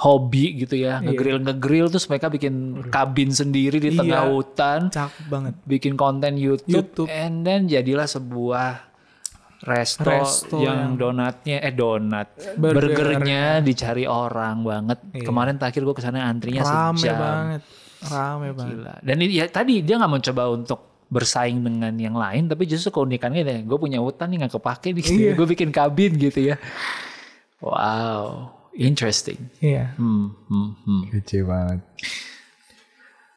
hobi 0.00 0.58
gitu 0.58 0.76
ya, 0.76 0.98
ngegrill 0.98 1.38
ngegrill 1.38 1.86
terus 1.86 2.06
mereka 2.06 2.26
bikin 2.26 2.54
kabin 2.88 3.30
sendiri 3.30 3.76
di 3.76 3.92
tengah 3.92 4.22
Iya. 4.22 4.30
hutan. 4.30 4.80
Cakep 4.88 5.24
banget. 5.26 5.52
bikin 5.62 5.92
konten 5.94 6.34
YouTube, 6.34 6.88
YouTube. 6.88 7.08
and 7.08 7.44
then 7.44 7.64
jadilah 7.64 8.04
sebuah 8.04 8.88
resto, 9.62 10.08
Resto 10.08 10.56
yang 10.58 10.96
donatnya 10.96 11.60
eh 11.60 11.68
donat 11.70 12.32
Burger. 12.56 12.96
burgernya 12.96 13.60
dicari 13.60 14.04
orang 14.04 14.64
banget. 14.64 14.98
Kemarin 15.20 15.54
terakhir 15.54 15.84
gue 15.84 15.92
ke 15.92 16.00
sana 16.00 16.24
antrinya 16.24 16.64
Rame 16.64 16.96
sejam. 16.96 17.14
banget. 17.14 17.60
Rame 18.02 18.48
banget. 18.50 18.72
Gila. 18.74 18.94
Dan 19.04 19.16
ini 19.20 19.36
ya 19.36 19.46
tadi 19.46 19.84
dia 19.84 19.94
nggak 19.94 20.12
mencoba 20.14 20.48
untuk 20.48 20.80
bersaing 21.06 21.60
dengan 21.60 21.92
yang 21.92 22.14
lain, 22.14 22.46
tapi 22.46 22.64
justru 22.64 22.88
keunikannya 22.90 23.42
deh, 23.42 23.58
gue 23.60 23.76
punya 23.76 23.98
hutan 23.98 24.30
nih 24.30 24.40
nggak 24.40 24.54
kepake 24.56 24.88
nih, 24.90 25.02
Iya. 25.04 25.32
gue 25.36 25.46
bikin 25.50 25.68
kabin 25.68 26.16
gitu 26.16 26.40
ya. 26.40 26.56
Wow, 27.58 28.54
interesting. 28.74 29.50
Iya. 29.58 29.94
Hmm, 29.96 30.34
hmm, 30.48 30.70
hmm. 30.86 31.02
Kece 31.10 31.42
banget. 31.42 31.80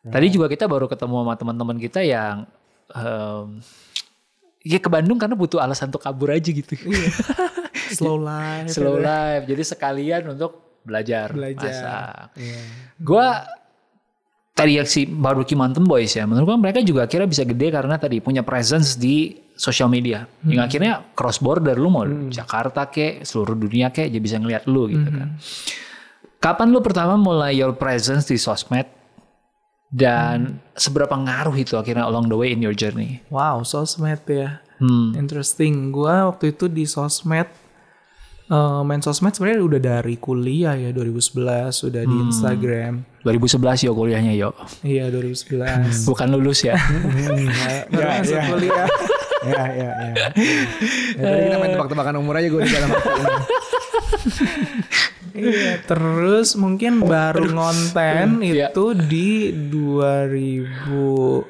Tadi 0.03 0.27
juga 0.27 0.51
kita 0.51 0.67
baru 0.67 0.91
ketemu 0.91 1.15
sama 1.23 1.33
teman-teman 1.39 1.77
kita 1.79 2.03
yang 2.03 2.43
em, 2.91 3.63
ya 4.63 4.79
ke 4.79 4.91
Bandung 4.91 5.15
karena 5.15 5.35
butuh 5.35 5.63
alasan 5.63 5.87
untuk 5.87 6.03
kabur 6.03 6.31
aja 6.35 6.51
gitu. 6.51 6.75
Slow 7.97 8.19
life. 8.19 8.67
Slow 8.71 8.99
life. 8.99 9.47
Jadi 9.47 9.63
sekalian 9.63 10.23
untuk 10.35 10.81
belajar, 10.83 11.31
Belajar. 11.31 11.63
masak. 11.63 12.35
Gua 12.99 13.47
tadi 14.53 14.77
si 14.85 15.09
Barbecue 15.09 15.57
Mountain 15.57 15.85
Boys 15.89 16.13
ya, 16.13 16.29
menurut 16.29 16.53
gua 16.53 16.57
mereka 16.61 16.79
juga 16.85 17.09
akhirnya 17.09 17.27
bisa 17.27 17.43
gede 17.43 17.73
karena 17.73 17.97
tadi 17.97 18.21
punya 18.21 18.45
presence 18.45 18.95
di 18.95 19.33
social 19.57 19.89
media. 19.89 20.25
Yang 20.45 20.63
akhirnya 20.69 20.93
cross 21.13 21.41
border 21.41 21.77
lu 21.77 21.89
mau 21.89 22.05
Jakarta 22.29 22.89
kek, 22.89 23.25
seluruh 23.25 23.57
dunia 23.57 23.89
kek, 23.89 24.09
jadi 24.09 24.21
bisa 24.21 24.37
ngeliat 24.37 24.69
lu 24.69 24.89
gitu 24.89 25.09
kan. 25.09 25.29
Kapan 26.37 26.75
lu 26.75 26.83
pertama 26.83 27.15
mulai 27.15 27.55
your 27.55 27.73
presence 27.73 28.27
di 28.27 28.35
sosmed 28.35 28.85
dan 29.93 30.57
seberapa 30.73 31.13
ngaruh 31.13 31.53
itu 31.53 31.77
akhirnya 31.77 32.09
along 32.09 32.27
the 32.29 32.37
way 32.37 32.49
in 32.49 32.59
your 32.59 32.73
journey? 32.73 33.21
Wow, 33.29 33.61
sosmed 33.61 34.25
ya. 34.25 34.59
Hmm. 34.81 35.13
Interesting. 35.15 35.93
Gua 35.93 36.33
waktu 36.33 36.51
itu 36.51 36.65
di 36.67 36.83
sosmed 36.89 37.47
eh, 38.49 38.81
main 38.83 38.99
sosmed 38.99 39.31
sebenarnya 39.31 39.63
udah 39.63 39.81
dari 39.81 40.15
kuliah 40.19 40.75
ya 40.75 40.89
2011 40.91 41.87
udah 41.87 42.03
di 42.03 42.17
Instagram. 42.27 42.93
2011 43.23 43.87
yo 43.87 43.91
kuliahnya 43.95 44.33
yo. 44.35 44.51
Iya 44.83 45.07
2011. 45.11 46.03
Bukan 46.09 46.27
lulus 46.35 46.63
ya. 46.67 46.75
Baru 47.93 48.09
masuk 48.19 48.39
kuliah. 48.55 48.87
ya, 49.53 49.63
ya, 49.75 49.89
ya. 49.91 50.15
ya 50.15 50.27
tadi 51.19 51.39
kita 51.51 51.57
main 51.59 51.71
tebak-tebakan 51.75 52.15
umur 52.15 52.39
aja 52.39 52.47
gue 52.47 52.61
di 52.63 52.71
dalam 52.71 52.89
hati. 52.95 53.11
Iya, 55.33 55.81
terus 55.89 56.53
mungkin 56.55 57.01
baru 57.03 57.49
ngonten 57.51 58.39
Iya. 58.45 58.69
itu 58.69 58.93
di 58.93 59.49
2000 59.51 61.41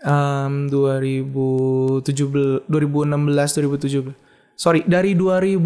em 0.00 0.52
2017 0.70 2.64
2016 2.70 3.58
2017. 3.58 4.29
Sorry, 4.60 4.84
dari 4.84 5.16
2015. 5.16 5.64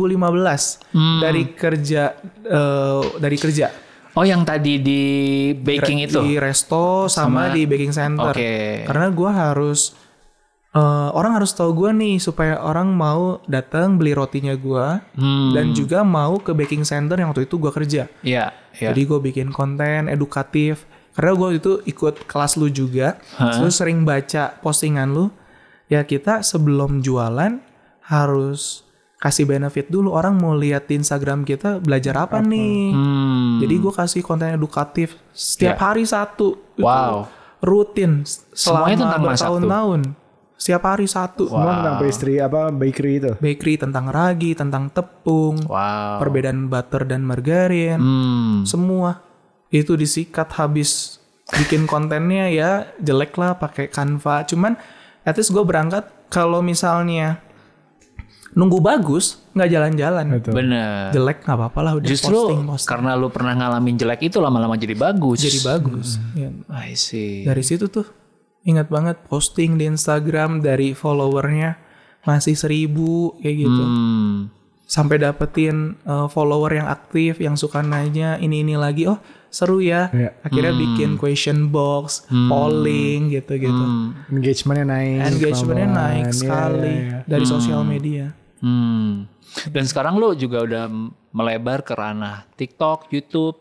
Dari 1.19 1.43
kerja 1.51 2.15
eh, 2.41 3.03
dari 3.19 3.35
kerja 3.35 3.67
Oh 4.15 4.23
yang 4.23 4.47
tadi 4.47 4.79
di 4.79 5.03
baking 5.51 6.07
itu. 6.07 6.23
di 6.23 6.39
resto 6.39 7.11
sama, 7.11 7.51
Sama- 7.51 7.51
di 7.51 7.67
baking 7.67 7.91
center. 7.91 8.31
Oke. 8.31 8.87
Karena 8.87 9.11
gua 9.11 9.31
harus 9.51 9.91
eh, 10.71 10.81
orang 11.11 11.35
harus 11.35 11.51
tahu 11.51 11.75
gua 11.75 11.91
nih 11.91 12.19
supaya 12.19 12.59
orang 12.61 12.95
mau 12.95 13.43
datang 13.47 13.99
beli 13.99 14.15
rotinya 14.15 14.55
gua 14.55 15.03
Hmm. 15.15 15.51
dan 15.51 15.75
juga 15.75 16.03
mau 16.03 16.39
ke 16.39 16.55
baking 16.55 16.83
center 16.83 17.15
yang 17.15 17.31
waktu 17.31 17.43
itu 17.45 17.59
gua 17.59 17.75
kerja. 17.75 18.07
Iya, 18.23 18.55
iya. 18.73 18.91
Jadi 18.91 19.03
gue 19.03 19.19
bikin 19.21 19.51
konten 19.51 20.07
edukatif. 20.07 20.87
Karena 21.11 21.31
gue 21.33 21.49
itu 21.55 21.73
ikut 21.85 22.23
kelas 22.25 22.55
lu 22.55 22.67
juga. 22.69 23.19
Terus 23.35 23.75
sering 23.75 24.03
baca 24.03 24.55
postingan 24.59 25.11
lu. 25.11 25.31
Ya 25.87 26.03
kita 26.03 26.43
sebelum 26.43 26.99
jualan 27.01 27.59
harus 28.05 28.84
kasih 29.25 29.49
benefit 29.49 29.89
dulu. 29.89 30.13
Orang 30.13 30.37
mau 30.37 30.53
lihat 30.53 30.85
di 30.85 31.01
Instagram 31.01 31.43
kita 31.43 31.81
belajar 31.81 32.13
apa 32.21 32.39
nih. 32.39 32.93
Hmm. 32.93 33.57
Jadi 33.59 33.75
gue 33.75 33.89
kasih 33.91 34.21
konten 34.21 34.53
edukatif. 34.53 35.17
Setiap 35.33 35.81
hari 35.81 36.05
satu. 36.05 36.61
Itu 36.77 36.85
Wow. 36.85 37.25
Rutin. 37.59 38.29
Semuanya 38.53 38.53
Selama 38.53 38.87
tentang 39.01 39.09
masak 39.09 39.17
tuh? 39.17 39.33
bertahun-tahun. 39.57 40.01
Setiap 40.55 40.83
hari 40.87 41.07
satu. 41.07 41.45
Semua 41.49 41.73
tentang 41.75 41.97
pastry 41.99 42.35
apa 42.39 42.61
bakery 42.69 43.13
itu. 43.19 43.33
Bakery 43.37 43.75
tentang 43.77 44.07
ragi, 44.07 44.53
tentang 44.53 44.89
tepung. 44.89 45.57
Wow. 45.65 46.21
Perbedaan 46.21 46.69
butter 46.69 47.03
dan 47.05 47.25
margarin 47.25 47.97
Hmm. 47.97 48.57
semua 48.65 49.25
itu 49.69 49.93
disikat 49.95 50.53
habis 50.55 51.19
bikin 51.51 51.85
kontennya 51.91 52.47
ya 52.47 52.71
jelek 52.97 53.35
lah 53.35 53.59
pakai 53.59 53.91
Canva 53.91 54.47
cuman 54.47 54.79
at 55.21 55.35
least 55.35 55.51
gue 55.51 55.61
berangkat 55.61 56.07
kalau 56.31 56.63
misalnya 56.63 57.44
nunggu 58.55 58.79
bagus 58.79 59.43
nggak 59.53 59.69
jalan-jalan. 59.71 60.25
Bener. 60.41 61.11
Jelek 61.11 61.43
nggak 61.43 61.57
apa-apa 61.59 61.81
lah 61.83 61.93
udah 61.99 62.09
Justru 62.09 62.35
posting 62.35 62.63
posting. 62.67 62.91
karena 62.91 63.11
lu 63.19 63.29
pernah 63.31 63.55
ngalamin 63.55 63.99
jelek 63.99 64.31
itu 64.31 64.39
lama-lama 64.39 64.79
jadi 64.79 64.95
bagus. 64.95 65.43
Jadi 65.43 65.61
bagus. 65.63 66.09
Ya. 66.39 66.51
I 66.71 66.95
see. 66.95 67.43
Dari 67.43 67.63
situ 67.67 67.91
tuh 67.91 68.07
ingat 68.65 68.89
banget 68.89 69.19
posting 69.29 69.77
di 69.77 69.85
Instagram 69.85 70.63
dari 70.63 70.95
followernya 70.95 71.77
masih 72.25 72.55
seribu 72.57 73.37
kayak 73.43 73.57
gitu. 73.67 73.83
Hmm. 73.85 74.49
Sampai 74.87 75.19
dapetin 75.19 75.99
uh, 76.07 76.31
follower 76.31 76.71
yang 76.73 76.87
aktif 76.87 77.43
yang 77.43 77.59
suka 77.59 77.83
nanya 77.83 78.39
ini 78.39 78.63
ini 78.63 78.79
lagi. 78.79 79.11
Oh 79.11 79.19
seru 79.55 79.79
ya. 79.79 80.11
Iya. 80.11 80.35
Akhirnya 80.43 80.75
bikin 80.75 81.15
question 81.15 81.71
box, 81.71 82.27
polling 82.27 83.31
gitu-gitu. 83.31 83.85
Engagementnya 84.31 84.87
naik. 84.87 85.19
Engagementnya 85.31 85.89
naik 85.91 86.27
Iya, 86.27 86.35
sekali 86.35 86.91
iya, 86.91 87.07
iya. 87.07 87.19
dari 87.27 87.47
sosial 87.47 87.87
media. 87.87 88.35
Hmm. 88.65 89.29
Dan 89.69 89.85
sekarang 89.85 90.17
lu 90.17 90.33
juga 90.33 90.65
udah 90.65 90.89
melebar 91.37 91.85
ke 91.85 91.93
ranah 91.93 92.49
TikTok, 92.57 93.13
YouTube. 93.13 93.61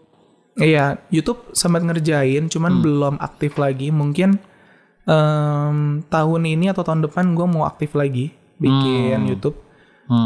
Iya, 0.56 1.01
YouTube 1.12 1.51
sempat 1.51 1.84
ngerjain, 1.84 2.47
cuman 2.47 2.80
belum 2.80 3.16
aktif 3.20 3.60
lagi. 3.60 3.91
Mungkin 3.91 4.39
em, 5.04 5.78
tahun 6.08 6.41
ini 6.47 6.72
atau 6.72 6.88
tahun 6.88 7.04
depan 7.04 7.36
gue 7.36 7.47
mau 7.49 7.68
aktif 7.68 7.99
lagi 7.99 8.32
bikin 8.64 9.28
YouTube. 9.28 9.60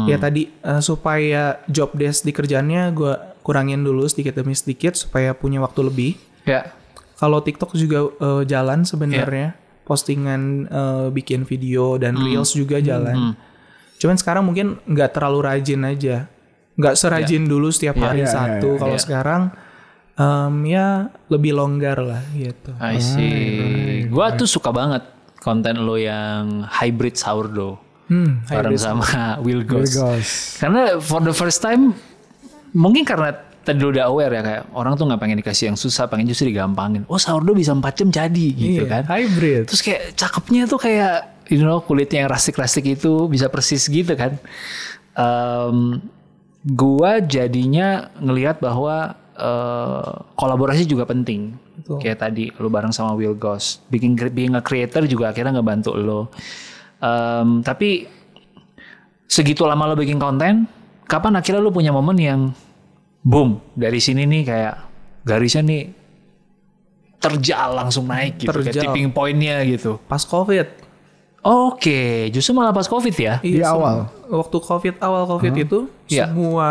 Ya 0.06 0.20
tadi 0.20 0.52
eh, 0.52 0.82
supaya 0.84 1.64
job 1.66 1.96
desk 1.96 2.22
di 2.22 2.30
kerjaannya 2.30 2.92
gue 2.92 3.12
kurangin 3.40 3.80
dulu 3.80 4.04
sedikit 4.04 4.36
demi 4.36 4.52
sedikit 4.52 4.94
supaya 4.94 5.32
punya 5.32 5.58
waktu 5.64 5.80
lebih. 5.90 6.12
Ya. 6.44 6.70
Kalau 7.18 7.42
TikTok 7.42 7.74
juga 7.74 8.06
eh, 8.06 8.42
jalan 8.46 8.84
sebenarnya, 8.84 9.58
postingan 9.88 10.68
eh, 10.68 11.08
bikin 11.10 11.48
video 11.48 11.96
dan 11.98 12.14
reels 12.14 12.52
juga 12.54 12.78
jalan. 12.78 13.34
Cuman 13.98 14.16
sekarang 14.16 14.46
mungkin 14.46 14.78
nggak 14.86 15.10
terlalu 15.12 15.38
rajin 15.44 15.82
aja, 15.82 16.16
nggak 16.74 16.94
serajin 16.94 17.44
dulu 17.44 17.68
setiap 17.68 17.98
hari 17.98 18.22
Iya, 18.22 18.26
iya, 18.26 18.34
satu. 18.34 18.68
iya. 18.74 18.80
Kalau 18.80 18.96
sekarang 18.96 19.42
em, 20.14 20.54
ya 20.64 20.86
lebih 21.26 21.52
longgar 21.52 21.98
lah 21.98 22.22
gitu. 22.32 22.70
I 22.78 22.96
see. 22.98 24.06
Gua 24.06 24.32
tuh 24.32 24.46
suka 24.46 24.70
banget 24.70 25.02
konten 25.38 25.82
lo 25.82 25.98
yang 25.98 26.62
hybrid 26.66 27.18
sourdough. 27.18 27.78
Hmm, 28.08 28.40
bareng 28.48 28.78
sama 28.78 29.04
Will 29.44 29.62
Ghost. 29.62 29.98
Virgos. 30.00 30.28
Karena 30.56 30.96
for 30.96 31.20
the 31.20 31.34
first 31.34 31.60
time 31.60 31.92
mungkin 32.72 33.04
karena 33.04 33.36
tadi 33.60 33.84
udah 33.84 34.08
aware 34.08 34.32
ya 34.32 34.40
kayak 34.40 34.62
orang 34.72 34.96
tuh 34.96 35.04
nggak 35.04 35.20
pengen 35.20 35.36
dikasih 35.44 35.68
yang 35.68 35.76
susah, 35.76 36.08
pengen 36.08 36.24
justru 36.24 36.48
digampangin. 36.48 37.04
Oh 37.04 37.20
sourdough 37.20 37.52
bisa 37.52 37.76
4 37.76 37.84
jam 38.00 38.08
jadi 38.08 38.46
gitu 38.56 38.88
iya, 38.88 38.88
kan. 38.88 39.02
hybrid. 39.04 39.68
Terus 39.68 39.82
kayak 39.84 40.16
cakepnya 40.16 40.64
tuh 40.64 40.80
kayak 40.80 41.37
you 41.48 41.64
know 41.64 41.80
kulitnya 41.82 42.24
yang 42.24 42.30
rastik-rastik 42.30 42.84
itu 42.84 43.26
bisa 43.28 43.48
persis 43.48 43.88
gitu 43.88 44.12
kan. 44.14 44.36
Em, 45.18 46.00
gua 46.68 47.18
jadinya 47.24 48.12
ngelihat 48.20 48.60
bahwa 48.60 49.16
eh, 49.34 50.10
kolaborasi 50.36 50.84
juga 50.84 51.08
penting. 51.08 51.56
Betul. 51.78 51.98
Kayak 52.02 52.18
tadi 52.28 52.50
lu 52.58 52.68
bareng 52.68 52.92
sama 52.92 53.14
Will 53.14 53.38
Ghost, 53.38 53.86
bikin 53.88 54.18
being 54.34 54.54
a 54.58 54.62
creator 54.62 55.06
juga 55.06 55.32
akhirnya 55.32 55.58
ngebantu 55.58 55.96
lo. 55.96 56.28
Em, 56.98 57.62
tapi 57.62 58.06
segitu 59.28 59.62
lama 59.68 59.92
lo 59.92 59.94
bikin 59.94 60.18
konten, 60.18 60.66
kapan 61.06 61.38
akhirnya 61.38 61.62
lo 61.62 61.70
punya 61.70 61.94
momen 61.94 62.18
yang 62.18 62.40
boom 63.22 63.60
dari 63.76 64.00
sini 64.00 64.24
nih 64.24 64.42
kayak 64.46 64.74
garisnya 65.26 65.62
nih 65.66 65.82
terjal 67.18 67.74
langsung 67.74 68.06
naik 68.06 68.38
gitu, 68.38 68.48
kayak 68.48 68.72
Terjal. 68.72 68.82
tipping 68.88 69.10
pointnya 69.10 69.62
gitu. 69.66 69.98
Pas 70.06 70.22
COVID. 70.22 70.87
Oke, 71.40 72.28
justru 72.28 72.50
malah 72.50 72.74
pas 72.74 72.84
covid 72.84 73.14
ya? 73.14 73.34
Di 73.38 73.62
Iya, 73.62 73.70
awal? 73.70 74.10
Waktu 74.26 74.56
COVID 74.58 74.94
awal 74.98 75.22
COVID 75.24 75.54
itu 75.54 75.78
Iya. 76.06 76.26
semua 76.26 76.66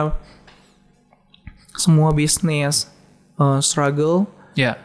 semua 1.73 2.09
bisnis 2.11 2.89
eh, 3.37 3.59
struggle. 3.61 4.25
Ya. 4.53 4.75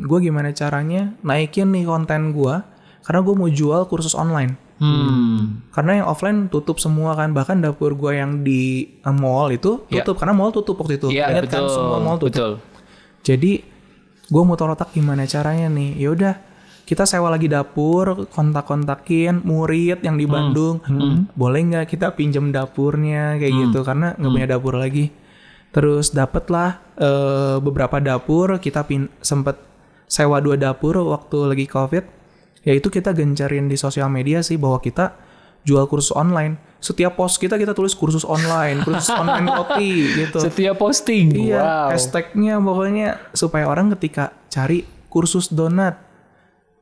gue 0.00 0.18
gimana 0.22 0.48
caranya 0.50 1.12
naikin 1.20 1.68
nih 1.68 1.84
konten 1.84 2.32
gue 2.32 2.56
karena 3.04 3.20
gue 3.20 3.34
mau 3.36 3.50
jual 3.50 3.84
kursus 3.84 4.16
online. 4.16 4.56
Hmm. 4.76 5.60
Karena 5.72 6.00
yang 6.00 6.06
offline 6.08 6.48
tutup 6.48 6.80
semua 6.80 7.12
kan 7.12 7.32
bahkan 7.32 7.60
dapur 7.60 7.92
gue 7.92 8.16
yang 8.16 8.40
di 8.40 8.96
eh, 8.96 9.12
mall 9.12 9.52
itu 9.52 9.84
Iya. 9.88 10.04
tutup 10.04 10.24
karena 10.24 10.32
mall 10.32 10.52
tutup 10.52 10.80
waktu 10.80 10.96
itu. 10.96 11.08
Iya, 11.12 11.36
Ingat 11.36 11.44
betul. 11.48 11.52
kan 11.52 11.64
semua 11.68 11.98
mall 12.00 12.16
tutup. 12.16 12.32
Betul. 12.32 12.52
Jadi 13.24 13.52
gue 14.26 14.42
muter 14.42 14.68
otak 14.68 14.88
gimana 14.92 15.24
caranya 15.24 15.68
nih. 15.68 15.90
Ya 15.96 16.08
udah 16.12 16.34
kita 16.86 17.02
sewa 17.02 17.28
lagi 17.28 17.50
dapur, 17.50 18.30
kontak-kontakin 18.30 19.42
murid 19.42 20.06
yang 20.06 20.14
Hmm. 20.14 20.22
di 20.22 20.26
Bandung. 20.26 20.76
Boleh 21.34 21.60
nggak 21.66 21.86
kita 21.90 22.14
pinjam 22.14 22.54
dapurnya 22.54 23.34
kayak 23.36 23.50
Hmm. 23.52 23.62
gitu 23.66 23.78
karena 23.82 24.14
nggak 24.14 24.30
punya 24.30 24.48
dapur 24.48 24.74
lagi. 24.78 25.10
Terus 25.74 26.14
dapatlah 26.14 26.78
eh, 26.96 27.60
beberapa 27.60 28.00
dapur 28.00 28.56
kita 28.56 28.86
pin 28.86 29.12
sempet 29.20 29.60
sewa 30.06 30.40
dua 30.40 30.56
dapur 30.56 30.96
waktu 31.02 31.36
lagi 31.44 31.66
covid. 31.66 32.06
Ya 32.62 32.72
itu 32.72 32.88
kita 32.88 33.12
gencarin 33.12 33.66
di 33.66 33.76
sosial 33.76 34.08
media 34.08 34.40
sih 34.40 34.56
bahwa 34.56 34.78
kita 34.78 35.12
jual 35.62 35.84
kursus 35.84 36.14
online. 36.14 36.56
Setiap 36.78 37.18
post 37.18 37.36
kita 37.36 37.58
kita 37.58 37.74
tulis 37.74 37.92
kursus 37.92 38.22
online, 38.22 38.80
kursus 38.80 39.10
online 39.20 39.44
roti 39.44 40.22
gitu. 40.22 40.38
Setiap 40.38 40.78
posting. 40.78 41.34
Iya, 41.34 41.58
wow. 41.58 41.86
hashtagnya 41.90 42.56
pokoknya 42.56 43.08
supaya 43.34 43.66
orang 43.66 43.90
ketika 43.98 44.30
cari 44.46 44.86
kursus 45.10 45.50
donat 45.50 45.98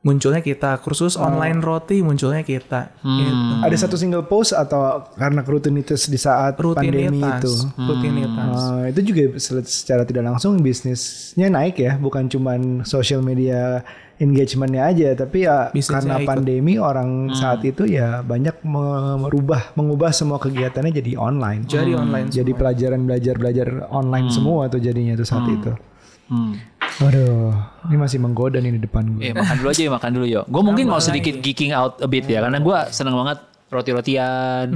munculnya 0.05 0.37
kita, 0.39 0.77
kursus 0.79 1.17
Oh. 1.17 1.25
online 1.25 1.59
roti 1.59 1.99
munculnya 1.99 2.45
kita. 2.45 2.93
Hmm. 3.01 3.17
Gitu. 3.17 3.33
Ada 3.65 3.75
satu 3.75 3.97
single 3.97 4.23
post 4.23 4.53
atau 4.53 5.01
karena 5.11 5.41
rutinitas 5.41 6.05
di 6.05 6.15
saat 6.15 6.53
pandemi 6.55 7.09
Rutinitas, 7.09 7.41
itu? 7.41 7.51
rutinitas. 7.81 8.53
Ah, 8.55 8.85
itu 8.85 8.99
juga 9.01 9.21
se- 9.35 9.65
secara 9.65 10.05
tidak 10.05 10.29
langsung 10.29 10.61
bisnisnya 10.61 11.49
naik 11.49 11.81
ya, 11.81 11.97
bukan 11.97 12.29
cuman 12.29 12.85
social 12.85 13.19
media 13.19 13.81
engagementnya 14.15 14.85
aja, 14.85 15.09
tapi 15.17 15.43
ya 15.43 15.73
Bisnisnya 15.73 15.91
karena 15.91 16.15
ikut. 16.21 16.29
pandemi 16.29 16.73
orang 16.77 17.09
saat 17.33 17.65
itu 17.65 17.83
ya 17.83 18.21
banyak 18.21 18.61
me- 18.61 19.19
merubah, 19.19 19.73
mengubah 19.73 20.13
semua 20.13 20.37
kegiatannya 20.37 20.93
jadi 20.93 21.17
online. 21.17 21.65
Jadi 21.65 21.91
online. 21.91 22.29
Jadi 22.29 22.53
pelajaran 22.53 23.01
belajar 23.03 23.35
belajar 23.35 23.67
online 23.89 24.29
semua 24.29 24.69
tuh 24.69 24.79
jadinya 24.79 25.17
tuh 25.17 25.25
saat 25.25 25.49
itu. 25.49 25.73
Hmm. 26.25 26.57
Waduh, 26.95 27.51
ini 27.91 27.95
masih 27.99 28.17
menggoda 28.23 28.57
nih 28.63 28.79
di 28.79 28.81
depan 28.87 29.03
gue. 29.15 29.31
Iya, 29.31 29.33
makan 29.35 29.55
dulu 29.59 29.67
aja 29.71 29.81
ya, 29.83 29.91
makan 29.91 30.11
dulu 30.15 30.25
yo. 30.25 30.41
Gue 30.47 30.63
mungkin 30.63 30.85
mau 30.87 31.01
sedikit 31.03 31.43
geeking 31.43 31.75
out 31.75 31.99
a 31.99 32.07
bit 32.07 32.23
ya, 32.23 32.39
karena 32.39 32.63
gue 32.63 32.77
seneng 32.95 33.15
banget 33.19 33.43
roti-rotian. 33.67 34.67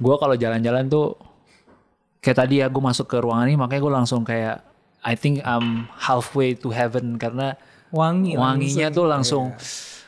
Gue 0.00 0.14
kalau 0.16 0.32
jalan-jalan 0.32 0.88
tuh 0.88 1.20
kayak 2.24 2.38
tadi 2.46 2.64
ya 2.64 2.72
gue 2.72 2.80
masuk 2.80 3.04
ke 3.08 3.16
ruangan 3.20 3.44
ini, 3.48 3.60
makanya 3.60 3.80
gue 3.84 3.92
langsung 3.92 4.20
kayak 4.24 4.64
I 5.04 5.16
think 5.16 5.44
I'm 5.44 5.88
halfway 5.96 6.56
to 6.60 6.72
heaven 6.72 7.20
karena 7.20 7.56
wangi. 7.92 8.36
wanginya 8.40 8.88
tuh 8.88 9.04
langsung. 9.08 9.52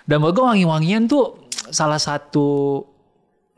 Dan 0.09 0.25
buat 0.25 0.33
gue 0.33 0.45
wangi-wangian 0.45 1.05
tuh 1.09 1.49
salah 1.69 2.01
satu 2.01 2.81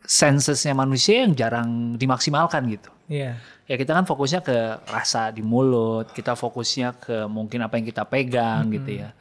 sensesnya 0.05 0.77
manusia 0.77 1.25
yang 1.25 1.33
jarang 1.33 1.97
dimaksimalkan 1.97 2.69
gitu. 2.69 2.91
Iya. 3.09 3.41
Ya 3.65 3.81
kita 3.81 3.97
kan 3.97 4.05
fokusnya 4.05 4.45
ke 4.45 4.57
rasa 4.93 5.33
di 5.33 5.41
mulut, 5.41 6.12
kita 6.12 6.37
fokusnya 6.37 7.01
ke 7.01 7.17
mungkin 7.25 7.65
apa 7.65 7.81
yang 7.81 7.87
kita 7.89 8.05
pegang 8.05 8.69
gitu 8.69 9.01
ya. 9.01 9.17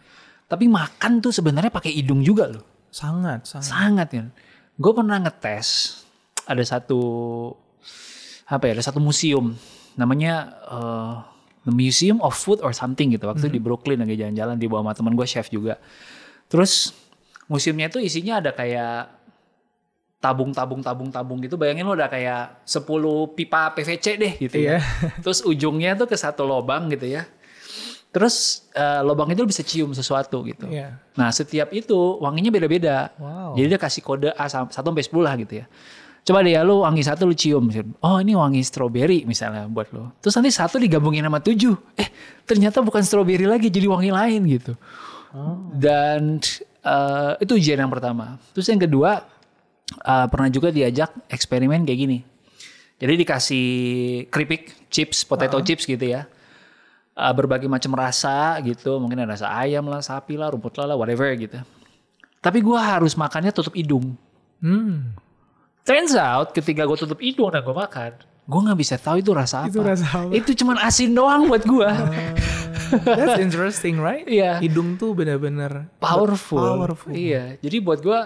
Tapi 0.51 0.67
makan 0.67 1.23
tuh 1.23 1.31
sebenarnya 1.31 1.71
pakai 1.71 1.95
hidung 1.95 2.19
juga 2.19 2.51
loh. 2.51 2.63
Sangat, 2.91 3.47
sangat. 3.47 3.65
Sangat 3.71 4.07
kan. 4.11 4.27
Gue 4.75 4.91
pernah 4.91 5.17
ngetes 5.23 6.01
ada 6.43 6.59
satu 6.59 7.01
apa 8.43 8.67
ya, 8.67 8.75
ada 8.75 8.83
satu 8.83 8.99
museum 8.99 9.55
namanya 9.95 10.51
eh, 10.67 11.13
The 11.63 11.71
Museum 11.71 12.19
of 12.19 12.35
Food 12.35 12.59
or 12.59 12.75
something 12.75 13.15
gitu. 13.15 13.23
Waktu 13.23 13.47
itu 13.47 13.55
di 13.55 13.61
Brooklyn 13.63 14.03
lagi 14.03 14.19
jalan-jalan 14.19 14.59
di 14.59 14.67
bawah 14.67 14.91
sama 14.91 14.93
teman 14.93 15.13
gue 15.15 15.27
chef 15.27 15.47
juga. 15.47 15.79
Terus 16.51 16.91
museumnya 17.47 17.87
itu 17.87 18.03
isinya 18.03 18.43
ada 18.43 18.51
kayak 18.51 19.22
tabung-tabung-tabung-tabung 20.23 21.43
gitu. 21.43 21.59
Bayangin 21.59 21.83
lo 21.83 21.99
ada 21.99 22.07
kayak 22.07 22.63
10 22.63 22.87
pipa 23.35 23.75
PVC 23.75 24.05
deh 24.15 24.33
gitu 24.39 24.57
ya. 24.63 24.79
Terus 25.23 25.43
ujungnya 25.43 25.99
tuh 25.99 26.07
ke 26.07 26.15
satu 26.15 26.47
lobang 26.47 26.87
gitu 26.87 27.11
ya. 27.11 27.27
Terus 28.15 28.63
eh, 28.71 29.03
lobang 29.03 29.27
itu 29.35 29.43
lo 29.43 29.49
bisa 29.51 29.67
cium 29.67 29.91
sesuatu 29.91 30.47
gitu. 30.47 30.71
Iya. 30.71 30.95
Nah 31.19 31.27
setiap 31.35 31.75
itu 31.75 32.23
wanginya 32.23 32.55
beda-beda. 32.55 33.11
Wow. 33.19 33.59
Jadi 33.59 33.67
dia 33.67 33.79
kasih 33.81 33.99
kode 33.99 34.31
A 34.31 34.47
1 34.47 34.71
sampai 34.71 35.03
10 35.03 35.11
lah 35.19 35.35
gitu 35.35 35.59
ya. 35.59 35.67
Coba 36.23 36.39
deh 36.39 36.55
ya 36.55 36.63
lu 36.63 36.87
wangi 36.87 37.03
satu 37.03 37.27
lu 37.27 37.35
cium. 37.35 37.67
Oh 37.99 38.15
ini 38.23 38.31
wangi 38.31 38.63
stroberi 38.63 39.27
misalnya 39.27 39.67
buat 39.67 39.91
lo. 39.91 40.15
Terus 40.23 40.39
nanti 40.39 40.55
satu 40.55 40.79
digabungin 40.79 41.27
sama 41.27 41.43
tujuh. 41.43 41.75
Eh 41.99 42.07
ternyata 42.47 42.79
bukan 42.79 43.03
stroberi 43.03 43.43
lagi 43.43 43.67
jadi 43.67 43.91
wangi 43.91 44.07
lain 44.07 44.41
gitu. 44.47 44.79
Dan 45.75 46.39
eh, 46.79 47.31
itu 47.43 47.59
ujian 47.59 47.75
yang 47.75 47.91
pertama. 47.91 48.39
Terus 48.55 48.71
yang 48.71 48.79
kedua 48.79 49.32
eh, 50.01 50.27
pernah 50.31 50.49
juga 50.49 50.73
diajak 50.73 51.29
eksperimen 51.29 51.85
kayak 51.85 51.99
gini. 51.99 52.19
Jadi 52.97 53.13
dikasih 53.19 53.67
keripik, 54.31 54.89
chips, 54.89 55.27
potato 55.27 55.59
chips 55.61 55.83
gitu 55.85 56.01
ya. 56.01 56.25
Eh, 57.13 57.33
berbagai 57.35 57.69
macam 57.69 57.93
rasa 57.93 58.57
gitu. 58.65 58.97
Mungkin 58.97 59.21
ada 59.21 59.37
rasa 59.37 59.53
ayam 59.53 59.85
lah, 59.85 60.01
sapi 60.01 60.33
lah, 60.39 60.49
rumput 60.49 60.77
lah, 60.81 60.97
whatever 60.97 61.29
gitu. 61.37 61.61
Tapi 62.43 62.59
gua 62.59 62.97
harus 62.97 63.13
makannya 63.15 63.53
tutup 63.55 63.75
hidung. 63.77 64.17
Hmm. 64.63 65.15
Turns 65.83 66.15
out 66.15 66.55
ketika 66.55 66.87
gue 66.87 66.95
tutup 66.95 67.19
hidung 67.19 67.51
dan 67.51 67.59
gue 67.59 67.75
makan, 67.75 68.15
gue 68.47 68.59
nggak 68.63 68.79
bisa 68.79 68.95
tahu 68.95 69.19
itu 69.19 69.35
rasa 69.35 69.67
apa. 69.67 69.71
Itu 69.71 69.83
rasa 69.83 70.07
apa? 70.07 70.31
Itu 70.31 70.55
cuman 70.55 70.79
asin 70.79 71.11
doang 71.11 71.51
buat 71.51 71.67
gue. 71.67 71.89
That's 73.03 73.43
interesting, 73.43 73.99
right? 73.99 74.23
Iya. 74.23 74.63
Hidung 74.63 74.95
tuh 74.95 75.11
bener-bener 75.11 75.91
powerful. 75.99 76.63
Powerful. 76.63 77.11
Iya. 77.11 77.59
Jadi 77.59 77.83
buat 77.83 77.99
gue 77.99 78.19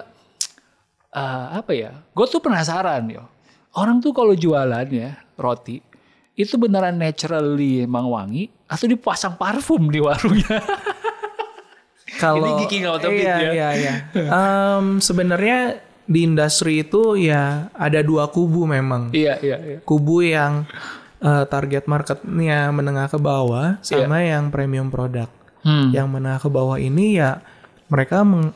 eh, 1.18 1.46
apa 1.58 1.72
ya? 1.74 1.92
Gue 2.14 2.26
tuh 2.30 2.40
penasaran 2.40 3.04
yo. 3.10 3.26
Orang 3.74 4.02
tuh 4.02 4.14
kalau 4.14 4.34
jualan 4.34 4.88
ya 4.90 5.18
roti 5.38 5.82
itu 6.38 6.54
beneran 6.62 7.02
naturally 7.02 7.82
emang 7.86 8.06
wangi 8.10 8.50
atau 8.70 8.86
dipasang 8.86 9.38
parfum 9.42 9.90
di 9.90 9.98
warungnya? 9.98 10.62
Kalau 12.18 12.58
Ini 12.58 12.66
a 12.88 12.98
bit 12.98 13.22
iya, 13.22 13.36
ya. 13.38 13.52
Iya, 13.54 13.70
iya. 13.78 13.94
Em, 14.16 14.98
sebenarnya 14.98 15.84
di 16.08 16.24
industri 16.24 16.82
itu 16.82 17.20
ya 17.20 17.68
ada 17.76 18.00
dua 18.00 18.32
kubu 18.32 18.64
memang. 18.64 19.12
iya 19.12 19.38
iya 19.44 19.58
iya. 19.60 19.78
Kubu 19.84 20.24
yang 20.26 20.66
eh, 21.22 21.46
target 21.46 21.86
marketnya 21.86 22.72
menengah 22.74 23.12
ke 23.12 23.20
bawah 23.22 23.78
sama 23.86 24.24
yang 24.24 24.50
premium 24.50 24.90
product. 24.90 25.30
Hmm. 25.62 25.92
Yang 25.94 26.08
menengah 26.10 26.40
ke 26.42 26.50
bawah 26.50 26.80
ini 26.80 27.20
ya 27.22 27.44
mereka 27.92 28.24
meng- 28.24 28.56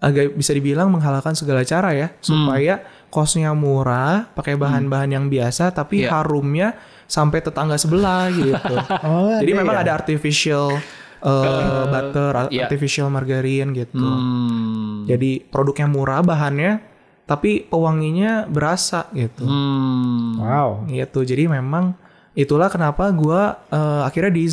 agak 0.00 0.32
bisa 0.32 0.56
dibilang 0.56 0.88
menghalalkan 0.88 1.36
segala 1.36 1.60
cara 1.60 1.92
ya 1.92 2.08
supaya 2.24 2.80
costnya 3.12 3.52
murah, 3.52 4.32
pakai 4.32 4.56
bahan-bahan 4.56 5.12
yang 5.12 5.26
biasa 5.28 5.76
tapi 5.76 6.08
Iya. 6.08 6.16
harumnya 6.16 6.72
sampai 7.04 7.44
tetangga 7.44 7.76
sebelah 7.76 8.32
gitu. 8.32 8.74
Oh, 9.06 9.36
Jadi 9.36 9.52
memang 9.52 9.76
ya? 9.76 9.82
ada 9.84 9.92
artificial 10.00 10.78
uh, 11.20 11.84
butter, 11.92 12.48
Iya. 12.48 12.64
artificial 12.64 13.12
margarine 13.12 13.76
gitu. 13.76 14.00
Hmm. 14.00 15.04
Jadi 15.04 15.44
produknya 15.44 15.84
murah 15.90 16.24
bahannya, 16.24 16.80
tapi 17.28 17.68
pewanginya 17.68 18.48
berasa 18.48 19.04
gitu. 19.12 19.44
Hmm. 19.44 20.40
Wow. 20.40 20.88
Gitu. 20.88 21.28
Jadi 21.28 21.44
memang 21.50 21.92
itulah 22.32 22.72
kenapa 22.72 23.10
gua 23.12 23.58
uh, 23.68 24.08
akhirnya 24.08 24.32
di 24.32 24.48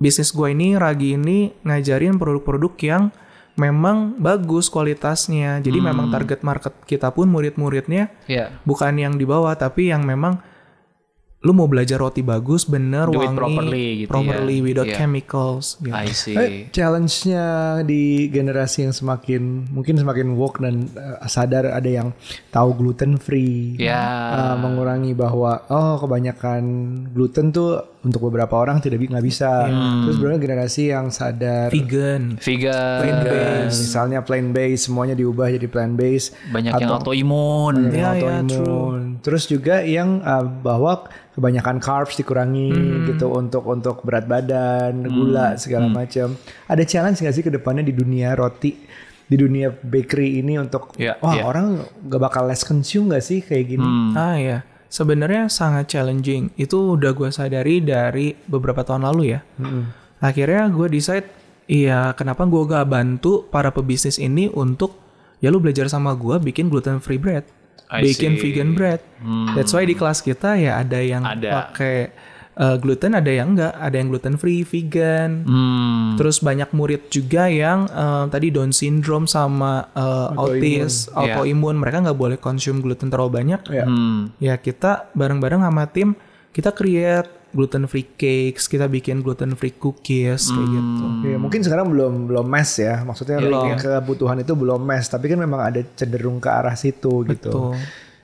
bisnis 0.00 0.34
gua 0.34 0.50
ini 0.52 0.76
Ragi 0.76 1.16
ini 1.16 1.54
ngajarin 1.64 2.18
produk-produk 2.20 2.74
yang 2.84 3.02
memang 3.56 4.18
bagus 4.18 4.68
kualitasnya. 4.68 5.58
Jadi 5.58 5.78
memang 5.80 6.10
target 6.10 6.40
market 6.42 6.74
kita 6.86 7.10
pun 7.10 7.26
murid-muridnya 7.30 8.12
Iya. 8.26 8.54
bukan 8.62 8.94
yang 8.98 9.14
di 9.16 9.24
bawah 9.24 9.54
tapi 9.54 9.90
yang 9.90 10.06
memang 10.06 10.38
lu 11.40 11.56
mau 11.56 11.64
belajar 11.64 11.96
roti 11.96 12.20
bagus 12.20 12.62
bener 12.62 13.08
Do 13.08 13.16
it 13.16 13.24
wangi 13.24 13.32
properly 13.34 13.86
gitu 13.98 14.10
properly 14.12 14.56
ya. 14.56 14.62
without 14.62 14.86
Iya. 14.86 14.96
chemicals 14.98 15.80
gitu. 15.80 15.96
I 15.96 16.12
see. 16.12 16.36
Eh, 16.36 16.48
challenge-nya 16.68 17.46
di 17.80 18.28
generasi 18.28 18.84
yang 18.84 18.92
semakin 18.92 19.64
mungkin 19.66 19.96
semakin 19.96 20.36
woke 20.36 20.60
dan 20.60 20.84
eh, 20.90 21.16
sadar 21.26 21.64
ada 21.66 21.88
yang 21.88 22.12
tahu 22.50 22.76
gluten 22.76 23.16
free, 23.16 23.72
Ya. 23.74 24.04
eh, 24.30 24.56
mengurangi 24.58 25.16
bahwa 25.16 25.64
oh 25.66 25.96
kebanyakan 25.96 26.62
gluten 27.08 27.50
tuh 27.50 27.88
untuk 28.00 28.28
beberapa 28.28 28.56
orang 28.56 28.78
tidak 28.78 29.00
nggak 29.00 29.24
bisa. 29.24 29.64
Terus 30.04 30.16
sebenarnya 30.16 30.40
generasi 30.40 30.82
yang 30.88 31.08
sadar 31.08 31.72
vegan 31.72 32.36
Vegan. 32.36 33.00
eh, 33.24 33.64
misalnya 33.64 34.20
plant 34.20 34.52
based 34.52 34.92
semuanya 34.92 35.16
diubah 35.16 35.48
jadi 35.48 35.64
plant 35.66 35.96
based 35.96 36.36
Banyak 36.52 36.76
yang 36.76 36.90
autoimun. 36.92 37.74
Iya, 37.88 38.12
iya, 38.14 38.44
autoimun. 38.44 39.09
Terus 39.20 39.44
juga 39.44 39.84
yang 39.84 40.20
uh, 40.20 40.42
bahwa 40.42 41.06
kebanyakan 41.32 41.76
carbs 41.78 42.16
dikurangi 42.16 42.72
Hmm. 42.72 43.04
gitu 43.06 43.28
untuk 43.28 43.64
untuk 43.64 44.00
berat 44.00 44.24
badan, 44.24 45.04
gula 45.06 45.54
segala 45.56 45.86
macam. 45.86 46.34
Ada 46.66 46.82
challenge 46.82 47.20
nggak 47.20 47.34
sih 47.36 47.44
ke 47.44 47.52
depannya 47.52 47.84
di 47.84 47.92
dunia 47.92 48.32
roti, 48.32 48.72
di 49.24 49.36
dunia 49.36 49.70
bakery 49.70 50.40
ini 50.40 50.58
untuk 50.58 50.96
Iya, 50.96 51.20
wah 51.20 51.36
iya. 51.38 51.42
orang 51.44 51.66
gak 52.08 52.18
bakal 52.20 52.50
less 52.50 52.66
consume 52.66 53.12
nggak 53.12 53.22
sih 53.22 53.38
kayak 53.40 53.64
gini? 53.70 53.86
Hmm. 53.86 54.10
ah 54.18 54.34
ya 54.34 54.58
sebenarnya 54.90 55.46
sangat 55.46 55.86
challenging 55.86 56.50
itu 56.58 56.98
udah 56.98 57.14
gue 57.14 57.30
sadari 57.30 57.78
dari 57.78 58.34
beberapa 58.50 58.82
tahun 58.82 59.06
lalu 59.06 59.38
ya 59.38 59.40
akhirnya 60.18 60.66
gue 60.68 60.86
decide 60.90 61.30
iya 61.70 62.10
kenapa 62.18 62.42
gue 62.42 62.62
gak 62.66 62.90
bantu 62.90 63.46
para 63.46 63.70
pebisnis 63.70 64.18
ini 64.18 64.50
untuk 64.50 64.98
ya 65.38 65.48
lu 65.48 65.62
belajar 65.62 65.86
sama 65.86 66.18
gue 66.18 66.42
bikin 66.42 66.66
gluten 66.66 66.98
free 66.98 67.22
bread 67.22 67.46
I 67.88 68.04
bikin 68.04 68.36
see. 68.36 68.42
vegan 68.42 68.74
bread 68.74 69.00
Hmm. 69.20 69.52
that's 69.52 69.70
why 69.70 69.84
di 69.84 69.92
kelas 69.92 70.20
kita 70.20 70.56
ya 70.56 70.80
ada 70.80 70.96
yang 70.96 71.20
Ada. 71.22 71.48
pakai 71.68 71.96
uh, 72.56 72.76
gluten 72.76 73.12
ada 73.12 73.28
yang 73.28 73.52
enggak 73.52 73.72
ada 73.72 73.92
yang 73.94 74.08
gluten 74.08 74.36
free 74.36 74.64
vegan 74.64 75.44
Hmm. 75.44 76.16
Terus 76.16 76.40
banyak 76.40 76.68
murid 76.72 77.08
juga 77.08 77.48
yang 77.48 77.88
eh, 77.88 78.24
tadi 78.28 78.52
Down 78.52 78.76
syndrome 78.76 79.24
sama 79.24 79.88
eh, 79.90 80.28
autis, 80.36 81.08
autoimun, 81.08 81.80
mereka 81.80 82.04
nggak 82.04 82.18
boleh 82.18 82.36
konsum 82.36 82.84
gluten 82.84 83.08
terlalu 83.08 83.40
banyak. 83.40 83.60
Ya. 83.72 83.88
Hmm. 83.88 84.36
Ya 84.36 84.56
kita 84.56 85.08
bareng-bareng 85.12 85.64
sama 85.64 85.88
tim 85.88 86.12
kita 86.52 86.76
create 86.76 87.39
gluten 87.50 87.84
free 87.90 88.06
cakes, 88.14 88.66
kita 88.66 88.86
bikin 88.86 89.20
gluten 89.20 89.58
free 89.58 89.74
cookies 89.74 90.48
kayak 90.48 90.68
gitu. 90.70 91.06
Ya, 91.26 91.36
mungkin 91.36 91.60
sekarang 91.60 91.90
belum 91.90 92.30
belum 92.30 92.46
mass 92.46 92.78
ya, 92.78 93.02
maksudnya 93.02 93.42
Belum. 93.42 93.74
kebutuhan 93.74 94.38
itu 94.38 94.54
belum 94.54 94.78
mass, 94.78 95.10
tapi 95.10 95.26
kan 95.26 95.38
memang 95.38 95.60
ada 95.60 95.82
cenderung 95.94 96.38
ke 96.38 96.46
arah 96.46 96.78
situ 96.78 97.26
gitu. 97.26 97.74
Betul. 97.74 97.74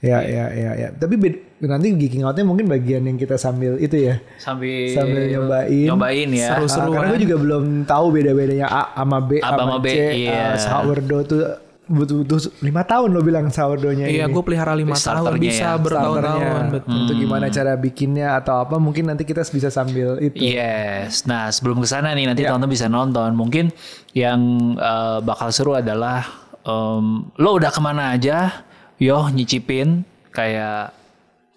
Ya, 0.05 0.21
ya, 0.23 0.53
ya, 0.53 0.71
ya. 0.77 0.89
Tapi 0.93 1.17
bed- 1.17 1.59
nanti 1.65 1.89
geeking 1.91 2.23
outnya 2.23 2.45
mungkin 2.45 2.69
bagian 2.69 3.03
yang 3.03 3.17
kita 3.17 3.41
sambil 3.41 3.81
itu 3.81 3.97
ya, 3.97 4.21
Sambil, 4.37 4.93
sambil 4.93 5.25
nyobain. 5.27 5.89
nyobain 5.89 6.29
ya. 6.31 6.49
Seru-seru. 6.55 6.93
Ah, 6.93 7.01
karena 7.01 7.07
gue 7.17 7.21
juga 7.27 7.37
belum 7.41 7.65
tahu 7.89 8.07
beda-bedanya 8.13 8.67
A 8.69 8.83
sama 8.95 9.19
B 9.25 9.41
A 9.41 9.49
sama 9.57 9.77
B, 9.81 9.87
C. 9.89 9.97
iya. 10.29 10.53
Ah, 10.53 10.57
sourdough 10.61 11.25
tuh 11.25 11.43
butuh-butuh 11.87 12.67
lima 12.67 12.83
tahun 12.83 13.15
lo 13.15 13.23
bilang 13.23 13.47
sourdough-nya 13.47 14.11
Iya, 14.11 14.27
ini. 14.27 14.35
gue 14.35 14.43
pelihara 14.43 14.75
lima 14.75 14.99
tahun 14.99 15.39
bisa 15.39 15.75
ya, 15.75 15.79
bertahun-tahun. 15.79 16.63
Betul. 16.75 16.99
Itu 17.07 17.13
gimana 17.15 17.47
cara 17.47 17.73
bikinnya 17.79 18.35
atau 18.35 18.59
apa 18.59 18.83
mungkin 18.83 19.07
nanti 19.07 19.23
kita 19.23 19.47
bisa 19.47 19.71
sambil 19.71 20.19
itu. 20.19 20.35
Yes. 20.35 21.23
Nah 21.31 21.47
sebelum 21.49 21.79
ke 21.79 21.87
sana 21.87 22.11
nih 22.11 22.27
nanti 22.27 22.43
Iya. 22.43 22.51
teman-teman 22.51 22.75
bisa 22.75 22.87
nonton. 22.91 23.31
Mungkin 23.39 23.71
yang 24.19 24.41
eh, 24.75 25.19
bakal 25.23 25.55
seru 25.55 25.79
adalah 25.79 26.27
em, 26.67 27.31
lo 27.39 27.51
udah 27.55 27.71
ke 27.71 27.79
mana 27.79 28.19
aja, 28.19 28.67
yo 28.99 29.31
nyicipin 29.31 30.03
kayak 30.35 30.91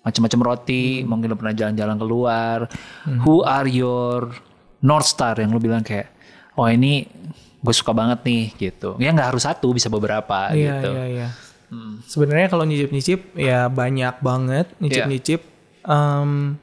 macam-macam 0.05 0.39
roti. 0.45 1.01
Hmm. 1.01 1.09
Mungkin 1.09 1.27
lo 1.33 1.35
pernah 1.41 1.57
jalan-jalan 1.57 1.97
keluar. 1.97 2.57
Who 3.25 3.41
are 3.41 3.65
your 3.65 4.29
North 4.79 5.09
Star 5.09 5.41
yang 5.41 5.49
lo 5.49 5.59
bilang 5.59 5.81
kayak, 5.81 6.07
oh 6.53 6.69
ini 6.69 7.09
gue 7.59 7.73
suka 7.75 7.91
banget 7.91 8.19
nih 8.23 8.43
gitu. 8.55 8.95
Ya 8.97 9.11
nggak 9.11 9.35
harus 9.35 9.43
satu, 9.43 9.71
bisa 9.71 9.87
beberapa 9.87 10.51
Iya, 10.51 10.79
gitu. 10.79 10.89
iya, 10.95 11.05
iya. 11.07 11.27
Sebenarnya 12.03 12.47
kalau 12.49 12.65
nyicip-nyicip 12.65 13.37
ya 13.37 13.67
banyak 13.67 14.17
banget 14.19 14.71
nyicip-nyicip. 14.79 15.41
Em, 15.85 16.57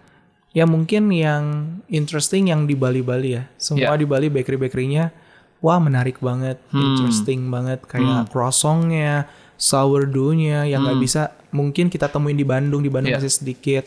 ya 0.50 0.64
mungkin 0.64 1.12
yang 1.12 1.44
interesting 1.86 2.48
yang 2.50 2.64
di 2.64 2.74
Bali-Bali 2.74 3.30
ya. 3.36 3.44
Semua 3.54 3.94
Iya. 3.94 4.00
di 4.00 4.06
Bali 4.08 4.26
bakery-bakerynya 4.32 5.12
wah 5.60 5.80
menarik 5.80 6.20
banget, 6.20 6.60
interesting 6.70 7.48
banget 7.48 7.80
kayak 7.84 8.28
croissantnya, 8.30 9.24
sourdoughnya 9.56 10.64
yang 10.64 10.84
nggak 10.84 11.00
bisa 11.00 11.22
mungkin 11.50 11.88
kita 11.88 12.08
temuin 12.08 12.36
di 12.36 12.44
Bandung, 12.44 12.80
di 12.80 12.90
Bandung 12.92 13.12
Iya. 13.12 13.20
masih 13.20 13.32
sedikit. 13.32 13.84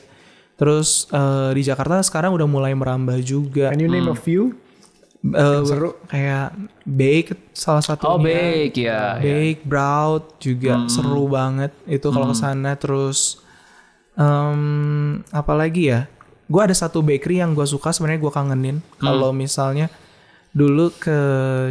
Terus 0.56 1.08
eh, 1.10 1.52
di 1.56 1.64
Jakarta 1.64 2.00
sekarang 2.00 2.36
udah 2.36 2.48
mulai 2.48 2.74
merambah 2.76 3.20
juga. 3.24 3.72
Can 3.72 3.80
you 3.80 3.88
name 3.88 4.08
a 4.08 4.18
few? 4.18 4.56
Eh, 5.20 5.60
kayak 6.08 6.56
bake 6.88 7.36
salah 7.52 7.84
satunya. 7.84 8.08
Oh 8.08 8.16
bake 8.16 8.80
ya. 8.80 9.20
Bake, 9.20 9.68
Brown 9.68 10.24
juga 10.40 10.88
seru 10.88 11.28
banget 11.28 11.76
itu 11.84 12.08
kalau 12.08 12.32
ke 12.32 12.38
sana 12.40 12.80
terus 12.80 13.44
em 14.16 14.62
apa 15.30 15.54
lagi 15.56 15.92
ya? 15.92 16.08
Gue 16.48 16.66
ada 16.66 16.74
satu 16.74 17.04
bakery 17.04 17.44
yang 17.44 17.52
gue 17.52 17.68
suka 17.68 17.92
sebenarnya 17.92 18.24
gue 18.24 18.32
kangenin. 18.32 18.78
Kalau 18.96 19.36
misalnya 19.36 19.92
dulu 20.50 20.90
ke 20.96 21.20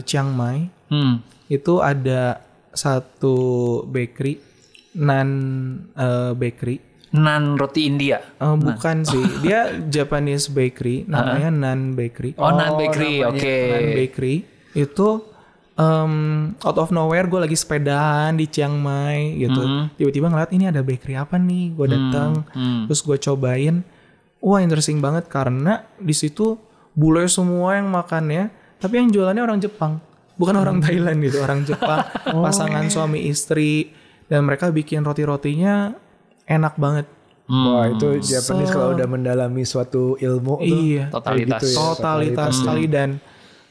Chiang 0.05 0.31
Mai 0.33 0.69
Hmm. 0.89 1.21
itu 1.53 1.85
ada 1.85 2.41
satu 2.73 3.37
bakery 3.85 4.41
nan 4.95 5.29
eh, 5.93 6.33
bakery. 6.33 6.81
Nan 7.17 7.57
roti 7.57 7.89
India. 7.89 8.21
Eh, 8.21 8.57
bukan 8.57 9.07
sih, 9.07 9.25
dia 9.45 9.73
Japanese 9.89 10.53
bakery, 10.53 11.09
namanya 11.09 11.49
Nan 11.49 11.97
Bakery. 11.97 12.37
Oh, 12.37 12.53
Nan 12.53 12.77
Bakery, 12.77 13.25
oke. 13.25 13.57
Nan 13.73 13.87
Bakery. 13.97 14.37
Itu 14.77 15.25
em, 15.79 16.13
out 16.61 16.77
of 16.77 16.91
nowhere 16.91 17.31
gue 17.31 17.41
lagi 17.41 17.57
sepedaan 17.57 18.37
di 18.37 18.51
Chiang 18.51 18.77
Mai 18.77 19.39
gitu. 19.39 19.89
Tiba-tiba 19.95 20.27
ngeliat 20.29 20.51
ini 20.53 20.69
ada 20.69 20.83
bakery 20.83 21.15
apa 21.15 21.39
nih? 21.39 21.73
Gue 21.73 21.87
datang 21.89 22.45
terus 22.91 23.01
gue 23.01 23.17
cobain. 23.17 23.81
Wah 24.39 24.63
interesting 24.63 25.03
banget 25.03 25.27
karena 25.27 25.83
di 25.99 26.15
situ 26.15 26.59
bule 26.95 27.27
semua 27.27 27.75
yang 27.79 27.91
makannya 27.91 28.51
tapi 28.79 29.03
yang 29.03 29.09
jualannya 29.11 29.43
orang 29.43 29.59
Jepang. 29.63 30.03
Bukan 30.39 30.55
orang 30.55 30.79
Thailand 30.79 31.19
gitu 31.23 31.43
orang 31.43 31.67
Jepang. 31.67 32.07
Pasangan 32.45 32.87
suami 32.91 33.27
istri. 33.27 33.91
Dan 34.29 34.45
mereka 34.45 34.69
bikin 34.69 35.01
roti-rotinya 35.09 35.97
enak 36.49 36.75
banget 36.77 37.07
Wah 37.49 37.89
itu 37.89 38.21
Japanese 38.21 38.69
kalau 38.69 38.93
udah 38.93 39.09
mendalami 39.09 39.65
suatu 39.65 40.21
ilmu 40.21 40.61
tuh. 40.61 40.69
iya 40.69 41.09
Totalitas. 41.09 41.61
gitu 41.65 41.67
ya, 41.73 41.77
totalitas 41.97 42.53
sekali 42.55 42.85
dan 42.85 43.09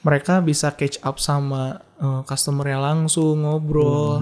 mereka 0.02 0.40
bisa 0.40 0.74
catch 0.74 0.98
up 1.02 1.18
sama 1.18 1.78
uh, 1.98 2.22
customernya 2.24 2.82
langsung 2.82 3.46
ngobrol 3.46 4.18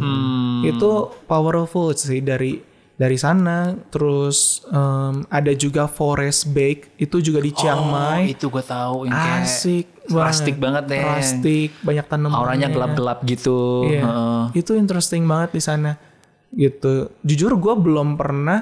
Itu 0.62 0.92
powerful 1.24 1.96
sih 1.96 2.20
dari 2.20 2.60
dari 2.96 3.16
sana. 3.16 3.76
Terus 3.88 4.64
em, 4.68 5.24
ada 5.28 5.52
juga 5.52 5.86
Forest 5.86 6.52
Bake 6.52 6.96
itu 6.98 7.20
juga 7.20 7.40
di 7.40 7.52
Chiang 7.52 7.80
Oh, 7.80 7.92
Mai. 7.92 8.32
itu 8.32 8.48
gue 8.48 8.64
tahu 8.64 9.08
yang 9.08 9.16
kayak 9.16 9.44
Asik 9.46 9.86
plastik 10.06 10.56
banget 10.60 10.84
deh. 10.86 11.02
Plastik, 11.02 11.70
banyak 11.82 12.06
tanaman. 12.06 12.36
Auranya 12.36 12.68
gelap-gelap 12.68 13.24
gitu. 13.24 13.88
Iya. 13.88 14.04
Heeh. 14.04 14.44
Itu 14.64 14.76
interesting 14.76 15.24
banget 15.26 15.56
di 15.56 15.62
sana. 15.62 15.96
Gitu. 16.54 17.10
Jujur 17.24 17.58
gue 17.58 17.74
belum 17.80 18.20
pernah 18.20 18.62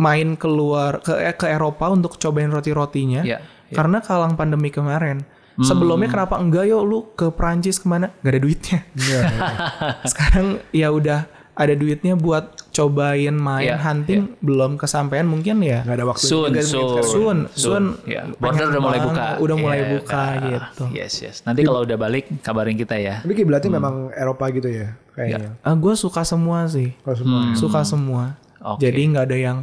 main 0.00 0.34
keluar 0.34 1.04
ke 1.04 1.14
eh, 1.14 1.36
ke 1.36 1.46
Eropa 1.46 1.92
untuk 1.92 2.16
cobain 2.16 2.50
roti-rotinya. 2.50 3.22
Iya, 3.22 3.38
Karena 3.70 4.02
kalang 4.02 4.34
pandemi 4.34 4.72
kemarin. 4.72 5.22
Hmm. 5.52 5.64
Sebelumnya 5.68 6.08
kenapa 6.08 6.40
enggak 6.40 6.64
yuk 6.64 6.82
lu 6.82 6.98
ke 7.12 7.28
Prancis 7.28 7.76
ke 7.76 7.86
mana? 7.86 8.08
Gak 8.24 8.32
ada 8.32 8.40
duitnya. 8.40 8.78
Iya, 8.96 9.20
Sekarang 10.10 10.46
ya 10.72 10.88
udah 10.88 11.28
ada 11.52 11.74
duitnya 11.76 12.16
buat 12.16 12.64
cobain 12.72 13.36
main 13.36 13.68
Iya, 13.68 13.76
hunting 13.76 14.40
belum 14.40 14.80
kesampaian 14.80 15.28
mungkin 15.28 15.60
ya. 15.60 15.84
Nggak 15.84 15.96
ada 16.00 16.06
waktu 16.08 16.24
Soon, 16.24 16.48
juga 16.48 16.62
soon, 16.64 17.02
Soon, 17.04 17.38
soon. 17.52 17.84
Ya, 18.08 18.24
banyak 18.24 18.40
border 18.40 18.66
udah 18.72 18.80
mulai 18.80 19.00
buka. 19.04 19.26
Udah 19.36 19.56
mulai 19.60 19.78
Iya, 19.78 19.88
buka 19.92 20.22
ah, 20.24 20.32
gitu. 20.40 20.84
Yes, 20.96 21.12
yes. 21.20 21.36
Nanti 21.44 21.60
kalau 21.68 21.84
udah 21.84 21.96
balik 22.00 22.24
kabarin 22.40 22.76
kita 22.80 22.96
ya. 22.96 23.20
Tapi 23.20 23.36
kiblatnya 23.36 23.70
memang 23.76 24.08
Eropa 24.16 24.48
gitu 24.48 24.68
ya 24.72 24.96
kayaknya. 25.12 25.60
gue 25.60 25.94
suka 25.94 26.24
semua 26.24 26.64
sih. 26.72 26.96
Kalau 27.04 27.16
semua. 27.20 27.40
suka 27.52 27.80
semua. 27.84 28.22
Oke. 28.62 28.88
Jadi 28.88 29.00
nggak 29.12 29.24
ada 29.28 29.36
yang, 29.36 29.58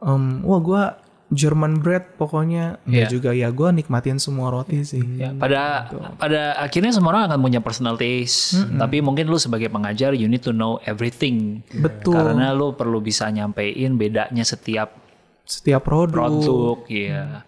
em, 0.00 0.40
wah 0.40 0.60
gue 0.62 0.82
German 1.30 1.78
bread 1.78 2.18
pokoknya 2.18 2.82
Iya. 2.84 3.06
juga 3.06 3.30
ya 3.30 3.48
gue 3.48 3.70
nikmatin 3.70 4.18
semua 4.18 4.50
roti 4.50 4.82
sih. 4.82 4.98
Ya, 5.14 5.30
pada 5.30 5.86
pada 6.18 6.58
akhirnya 6.58 6.90
semua 6.90 7.14
orang 7.14 7.30
akan 7.30 7.40
punya 7.40 7.60
personal 7.62 7.94
taste, 7.94 8.58
tapi 8.74 8.98
mungkin 8.98 9.30
lu 9.30 9.38
sebagai 9.38 9.70
pengajar 9.70 10.10
you 10.12 10.26
need 10.26 10.42
to 10.42 10.50
know 10.50 10.82
everything. 10.82 11.62
Betul. 11.70 12.18
Karena 12.18 12.50
lu 12.50 12.74
perlu 12.74 12.98
bisa 12.98 13.30
nyampein 13.30 13.94
bedanya 13.94 14.42
setiap 14.42 14.98
Setiap 15.46 15.82
produk. 15.82 16.30
produk, 16.30 16.78
ya. 16.86 17.42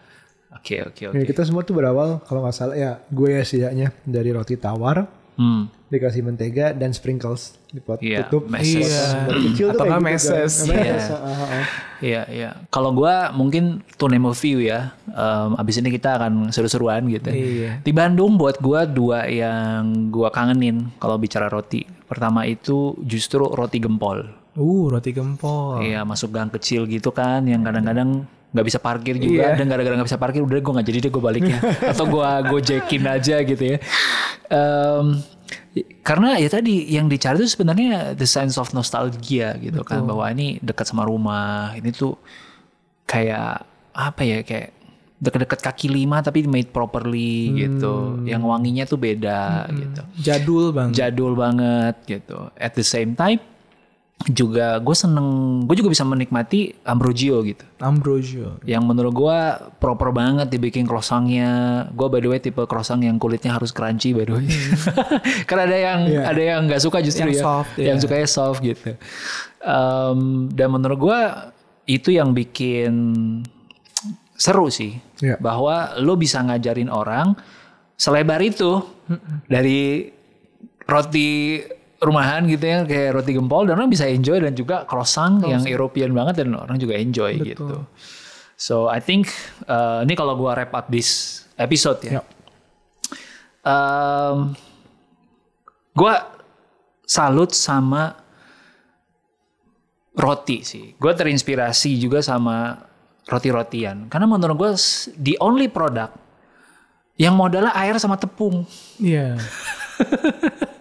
Oke, 0.52 0.82
oke, 0.82 1.02
oke. 1.10 1.16
Ya, 1.18 1.24
kita 1.24 1.42
semua 1.42 1.62
tuh 1.62 1.74
berawal 1.74 2.22
kalau 2.22 2.42
nggak 2.42 2.54
salah 2.54 2.74
ya 2.74 3.02
gue 3.08 3.30
ya 3.30 3.42
setidaknya 3.42 3.94
dari 4.02 4.30
roti 4.30 4.54
tawar 4.54 5.06
Hmm. 5.42 5.66
dikasih 5.90 6.22
mentega 6.22 6.72
dan 6.72 6.94
sprinkles 6.94 7.58
dipot 7.68 7.98
Iya, 8.00 8.24
tutup 8.24 8.48
meses. 8.48 8.88
Iya. 8.88 9.28
dari 9.28 9.40
kecil 9.50 9.66
tuh 9.74 9.76
Atau 9.76 9.84
nggak 9.84 9.98
gitu 9.98 10.00
kan. 10.00 10.12
meses. 10.14 10.52
Meses, 10.64 11.04
ah, 11.10 11.20
ah, 11.20 11.42
ah. 11.42 11.64
Iya, 12.00 12.22
iya. 12.30 12.50
Kalau 12.68 12.90
gua 12.92 13.28
mungkin 13.28 13.82
to 13.96 14.08
name 14.08 14.24
a 14.24 14.32
few 14.32 14.62
ya. 14.62 14.96
Em, 15.04 15.50
abis 15.54 15.82
ini 15.82 15.92
kita 15.92 16.16
akan 16.16 16.48
seru-seruan 16.48 17.04
gitu. 17.10 17.28
Iya. 17.28 17.84
Di 17.84 17.92
Bandung 17.92 18.38
buat 18.38 18.56
gua 18.58 18.86
dua 18.86 19.26
yang 19.26 20.08
gua 20.08 20.30
kangenin 20.30 20.88
kalau 20.96 21.18
bicara 21.18 21.52
roti. 21.52 21.84
Pertama 22.06 22.46
itu 22.46 22.96
justru 23.02 23.44
roti 23.44 23.76
gempol. 23.76 24.24
Uh 24.52 24.88
roti 24.88 25.12
gempol. 25.12 25.80
Iya, 25.80 26.04
masuk 26.04 26.32
gang 26.32 26.48
kecil 26.48 26.84
gitu 26.84 27.12
kan 27.12 27.44
yang 27.44 27.60
kadang-kadang 27.60 28.24
nggak 28.52 28.66
bisa 28.68 28.78
parkir 28.78 29.16
juga 29.16 29.56
dan 29.56 29.64
gara-gara 29.64 29.96
nggak 29.96 30.08
bisa 30.12 30.20
parkir 30.20 30.44
udah 30.44 30.60
gue 30.60 30.72
nggak 30.76 30.88
jadi 30.92 30.98
deh 31.08 31.10
gue 31.10 31.22
baliknya 31.24 31.58
atau 31.92 32.04
gue 32.04 32.28
gojekin 32.52 33.04
aja 33.08 33.40
gitu 33.40 33.64
ya. 33.64 33.78
Em, 34.52 35.24
karena 36.04 36.36
ya 36.36 36.48
tadi 36.52 36.84
yang 36.92 37.08
dicari 37.08 37.40
itu 37.40 37.48
sebenarnya 37.48 38.12
the 38.12 38.28
sense 38.28 38.60
of 38.60 38.68
nostalgia 38.76 39.56
gitu 39.56 39.80
kan 39.80 40.04
bahwa 40.04 40.28
ini 40.28 40.60
dekat 40.60 40.84
sama 40.84 41.08
rumah 41.08 41.72
ini 41.72 41.88
tuh 41.96 42.20
kayak 43.08 43.64
apa 43.96 44.20
ya 44.20 44.38
kayak 44.44 44.76
dekat-dekat 45.22 45.60
kaki 45.62 45.86
lima 45.86 46.18
tapi 46.18 46.44
made 46.44 46.74
properly 46.74 47.54
gitu. 47.54 48.20
Yang 48.26 48.42
wanginya 48.42 48.84
tuh 48.84 48.98
beda 48.98 49.70
gitu. 49.70 50.02
Jadul 50.18 50.64
bang. 50.74 50.90
jadul 50.90 51.32
banget 51.38 51.94
gitu. 52.04 52.50
At 52.58 52.74
the 52.74 52.84
same 52.84 53.14
time 53.14 53.38
juga 54.30 54.78
gue 54.78 54.94
seneng, 54.94 55.26
gue 55.66 55.74
juga 55.74 55.90
bisa 55.90 56.06
menikmati 56.06 56.76
ambrogio 56.86 57.42
gitu. 57.42 57.64
Ambrosio. 57.82 58.62
Yang 58.62 58.82
menurut 58.86 59.12
gue 59.12 59.38
proper 59.82 60.14
banget 60.14 60.46
dibikin 60.46 60.86
croissantnya. 60.86 61.84
Gue 61.90 62.06
by 62.06 62.22
the 62.22 62.28
way 62.30 62.38
tipe 62.38 62.62
croissant 62.70 63.02
yang 63.02 63.18
kulitnya 63.18 63.58
harus 63.58 63.74
crunchy 63.74 64.14
by 64.14 64.22
the 64.22 64.38
way. 64.38 64.46
Karena 65.50 65.62
ada 65.66 65.78
yang 65.78 66.00
ada 66.22 66.42
yang 66.42 66.60
nggak 66.70 66.78
suka 66.78 67.02
justru 67.02 67.26
Yang 67.26 67.38
ya, 67.38 67.42
soft, 67.42 67.72
yang 67.74 67.98
ya. 67.98 68.02
sukanya 68.02 68.28
soft 68.30 68.60
gitu. 68.62 68.94
Em, 69.58 70.18
dan 70.54 70.68
menurut 70.70 70.98
gue 70.98 71.20
itu 71.90 72.14
yang 72.14 72.30
bikin 72.30 72.92
seru 74.38 74.70
sih, 74.70 74.98
Iya. 75.22 75.38
bahwa 75.38 75.98
lo 75.98 76.14
bisa 76.14 76.42
ngajarin 76.42 76.90
orang 76.90 77.34
selebar 77.94 78.42
itu 78.42 78.82
dari 79.46 80.10
roti 80.82 81.62
rumahan 82.02 82.42
gitu 82.50 82.66
ya 82.66 82.82
kayak 82.82 83.14
roti 83.14 83.32
gempol 83.38 83.64
dan 83.70 83.78
orang 83.78 83.88
bisa 83.88 84.10
enjoy 84.10 84.42
dan 84.42 84.52
juga 84.58 84.82
croissant 84.84 85.38
yang 85.46 85.62
European 85.62 86.10
banget 86.10 86.42
dan 86.42 86.58
orang 86.58 86.76
juga 86.76 86.98
enjoy 86.98 87.38
gitu. 87.40 87.86
So 88.58 88.90
I 88.90 88.98
think 88.98 89.30
uh, 89.70 90.02
ini 90.02 90.18
kalau 90.18 90.34
gua 90.34 90.58
wrap 90.58 90.74
up 90.74 90.86
this 90.90 91.42
episode 91.54 92.02
ya. 92.02 92.20
Yap. 92.20 92.26
Um, 93.62 94.58
gua 95.94 96.26
salut 97.06 97.54
sama 97.54 98.22
roti 100.16 100.64
sih. 100.64 100.96
Gue 100.96 101.12
terinspirasi 101.16 101.96
juga 101.96 102.20
sama 102.20 102.88
roti-rotian. 103.28 104.08
Karena 104.08 104.26
menurut 104.28 104.56
gue 104.56 104.72
the 105.16 105.36
only 105.40 105.68
product 105.68 106.16
yang 107.16 107.36
modalnya 107.36 107.72
air 107.76 107.96
sama 108.00 108.16
tepung. 108.16 108.64
Iya. 109.00 109.36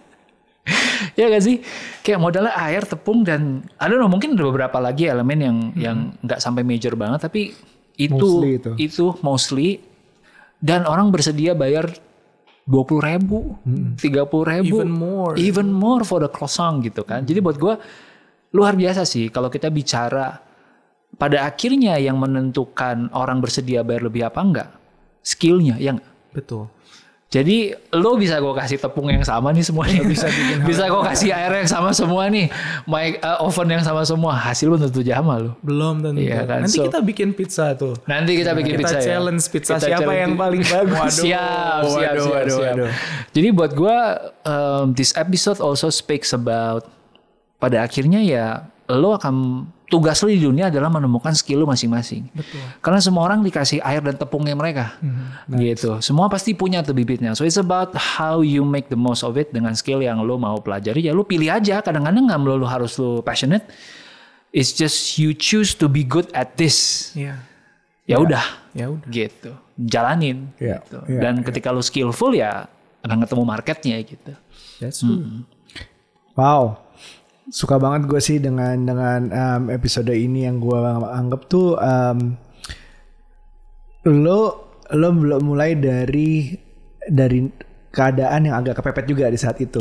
ya 1.18 1.28
gak 1.28 1.44
sih? 1.44 1.60
Kayak 2.00 2.20
modalnya 2.20 2.54
air, 2.56 2.82
tepung 2.84 3.22
dan 3.22 3.66
I 3.78 3.86
don't 3.88 4.00
know, 4.00 4.10
mungkin 4.10 4.34
ada 4.34 4.44
beberapa 4.48 4.78
lagi 4.80 5.06
elemen 5.06 5.38
yang 5.38 5.56
yang 5.76 5.96
nggak 6.24 6.40
sampai 6.40 6.64
major 6.64 6.96
banget 6.96 7.28
tapi 7.28 7.52
itu 8.00 8.16
Mostly 8.16 8.50
itu. 8.80 9.06
mostly 9.20 9.68
dan 10.62 10.88
orang 10.88 11.12
bersedia 11.12 11.52
bayar 11.52 11.92
dua 12.64 12.86
puluh 12.86 13.02
ribu, 13.02 13.58
tiga 13.98 14.22
puluh 14.24 14.46
ribu, 14.48 14.80
Even 14.80 14.90
more. 14.94 15.34
even 15.34 15.68
more 15.68 16.06
for 16.06 16.22
the 16.22 16.30
croissant 16.30 16.80
gitu 16.86 17.02
kan. 17.02 17.26
Jadi 17.26 17.42
buat 17.42 17.58
gue 17.58 17.74
luar 18.54 18.78
biasa 18.78 19.02
sih 19.02 19.28
kalau 19.28 19.50
kita 19.50 19.68
bicara 19.68 20.38
pada 21.18 21.44
akhirnya 21.44 21.98
yang 22.00 22.16
menentukan 22.16 23.12
orang 23.12 23.42
bersedia 23.42 23.84
bayar 23.84 24.06
lebih 24.08 24.24
apa 24.24 24.40
enggak 24.40 24.68
skillnya 25.20 25.76
ya 25.76 25.98
nggak? 25.98 26.10
Betul. 26.32 26.70
Jadi 27.32 27.72
lo 27.96 28.20
bisa 28.20 28.36
gue 28.36 28.52
kasih 28.52 28.76
tepung 28.76 29.08
yang 29.08 29.24
sama 29.24 29.56
nih 29.56 29.64
semua 29.64 29.88
nih. 29.88 30.04
Bisa 30.04 30.28
bisa 30.68 30.84
gue 30.84 31.02
kasih 31.08 31.32
air 31.32 31.64
yang 31.64 31.70
sama 31.70 31.88
semua 31.96 32.28
nih. 32.28 32.52
Mic 32.84 33.24
uh, 33.24 33.40
oven 33.40 33.72
yang 33.72 33.80
sama 33.80 34.04
semua. 34.04 34.36
Hasil 34.36 34.68
belum 34.68 34.84
tentu 34.84 35.00
sama 35.00 35.40
lo. 35.40 35.56
Belum 35.64 36.04
tentu. 36.04 36.20
Iya 36.20 36.44
kan, 36.44 36.68
Nanti 36.68 36.76
so- 36.76 36.84
kita 36.84 37.00
bikin 37.00 37.32
pizza 37.32 37.72
tuh. 37.72 37.96
Nanti 38.04 38.36
kita 38.36 38.52
bikin 38.52 38.76
kita 38.76 38.84
pizza 38.84 38.96
ya. 39.00 39.04
challenge 39.16 39.42
pizza 39.48 39.80
Kita 39.80 39.86
siapa 39.88 40.00
challenge 40.04 40.20
yang 40.20 40.32
paling 40.36 40.62
bagus. 40.62 41.12
siap, 41.16 41.16
siap, 41.16 41.80
waduh, 41.80 41.96
siap, 41.96 42.12
waduh, 42.36 42.52
siap. 42.52 42.74
waduh. 42.76 42.90
Jadi 43.32 43.48
buat 43.48 43.72
gue 43.72 43.98
um, 44.44 44.84
this 44.92 45.16
episode 45.16 45.56
also 45.56 45.88
speaks 45.88 46.36
about 46.36 46.84
pada 47.56 47.80
akhirnya 47.80 48.20
ya 48.20 48.68
lo 48.98 49.16
akan 49.16 49.64
tugas 49.88 50.20
lo 50.24 50.28
di 50.32 50.40
dunia 50.40 50.72
adalah 50.72 50.88
menemukan 50.88 51.32
skill 51.36 51.62
lo 51.62 51.66
masing-masing. 51.68 52.28
Betul. 52.32 52.60
Karena 52.80 53.00
semua 53.00 53.28
orang 53.28 53.44
dikasih 53.44 53.80
air 53.84 54.00
dan 54.00 54.16
tepungnya 54.16 54.56
mereka, 54.56 54.96
gitu. 55.48 56.00
Semua 56.00 56.28
pasti 56.32 56.52
punya 56.52 56.80
tuh 56.80 56.96
bibitnya. 56.96 57.36
So 57.36 57.44
it's 57.44 57.60
about 57.60 57.92
how 57.94 58.40
you 58.40 58.64
make 58.64 58.88
the 58.88 58.96
most 58.96 59.20
of 59.22 59.36
it 59.36 59.52
dengan 59.52 59.76
skill 59.76 60.00
yang 60.00 60.20
lo 60.24 60.40
mau 60.40 60.56
pelajari. 60.60 61.04
Ya 61.04 61.12
lo 61.12 61.24
pilih 61.24 61.52
aja. 61.52 61.80
Kadang-kadang 61.80 62.28
nggak 62.28 62.40
melulu 62.40 62.64
harus 62.64 62.96
lo 62.96 63.20
passionate. 63.20 63.68
It's 64.52 64.72
just 64.76 65.16
you 65.16 65.32
choose 65.32 65.72
to 65.80 65.88
be 65.88 66.04
good 66.04 66.28
at 66.36 66.56
this. 66.60 67.12
Iya. 67.16 67.40
Ya 68.04 68.18
udah, 68.18 68.44
Ya 68.76 68.90
udah. 68.92 69.08
gitu. 69.08 69.54
Jalanin. 69.78 70.50
Iya, 70.60 70.82
gitu. 70.84 70.98
iya, 71.08 71.20
Dan 71.22 71.40
ketika 71.40 71.70
lo 71.72 71.80
skillful 71.80 72.34
ya 72.36 72.66
akan 73.00 73.24
ketemu 73.24 73.42
marketnya 73.46 73.96
gitu. 74.02 74.32
That's 74.82 75.00
true. 75.00 75.46
Wow, 76.32 76.80
suka 77.50 77.80
banget 77.80 78.06
gue 78.06 78.20
sih 78.22 78.38
dengan 78.38 78.76
dengan 78.86 79.20
um, 79.30 79.62
episode 79.72 80.12
ini 80.14 80.46
yang 80.46 80.62
gue 80.62 80.78
anggap 81.10 81.50
tuh 81.50 81.74
um, 81.80 82.38
lo 84.06 84.70
lo 84.92 85.08
belum 85.10 85.42
mulai 85.42 85.74
dari 85.78 86.54
dari 87.02 87.72
keadaan 87.92 88.48
yang 88.48 88.56
agak 88.56 88.80
kepepet 88.80 89.04
juga 89.04 89.28
di 89.28 89.36
saat 89.36 89.60
itu. 89.60 89.78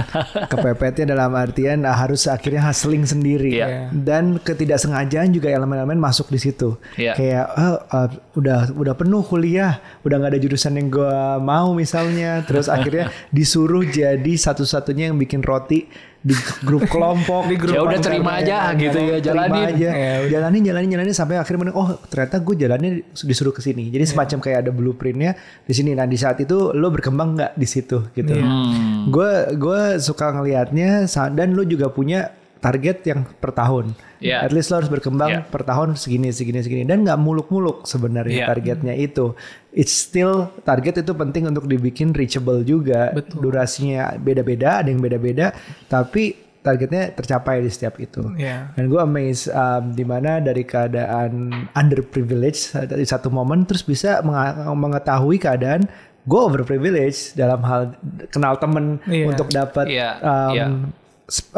Kepepetnya 0.50 1.14
dalam 1.14 1.30
artian 1.38 1.86
ah, 1.86 1.94
harus 1.94 2.26
akhirnya 2.26 2.66
hustling 2.66 3.06
sendiri 3.06 3.62
Iya. 3.62 3.94
dan 3.94 4.42
ketidaksengajaan 4.42 5.30
juga 5.30 5.54
elemen-elemen 5.54 5.94
masuk 5.94 6.34
di 6.34 6.42
situ. 6.42 6.74
Iya. 6.98 7.14
Kayak 7.14 7.46
oh, 7.54 7.78
uh, 7.94 8.08
udah 8.34 8.74
udah 8.74 8.94
penuh 8.98 9.22
kuliah, 9.22 9.78
udah 10.02 10.18
nggak 10.18 10.34
ada 10.34 10.42
jurusan 10.42 10.74
yang 10.74 10.90
gue 10.90 11.16
mau 11.38 11.70
misalnya, 11.78 12.42
terus 12.42 12.66
akhirnya 12.66 13.14
disuruh 13.36 13.86
jadi 13.86 14.34
satu-satunya 14.34 15.14
yang 15.14 15.16
bikin 15.22 15.46
roti 15.46 15.86
di 16.24 16.32
grup 16.64 16.88
kelompok 16.88 17.52
di 17.52 17.60
Ya 17.68 17.84
udah 17.84 18.00
terima 18.00 18.40
aja 18.40 18.72
gitu 18.72 18.96
ya, 18.96 19.20
jalanin. 19.20 19.76
aja. 19.76 19.90
Ya 19.92 20.12
jalanin 20.40 20.64
jalanin 20.64 20.88
jalanin 20.96 21.12
sampai 21.12 21.36
akhirnya 21.36 21.68
menemukan, 21.68 21.84
oh 21.84 21.88
ternyata 22.08 22.40
gue 22.40 22.54
jalannya 22.56 22.90
disuruh 23.12 23.52
ke 23.52 23.60
sini. 23.60 23.92
Jadi 23.92 24.08
semacam 24.08 24.38
kayak 24.40 24.58
ada 24.64 24.70
blueprintnya 24.72 25.36
di 25.68 25.72
sini. 25.76 25.92
Nah 25.92 26.08
di 26.08 26.16
saat 26.16 26.40
itu 26.40 26.72
lo 26.72 26.88
berkembang 26.88 27.36
nggak 27.36 27.52
di 27.60 27.66
situ 27.68 28.08
gitu? 28.16 28.32
Gue 29.12 29.52
gue 29.52 29.80
suka 30.00 30.32
ngelihatnya 30.32 31.04
dan 31.36 31.52
lo 31.52 31.62
juga 31.68 31.92
punya 31.92 32.32
target 32.64 33.04
yang 33.04 33.28
per 33.28 33.52
tahun 33.52 33.92
Iya. 34.24 34.40
at 34.40 34.56
least 34.56 34.72
lo 34.72 34.80
harus 34.80 34.88
berkembang 34.88 35.28
Iya. 35.28 35.40
per 35.44 35.68
tahun 35.68 36.00
segini 36.00 36.32
segini 36.32 36.64
segini 36.64 36.88
dan 36.88 37.04
nggak 37.04 37.20
muluk-muluk 37.20 37.84
sebenarnya 37.84 38.40
Iya. 38.40 38.46
targetnya 38.48 38.94
itu 38.96 39.36
it's 39.70 39.92
still 39.92 40.48
target 40.64 41.04
itu 41.04 41.12
penting 41.12 41.44
untuk 41.44 41.68
dibikin 41.68 42.16
reachable 42.16 42.64
juga 42.64 43.12
durasinya 43.36 44.16
beda-beda 44.16 44.80
ada 44.80 44.88
yang 44.88 45.04
beda-beda 45.04 45.52
tapi 45.86 46.40
targetnya 46.64 47.12
tercapai 47.12 47.60
di 47.60 47.68
setiap 47.68 48.00
itu 48.00 48.24
Iya. 48.34 48.72
dan 48.72 48.88
gue 48.88 48.96
amazed 48.96 49.52
um, 49.52 49.92
di 49.92 50.00
mana 50.00 50.40
dari 50.40 50.64
keadaan 50.64 51.52
underprivileged 51.76 52.88
dari 52.88 53.04
satu 53.04 53.28
momen 53.28 53.68
terus 53.68 53.84
bisa 53.84 54.24
mengetahui 54.72 55.36
keadaan 55.36 55.84
gue 56.24 56.40
overprivileged 56.40 57.36
dalam 57.36 57.60
hal 57.60 57.92
kenal 58.32 58.56
temen 58.56 58.96
Iya. 59.04 59.24
untuk 59.28 59.52
dapat 59.52 59.86
Iya, 59.92 60.08
um, 60.24 60.52
iya. 60.56 60.66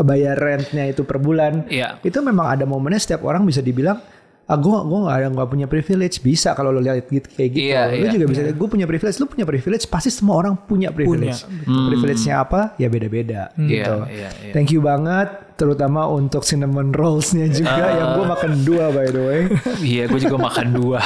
Bayar 0.02 0.38
rentnya 0.38 0.86
itu 0.86 1.02
per 1.02 1.18
bulan 1.18 1.66
Iya. 1.66 1.98
itu 2.06 2.18
memang 2.22 2.54
ada 2.54 2.64
momennya 2.64 3.02
setiap 3.02 3.26
orang 3.26 3.42
bisa 3.42 3.58
dibilang 3.58 3.98
ah 4.46 4.54
gue 4.54 4.70
gue 4.70 4.98
nggak 5.02 5.16
ada 5.18 5.26
nggak 5.34 5.48
punya 5.50 5.66
privilege. 5.66 6.22
Bisa 6.22 6.54
kalau 6.54 6.70
lo 6.70 6.78
lihat 6.78 7.10
gitu 7.10 7.26
kayak 7.34 7.50
gitu. 7.50 7.66
Iya, 7.66 7.80
lo 7.90 8.06
iya. 8.06 8.12
juga 8.14 8.26
bisa 8.30 8.40
gue 8.46 8.68
punya 8.70 8.86
privilege 8.86 9.18
lo 9.18 9.26
punya 9.26 9.42
privilege 9.42 9.84
pasti 9.90 10.10
semua 10.14 10.38
orang 10.38 10.54
punya 10.54 10.94
privilege. 10.94 11.42
Privilege-nya 11.66 12.46
apa? 12.46 12.78
Ya 12.78 12.86
beda-beda 12.86 13.50
gitu. 13.58 14.06
Iya, 14.06 14.06
iya, 14.06 14.30
iya. 14.46 14.52
thank 14.54 14.70
you 14.70 14.78
banget 14.78 15.45
terutama 15.57 16.04
untuk 16.04 16.40
cinnamon 16.40 16.92
rolls-nya 16.92 17.48
juga 17.48 17.72
yang 17.90 18.09
gue 18.14 18.26
makan 18.26 18.52
dua 18.61 18.84
by 18.88 19.07
the 19.09 19.22
way 19.22 19.40
Iya, 19.90 20.04
gue 20.04 20.20
juga 20.20 20.36
makan 20.38 20.66
dua. 20.70 21.00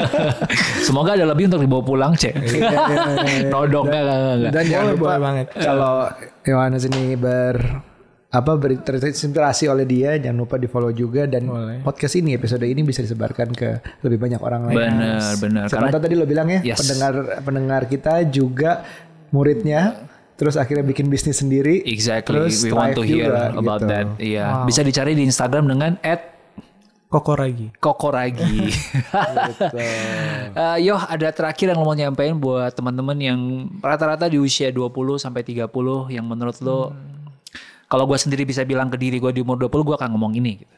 Semoga 0.86 1.14
ada 1.14 1.24
lebih 1.24 1.48
untuk 1.48 1.60
dibawa 1.60 1.82
pulang, 1.82 2.12
cek. 2.12 2.34
Nodong 3.52 3.86
enggak, 3.86 4.02
enggak, 4.02 4.34
enggak. 4.36 4.52
dan 4.52 4.64
jangan 4.66 4.86
lupa 4.90 5.02
boleh 5.02 5.20
banget. 5.20 5.46
kalau 5.54 5.94
Yohanes 6.42 6.84
ini 6.86 7.04
ber 7.14 7.56
apa 8.26 8.52
ber- 8.54 8.82
terinspirasi 8.82 9.64
oleh 9.64 9.82
dia 9.82 10.20
jangan 10.20 10.36
lupa 10.38 10.60
di 10.60 10.68
follow 10.68 10.92
juga 10.92 11.24
dan 11.24 11.46
Boleh. 11.46 11.80
podcast 11.80 12.14
ini 12.14 12.36
episode 12.36 12.60
ini 12.62 12.84
bisa 12.84 13.00
disebarkan 13.00 13.48
ke 13.50 13.68
lebih 14.04 14.18
banyak 14.20 14.40
orang 14.42 14.68
lain 14.68 14.76
Bener, 14.76 15.22
bener. 15.40 15.64
Karena 15.66 15.88
Karena 15.88 15.98
tadi 15.98 16.14
lo 16.14 16.26
bilang 16.28 16.48
ya 16.50 16.60
Yes. 16.60 16.84
pendengar 16.84 17.14
pendengar 17.40 17.82
kita 17.88 18.28
juga 18.28 18.84
muridnya 19.26 20.04
terus 20.36 20.54
akhirnya 20.60 20.84
bikin 20.84 21.08
bisnis 21.08 21.40
sendiri 21.40 21.80
exactly 21.88 22.36
terus 22.44 22.60
we 22.60 22.72
want 22.72 22.92
to 22.92 23.02
hear 23.02 23.32
juga, 23.32 23.56
about 23.56 23.80
gitu. 23.80 23.90
that. 23.90 24.06
Iya, 24.20 24.46
bisa 24.68 24.80
dicari 24.84 25.16
di 25.16 25.24
Instagram 25.24 25.64
dengan 25.68 25.96
Kokoragi. 27.06 27.72
@kokoragi. 27.78 28.58
Eh, 30.56 30.88
Yoh, 30.88 30.96
ada 30.96 31.28
terakhir 31.36 31.68
yang 31.68 31.84
lo 31.84 31.84
mau 31.84 31.92
nyampein 31.92 32.32
buat 32.32 32.72
teman-teman 32.72 33.18
yang 33.20 33.40
rata-rata 33.84 34.24
di 34.24 34.40
usia 34.40 34.72
20 34.72 35.20
sampai 35.20 35.44
30 35.44 35.68
yang 36.08 36.24
menurut 36.24 36.56
lo 36.64 36.96
kalau 37.92 38.08
gue 38.08 38.16
sendiri 38.16 38.48
bisa 38.48 38.64
bilang 38.64 38.88
ke 38.88 38.96
diri 38.96 39.20
gue 39.20 39.36
di 39.36 39.44
umur 39.44 39.60
20 39.60 39.84
gue 39.84 39.96
akan 40.00 40.10
ngomong 40.16 40.32
ini 40.40 40.64
gitu. 40.64 40.76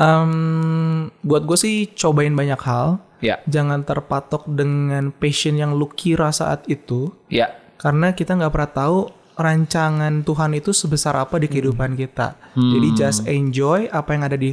Um, 0.00 1.12
buat 1.20 1.44
gue 1.44 1.58
sih 1.60 1.92
cobain 1.92 2.32
banyak 2.32 2.60
hal. 2.64 3.04
Ya, 3.20 3.44
Jangan 3.44 3.84
terpatok 3.84 4.48
dengan 4.48 5.12
passion 5.12 5.60
yang 5.60 5.76
lu 5.76 5.92
kira 5.92 6.32
saat 6.32 6.64
itu. 6.72 7.12
ya, 7.28 7.52
Karena 7.80 8.12
kita 8.12 8.36
nggak 8.36 8.52
pernah 8.52 8.70
tahu 8.70 8.98
rancangan 9.34 10.20
Tuhan 10.20 10.52
itu 10.52 10.70
sebesar 10.70 11.16
apa 11.16 11.40
di 11.40 11.48
kehidupan 11.48 11.96
kita. 11.96 12.36
Jadi 12.52 12.88
just 12.92 13.24
enjoy 13.24 13.88
apa 13.88 14.10
yang 14.12 14.22
ada 14.22 14.36
di 14.36 14.52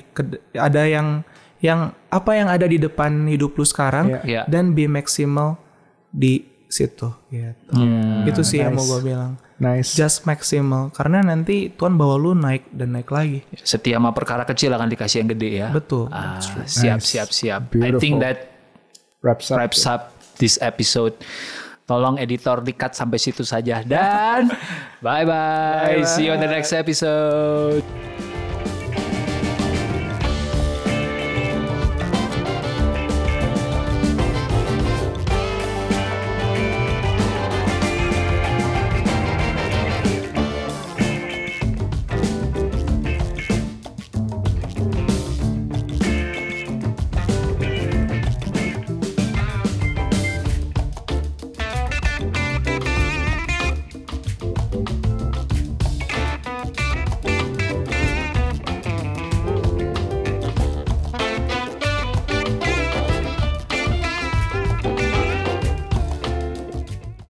ada 0.55 0.84
yang 0.88 1.07
yang 1.59 1.80
apa 2.07 2.32
yang 2.32 2.47
ada 2.47 2.63
di 2.63 2.78
depan 2.78 3.28
hidup 3.28 3.53
lu 3.53 3.65
sekarang 3.65 4.23
Iya. 4.23 4.47
dan 4.47 4.71
be 4.71 4.88
maksimal 4.88 5.59
di 6.07 6.39
situ 6.67 7.11
gitu. 7.28 7.71
Itu 8.23 8.41
sih 8.41 8.61
yang 8.61 8.73
mau 8.73 8.86
gue 8.86 9.01
bilang. 9.03 9.36
nice 9.57 9.97
Just 9.97 10.23
maksimal 10.23 10.93
karena 10.93 11.25
nanti 11.25 11.73
Tuhan 11.73 11.97
bawa 11.97 12.13
lu 12.15 12.38
naik 12.38 12.69
dan 12.69 12.93
naik 12.93 13.09
lagi. 13.09 13.41
setia 13.59 13.97
sama 13.97 14.13
perkara 14.13 14.45
kecil 14.45 14.69
akan 14.69 14.86
dikasih 14.88 15.25
yang 15.25 15.30
gede 15.34 15.49
ya. 15.57 15.67
Betul. 15.73 16.13
Ah, 16.13 16.38
siap, 16.63 17.01
siap, 17.01 17.28
siap. 17.28 17.61
I 17.65 17.89
Beautiful. 17.89 17.97
think 17.99 18.15
that 18.21 18.38
wraps 19.19 19.49
up 19.49 19.57
wraps 19.57 19.82
up 19.84 20.13
this 20.38 20.61
episode. 20.61 21.17
Tolong 21.88 22.19
editor 22.19 22.59
di-cut 22.59 22.91
sampai 22.91 23.15
situ 23.15 23.47
saja. 23.47 23.79
Dan 23.79 24.51
bye-bye. 25.05 26.03
See 26.03 26.27
you 26.27 26.35
on 26.35 26.43
the 26.43 26.51
next 26.51 26.75
episode. 26.75 28.16